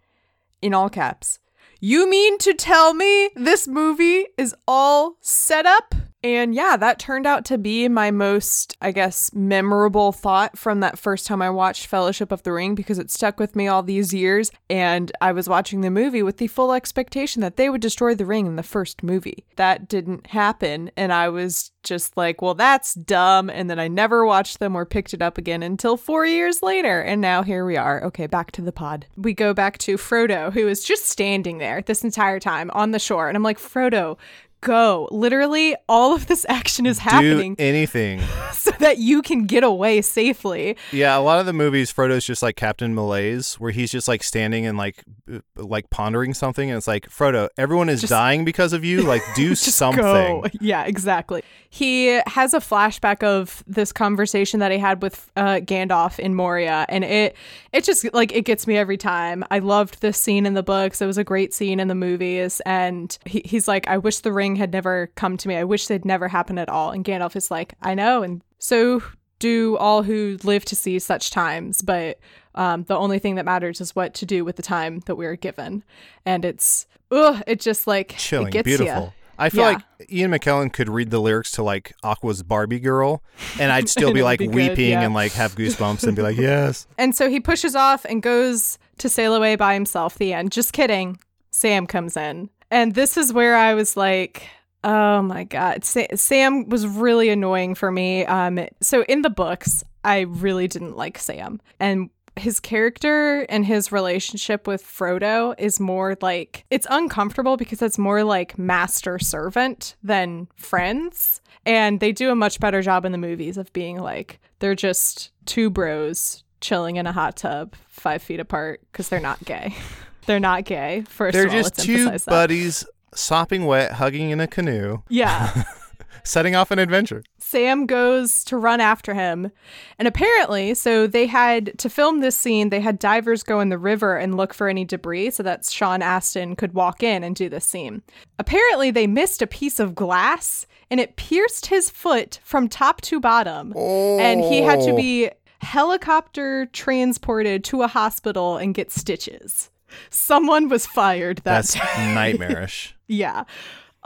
[0.62, 1.40] In all caps.
[1.80, 5.94] You mean to tell me this movie is all set up?
[6.26, 10.98] And yeah, that turned out to be my most, I guess, memorable thought from that
[10.98, 14.12] first time I watched Fellowship of the Ring because it stuck with me all these
[14.12, 14.50] years.
[14.68, 18.26] And I was watching the movie with the full expectation that they would destroy the
[18.26, 19.46] ring in the first movie.
[19.58, 20.90] That didn't happen.
[20.98, 23.52] And I was just like, well, that's dumb.
[23.52, 27.02] And then I never watched them or picked it up again until four years later.
[27.02, 28.04] And now here we are.
[28.04, 29.06] Okay, back to the pod.
[29.16, 33.00] We go back to Frodo, who is just standing there this entire time on the
[33.00, 33.28] shore.
[33.28, 34.18] And I'm like, Frodo,
[34.66, 35.08] go.
[35.12, 38.22] Literally, all of this action is happening Do anything.
[38.54, 40.76] so that you can get away safely.
[40.92, 44.24] Yeah, a lot of the movies, Frodo's just like Captain Malaise, where he's just like
[44.24, 48.44] standing and like uh, like pondering something, and it's like Frodo, everyone is Just- dying
[48.44, 49.04] because of you.
[49.04, 50.02] Like, do something.
[50.02, 50.44] go.
[50.62, 51.44] Yeah, exactly.
[51.70, 56.86] He has a flashback of this conversation that he had with uh, Gandalf in Moria,
[56.90, 57.36] and it
[57.72, 59.44] it just like it gets me every time.
[59.52, 61.02] I loved this scene in the books.
[61.02, 64.32] It was a great scene in the movies, and he, he's like, "I wish the
[64.32, 65.56] ring had never come to me.
[65.56, 69.02] I wish they'd never happened at all." And Gandalf is like, "I know," and so
[69.40, 72.20] do all who live to see such times, but
[72.56, 75.26] um, the only thing that matters is what to do with the time that we
[75.26, 75.84] are given,
[76.26, 79.14] and it's ugh, it just like Chilling, it gets beautiful.
[79.38, 79.68] I feel Yeah.
[80.00, 83.22] like Ian McKellen could read the lyrics to like Aqua's Barbie Girl,
[83.60, 85.02] and I'd still And be like be good, weeping yeah.
[85.02, 86.88] and like have goosebumps and be like, yes.
[86.98, 90.18] And so he pushes off and goes to sail away by himself.
[90.18, 90.54] The end.
[90.54, 91.20] Just kidding.
[91.52, 92.50] Sam comes in.
[92.72, 94.48] And this is where I was like,
[94.84, 95.84] oh my God.
[95.84, 98.26] Sa- Sam was really annoying for me.
[98.26, 101.60] Um, so in the books, I really didn't like Sam.
[101.80, 107.98] And his character and his relationship with Frodo is more like it's uncomfortable because it's
[107.98, 111.42] more like master servant than friends.
[111.66, 115.32] And they do a much better job in the movies of being like they're just
[115.46, 119.74] two bros chilling in a hot tub five feet apart because they're not gay.
[120.26, 121.04] they're not gay.
[121.08, 122.32] First They're of all, just let's two emphasize that.
[122.32, 125.64] buddies sopping wet, hugging in a canoe, Yeah.
[126.24, 127.24] setting off an adventure.
[127.38, 129.52] Sam goes to run after him.
[130.00, 133.78] And apparently, so they had to film this scene, they had divers go in the
[133.78, 137.48] river and look for any debris so that Sean Astin could walk in and do
[137.48, 138.02] this scene.
[138.40, 143.20] Apparently, they missed a piece of glass and it pierced his foot from top to
[143.20, 143.72] bottom.
[143.78, 144.96] And he had to Oh.
[144.96, 145.30] be
[145.62, 149.70] helicopter transported to a hospital and get stitches.
[150.10, 152.96] Someone was fired that That's nightmarish.
[153.08, 153.44] Yeah.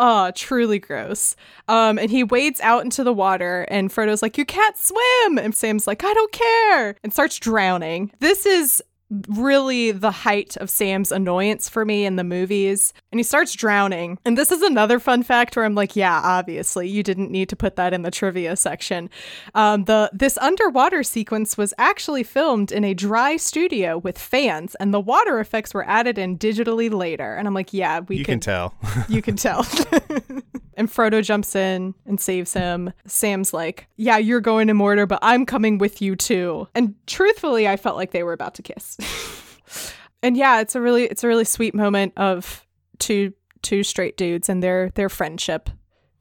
[0.02, 1.36] Oh, truly gross.
[1.68, 5.38] Um, and he wades out into the water, and Frodo's like, You can't swim.
[5.38, 8.12] And Sam's like, I don't care, and starts drowning.
[8.20, 8.82] This is
[9.28, 12.94] really the height of Sam's annoyance for me in the movies.
[13.12, 14.18] And he starts drowning.
[14.26, 17.56] And this is another fun fact where I'm like, yeah, obviously, you didn't need to
[17.56, 19.10] put that in the trivia section.
[19.54, 24.94] Um, the this underwater sequence was actually filmed in a dry studio with fans, and
[24.94, 27.36] the water effects were added in digitally later.
[27.36, 28.74] And I'm like, yeah, we You can can tell.
[29.10, 29.60] you can tell.
[30.76, 32.94] and Frodo jumps in and saves him.
[33.06, 36.68] Sam's like, Yeah, you're going to Mordor, but I'm coming with you too.
[36.74, 38.98] And truthfully, I felt like they were about to kiss.
[40.24, 42.66] and yeah, it's a really it's a really sweet moment of
[42.98, 45.70] two two straight dudes and their their friendship.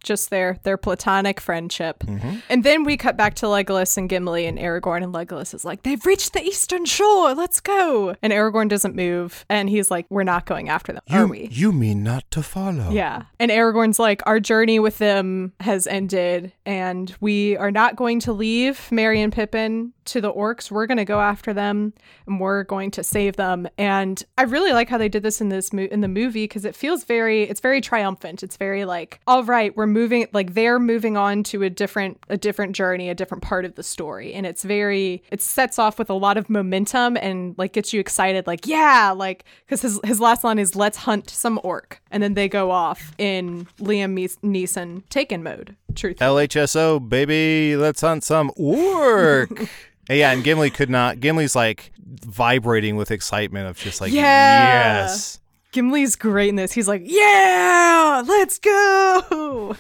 [0.08, 1.98] Just their their platonic friendship.
[2.00, 2.38] Mm-hmm.
[2.48, 5.82] And then we cut back to Legolas and Gimli and Aragorn, and Legolas is like,
[5.82, 8.16] They've reached the eastern shore, let's go.
[8.22, 11.48] And Aragorn doesn't move, and he's like, We're not going after them, are You, we?
[11.52, 12.90] you mean not to follow?
[12.90, 13.24] Yeah.
[13.38, 18.32] And Aragorn's like, our journey with them has ended, and we are not going to
[18.32, 20.70] leave Merry and Pippin to the orcs.
[20.70, 21.92] We're going to go after them,
[22.26, 23.68] and we're going to save them.
[23.76, 26.64] And I really like how they did this in this mo- in the movie because
[26.64, 28.42] it feels very, it's very triumphant.
[28.42, 29.97] It's very like, all right, we're moving,
[30.32, 33.82] like they're moving on to a different, a different journey, a different part of the
[33.82, 37.92] story, and it's very, it sets off with a lot of momentum and like gets
[37.92, 42.00] you excited, like yeah, like because his his last line is "Let's hunt some orc,"
[42.10, 45.74] and then they go off in Liam Neeson Taken mode.
[45.94, 46.18] Truth.
[46.18, 49.50] LHSO, baby, let's hunt some orc.
[50.10, 51.20] Yeah, and Gimli could not.
[51.20, 51.92] Gimli's like
[52.24, 55.02] vibrating with excitement of just like, Yeah.
[55.02, 55.38] yes.
[55.72, 56.72] Gimli's great in this.
[56.72, 59.76] He's like, "Yeah, let's go."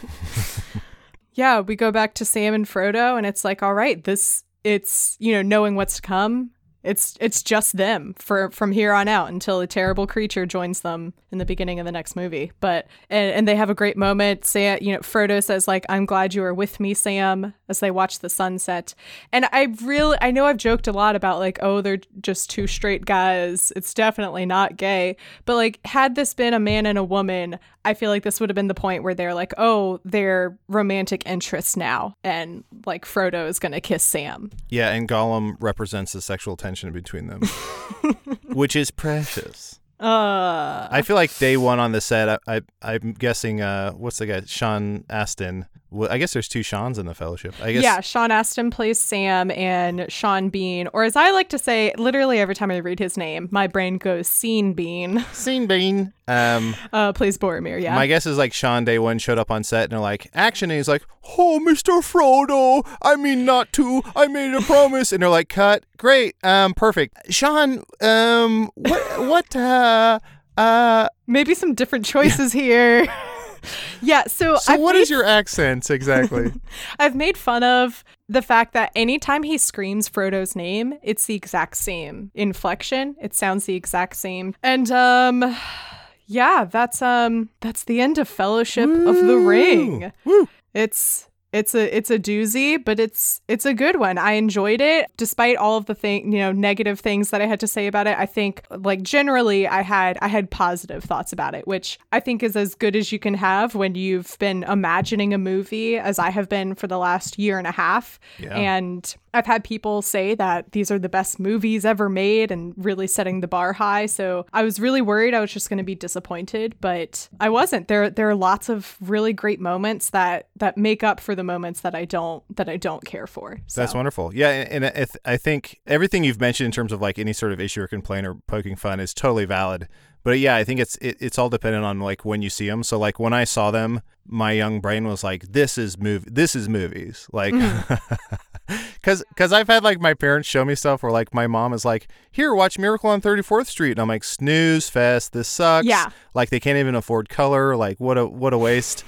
[1.34, 5.16] yeah, we go back to Sam and Frodo, and it's like, all right, this it's
[5.18, 6.50] you know knowing what's to come.
[6.88, 11.12] It's it's just them for from here on out until a terrible creature joins them
[11.30, 12.50] in the beginning of the next movie.
[12.60, 14.46] But and, and they have a great moment.
[14.46, 17.90] Sam, you know, Frodo says like, "I'm glad you are with me, Sam," as they
[17.90, 18.94] watch the sunset.
[19.32, 22.66] And I really, I know I've joked a lot about like, oh, they're just two
[22.66, 23.70] straight guys.
[23.76, 25.16] It's definitely not gay.
[25.44, 28.48] But like, had this been a man and a woman, I feel like this would
[28.48, 33.46] have been the point where they're like, oh, they're romantic interests now, and like Frodo
[33.46, 34.50] is gonna kiss Sam.
[34.68, 37.42] Yeah, and Gollum represents the sexual tension between them,
[38.44, 39.80] which is precious.
[40.00, 44.18] Uh, I feel like day one on the set, I, I I'm guessing, uh, what's
[44.18, 45.66] the guy, Sean Astin.
[45.90, 47.54] Well, I guess there's two Sean's in the Fellowship.
[47.62, 47.82] I guess.
[47.82, 52.38] yeah, Sean Astin plays Sam, and Sean Bean, or as I like to say, literally
[52.38, 56.12] every time I read his name, my brain goes Scene Bean, Scene Bean.
[56.26, 57.80] Um, uh, plays Boromir.
[57.80, 60.28] Yeah, my guess is like Sean day one showed up on set and they're like
[60.34, 61.02] action, and he's like,
[61.38, 62.02] "Oh, Mr.
[62.02, 64.02] Frodo, I mean not to.
[64.14, 69.56] I made a promise," and they're like, "Cut, great, um, perfect." Sean, um, what, what,
[69.56, 70.18] uh,
[70.58, 73.06] uh, maybe some different choices here.
[74.02, 76.52] yeah, so, so I've what made, is your accent exactly?
[76.98, 81.76] I've made fun of the fact that anytime he screams Frodo's name, it's the exact
[81.76, 83.16] same inflection.
[83.20, 84.54] It sounds the exact same.
[84.62, 85.56] And um
[86.26, 90.12] yeah, that's um that's the end of Fellowship of the Ring.
[90.24, 90.48] Woo.
[90.74, 94.18] It's it's a it's a doozy, but it's it's a good one.
[94.18, 97.58] I enjoyed it despite all of the thing, you know, negative things that I had
[97.60, 98.18] to say about it.
[98.18, 102.42] I think like generally I had I had positive thoughts about it, which I think
[102.42, 106.30] is as good as you can have when you've been imagining a movie as I
[106.30, 108.20] have been for the last year and a half.
[108.38, 108.54] Yeah.
[108.54, 113.06] And I've had people say that these are the best movies ever made and really
[113.06, 114.06] setting the bar high.
[114.06, 117.88] So I was really worried I was just going to be disappointed, but I wasn't.
[117.88, 121.80] There there are lots of really great moments that that make up for the moments
[121.80, 123.58] that I don't that I don't care for.
[123.66, 123.80] So.
[123.80, 124.34] That's wonderful.
[124.34, 127.32] Yeah, and, and I, th- I think everything you've mentioned in terms of like any
[127.32, 129.88] sort of issue or complaint or poking fun is totally valid.
[130.24, 132.82] But yeah, I think it's it, it's all dependent on like when you see them.
[132.82, 136.28] So like when I saw them, my young brain was like, "This is movie.
[136.30, 137.94] This is movies." Like, mm-hmm.
[138.94, 141.84] because because I've had like my parents show me stuff where like my mom is
[141.84, 145.32] like, "Here, watch Miracle on 34th Street," and I'm like, "Snooze fest.
[145.32, 146.10] This sucks." Yeah.
[146.34, 147.76] Like they can't even afford color.
[147.76, 149.04] Like what a what a waste.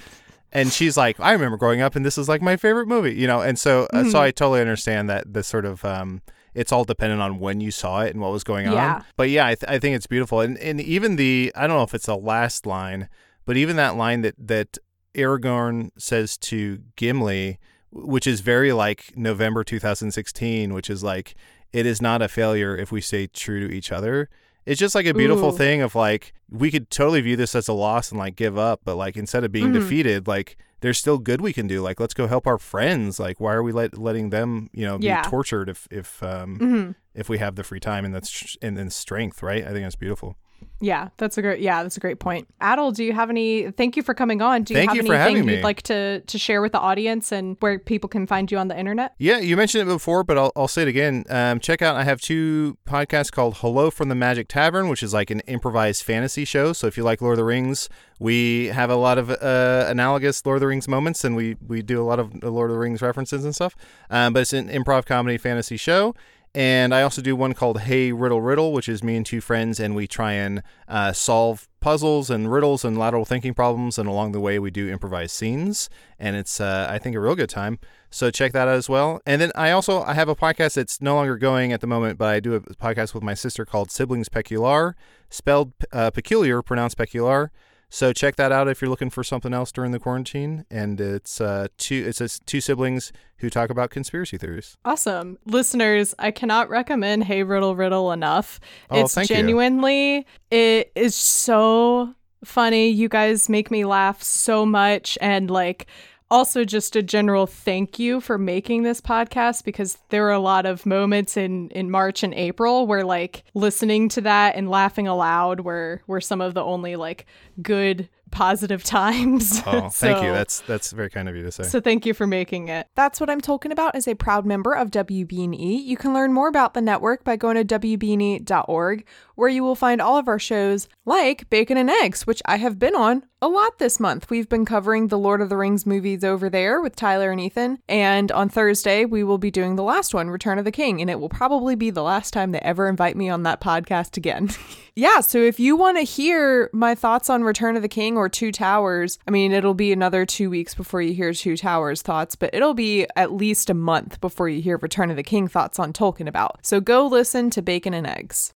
[0.52, 3.26] and she's like, I remember growing up and this is like my favorite movie, you
[3.26, 3.40] know.
[3.40, 6.22] And so uh, so I totally understand that the sort of um
[6.52, 8.72] it's all dependent on when you saw it and what was going on.
[8.74, 9.02] Yeah.
[9.16, 10.40] But yeah, I, th- I think it's beautiful.
[10.40, 13.08] And and even the I don't know if it's the last line,
[13.46, 14.78] but even that line that that
[15.14, 17.58] Aragorn says to Gimli,
[17.92, 21.34] which is very like November 2016, which is like
[21.72, 24.28] it is not a failure if we stay true to each other.
[24.66, 25.56] It's just like a beautiful Ooh.
[25.56, 28.80] thing of like we could totally view this as a loss and like give up,
[28.84, 29.74] but like instead of being Mhm.
[29.74, 31.80] defeated, like there's still good we can do.
[31.82, 33.18] Like let's go help our friends.
[33.18, 35.22] Like why are we let, letting them, you know, be Yeah.
[35.22, 36.94] tortured if if um Mhm.
[37.14, 39.64] if we have the free time and that's and, and strength, right?
[39.66, 40.36] I think that's beautiful.
[40.82, 41.60] Yeah, that's a great.
[41.60, 42.48] Yeah, that's a great point.
[42.60, 43.70] Adal, do you have any?
[43.70, 44.62] Thank you for coming on.
[44.62, 45.56] Do you Thank have you anything having me.
[45.56, 48.68] you'd like to to share with the audience and where people can find you on
[48.68, 49.14] the internet?
[49.18, 51.24] Yeah, you mentioned it before, but I'll, I'll say it again.
[51.28, 55.12] Um, check out, I have two podcasts called Hello from the Magic Tavern, which is
[55.12, 56.72] like an improvised fantasy show.
[56.72, 60.44] So if you like Lord of the Rings, we have a lot of uh, analogous
[60.46, 62.80] Lord of the Rings moments, and we, we do a lot of Lord of the
[62.80, 63.76] Rings references and stuff.
[64.08, 66.14] Um, but it's an improv comedy fantasy show.
[66.52, 69.78] And I also do one called Hey Riddle Riddle, which is me and two friends,
[69.78, 73.98] and we try and uh, solve puzzles and riddles and lateral thinking problems.
[73.98, 77.36] And along the way, we do improvised scenes, and it's uh, I think a real
[77.36, 77.78] good time.
[78.10, 79.20] So check that out as well.
[79.24, 82.18] And then I also I have a podcast that's no longer going at the moment,
[82.18, 84.96] but I do a podcast with my sister called Siblings Peculiar,
[85.28, 87.52] spelled uh, peculiar, pronounced peculiar.
[87.90, 90.64] So check that out if you're looking for something else during the quarantine.
[90.70, 94.76] And it's uh, two it's just two siblings who talk about conspiracy theories.
[94.84, 95.38] Awesome.
[95.44, 98.60] Listeners, I cannot recommend Hey Riddle Riddle enough.
[98.90, 99.36] Oh, it's thank you.
[99.36, 102.14] genuinely it is so
[102.44, 102.88] funny.
[102.88, 105.86] You guys make me laugh so much and like
[106.30, 110.66] also just a general thank you for making this podcast because there were a lot
[110.66, 115.60] of moments in in March and April where like listening to that and laughing aloud
[115.60, 117.26] were were some of the only like
[117.62, 119.62] good positive times.
[119.66, 120.32] Oh, thank you.
[120.32, 121.64] That's that's very kind of you to say.
[121.64, 122.86] so thank you for making it.
[122.94, 125.84] That's what I'm talking about as a proud member of WBNE.
[125.84, 129.04] You can learn more about the network by going to WBNE.org,
[129.40, 132.78] where you will find all of our shows like Bacon and Eggs, which I have
[132.78, 134.28] been on a lot this month.
[134.28, 137.78] We've been covering the Lord of the Rings movies over there with Tyler and Ethan.
[137.88, 141.00] And on Thursday, we will be doing the last one, Return of the King.
[141.00, 144.18] And it will probably be the last time they ever invite me on that podcast
[144.18, 144.50] again.
[144.94, 148.28] yeah, so if you want to hear my thoughts on Return of the King or
[148.28, 152.36] Two Towers, I mean, it'll be another two weeks before you hear Two Towers thoughts,
[152.36, 155.78] but it'll be at least a month before you hear Return of the King thoughts
[155.78, 156.58] on Tolkien about.
[156.66, 158.52] So go listen to Bacon and Eggs.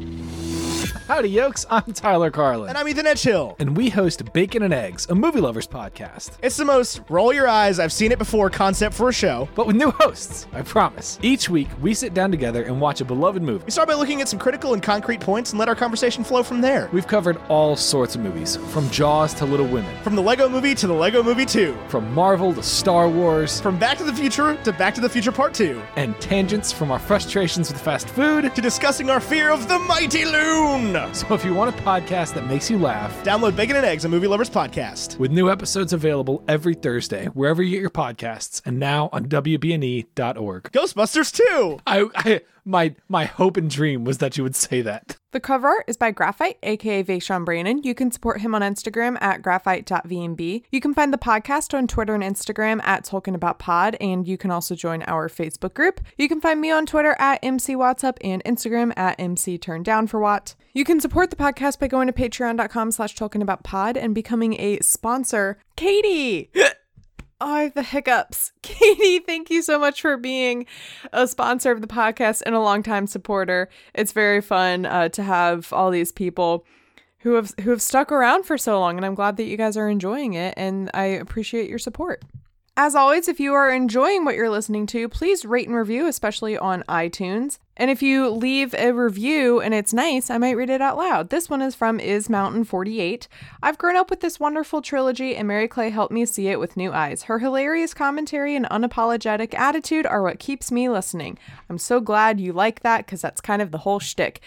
[0.00, 0.29] Mm-hmm.
[1.08, 1.66] Howdy, yokes.
[1.70, 2.68] I'm Tyler Carlin.
[2.68, 3.54] And I'm Ethan Edgehill.
[3.58, 6.30] And we host Bacon and Eggs, a movie lovers podcast.
[6.42, 9.48] It's the most roll your eyes, I've seen it before concept for a show.
[9.54, 11.18] But with new hosts, I promise.
[11.22, 13.64] Each week, we sit down together and watch a beloved movie.
[13.64, 16.42] We start by looking at some critical and concrete points and let our conversation flow
[16.42, 16.88] from there.
[16.92, 20.74] We've covered all sorts of movies, from Jaws to Little Women, From the Lego movie
[20.76, 21.76] to the Lego movie 2.
[21.88, 25.32] from Marvel to Star Wars, From Back to the Future to Back to the Future
[25.32, 25.80] Part 2.
[25.96, 28.54] and tangents from our frustrations with fast food.
[28.54, 30.24] To discussing our fear of the mighty
[30.80, 34.08] So if you want a podcast that makes you laugh, Download Bacon and Eggs, a
[34.08, 35.18] movie lovers podcast.
[35.18, 40.62] with new episodes available every Thursday, wherever you get your podcasts, and now on WBNE.org.
[40.72, 41.80] Ghostbusters 2.
[41.86, 42.40] I, I
[42.70, 45.16] my my hope and dream was that you would say that.
[45.32, 47.82] The cover art is by Graphite, aka Vaishon Brannon.
[47.82, 50.62] You can support him on Instagram at graphite.vnb.
[50.70, 54.36] You can find the podcast on Twitter and Instagram at Tolkien About Pod, and you
[54.36, 56.00] can also join our Facebook group.
[56.18, 60.06] You can find me on Twitter at MC Watsup and Instagram at MC Turn Down
[60.06, 60.54] for Watt.
[60.72, 64.60] You can support the podcast by going to patreon.com slash Tolkien About Pod and becoming
[64.60, 65.58] a sponsor.
[65.76, 66.50] Katie!
[67.40, 68.52] Oh, the hiccups.
[68.62, 70.66] Katie, thank you so much for being
[71.12, 73.68] a sponsor of the podcast and a longtime supporter.
[73.94, 76.66] It's very fun uh, to have all these people
[77.20, 79.76] who have who have stuck around for so long, and I'm glad that you guys
[79.76, 82.22] are enjoying it, and I appreciate your support.
[82.76, 86.56] As always, if you are enjoying what you're listening to, please rate and review, especially
[86.56, 87.58] on iTunes.
[87.76, 91.30] And if you leave a review and it's nice, I might read it out loud.
[91.30, 93.26] This one is from Is Mountain 48.
[93.62, 96.76] I've grown up with this wonderful trilogy, and Mary Clay helped me see it with
[96.76, 97.22] new eyes.
[97.22, 101.38] Her hilarious commentary and unapologetic attitude are what keeps me listening.
[101.70, 104.42] I'm so glad you like that because that's kind of the whole shtick.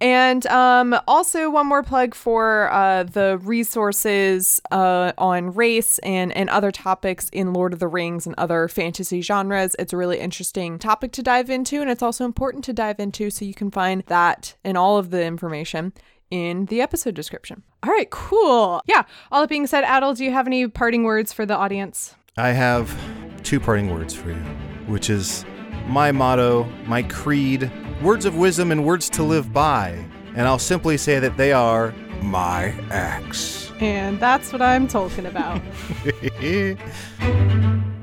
[0.00, 6.50] And um, also, one more plug for uh, the resources uh, on race and, and
[6.50, 9.74] other topics in Lord of the Rings and other fantasy genres.
[9.78, 12.24] It's a really interesting topic to dive into, and it's also
[12.64, 15.92] important to dive into, so you can find that and all of the information
[16.30, 17.62] in the episode description.
[17.82, 18.80] All right, cool.
[18.86, 22.14] Yeah, all that being said, Adal, do you have any parting words for the audience?
[22.36, 22.94] I have
[23.42, 24.40] two parting words for you,
[24.86, 25.44] which is
[25.86, 27.70] my motto, my creed,
[28.02, 29.90] words of wisdom and words to live by.
[30.34, 31.92] And I'll simply say that they are
[32.22, 33.70] my axe.
[33.80, 35.60] And that's what I'm talking about.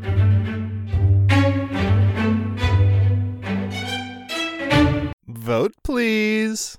[5.41, 6.77] Vote, please.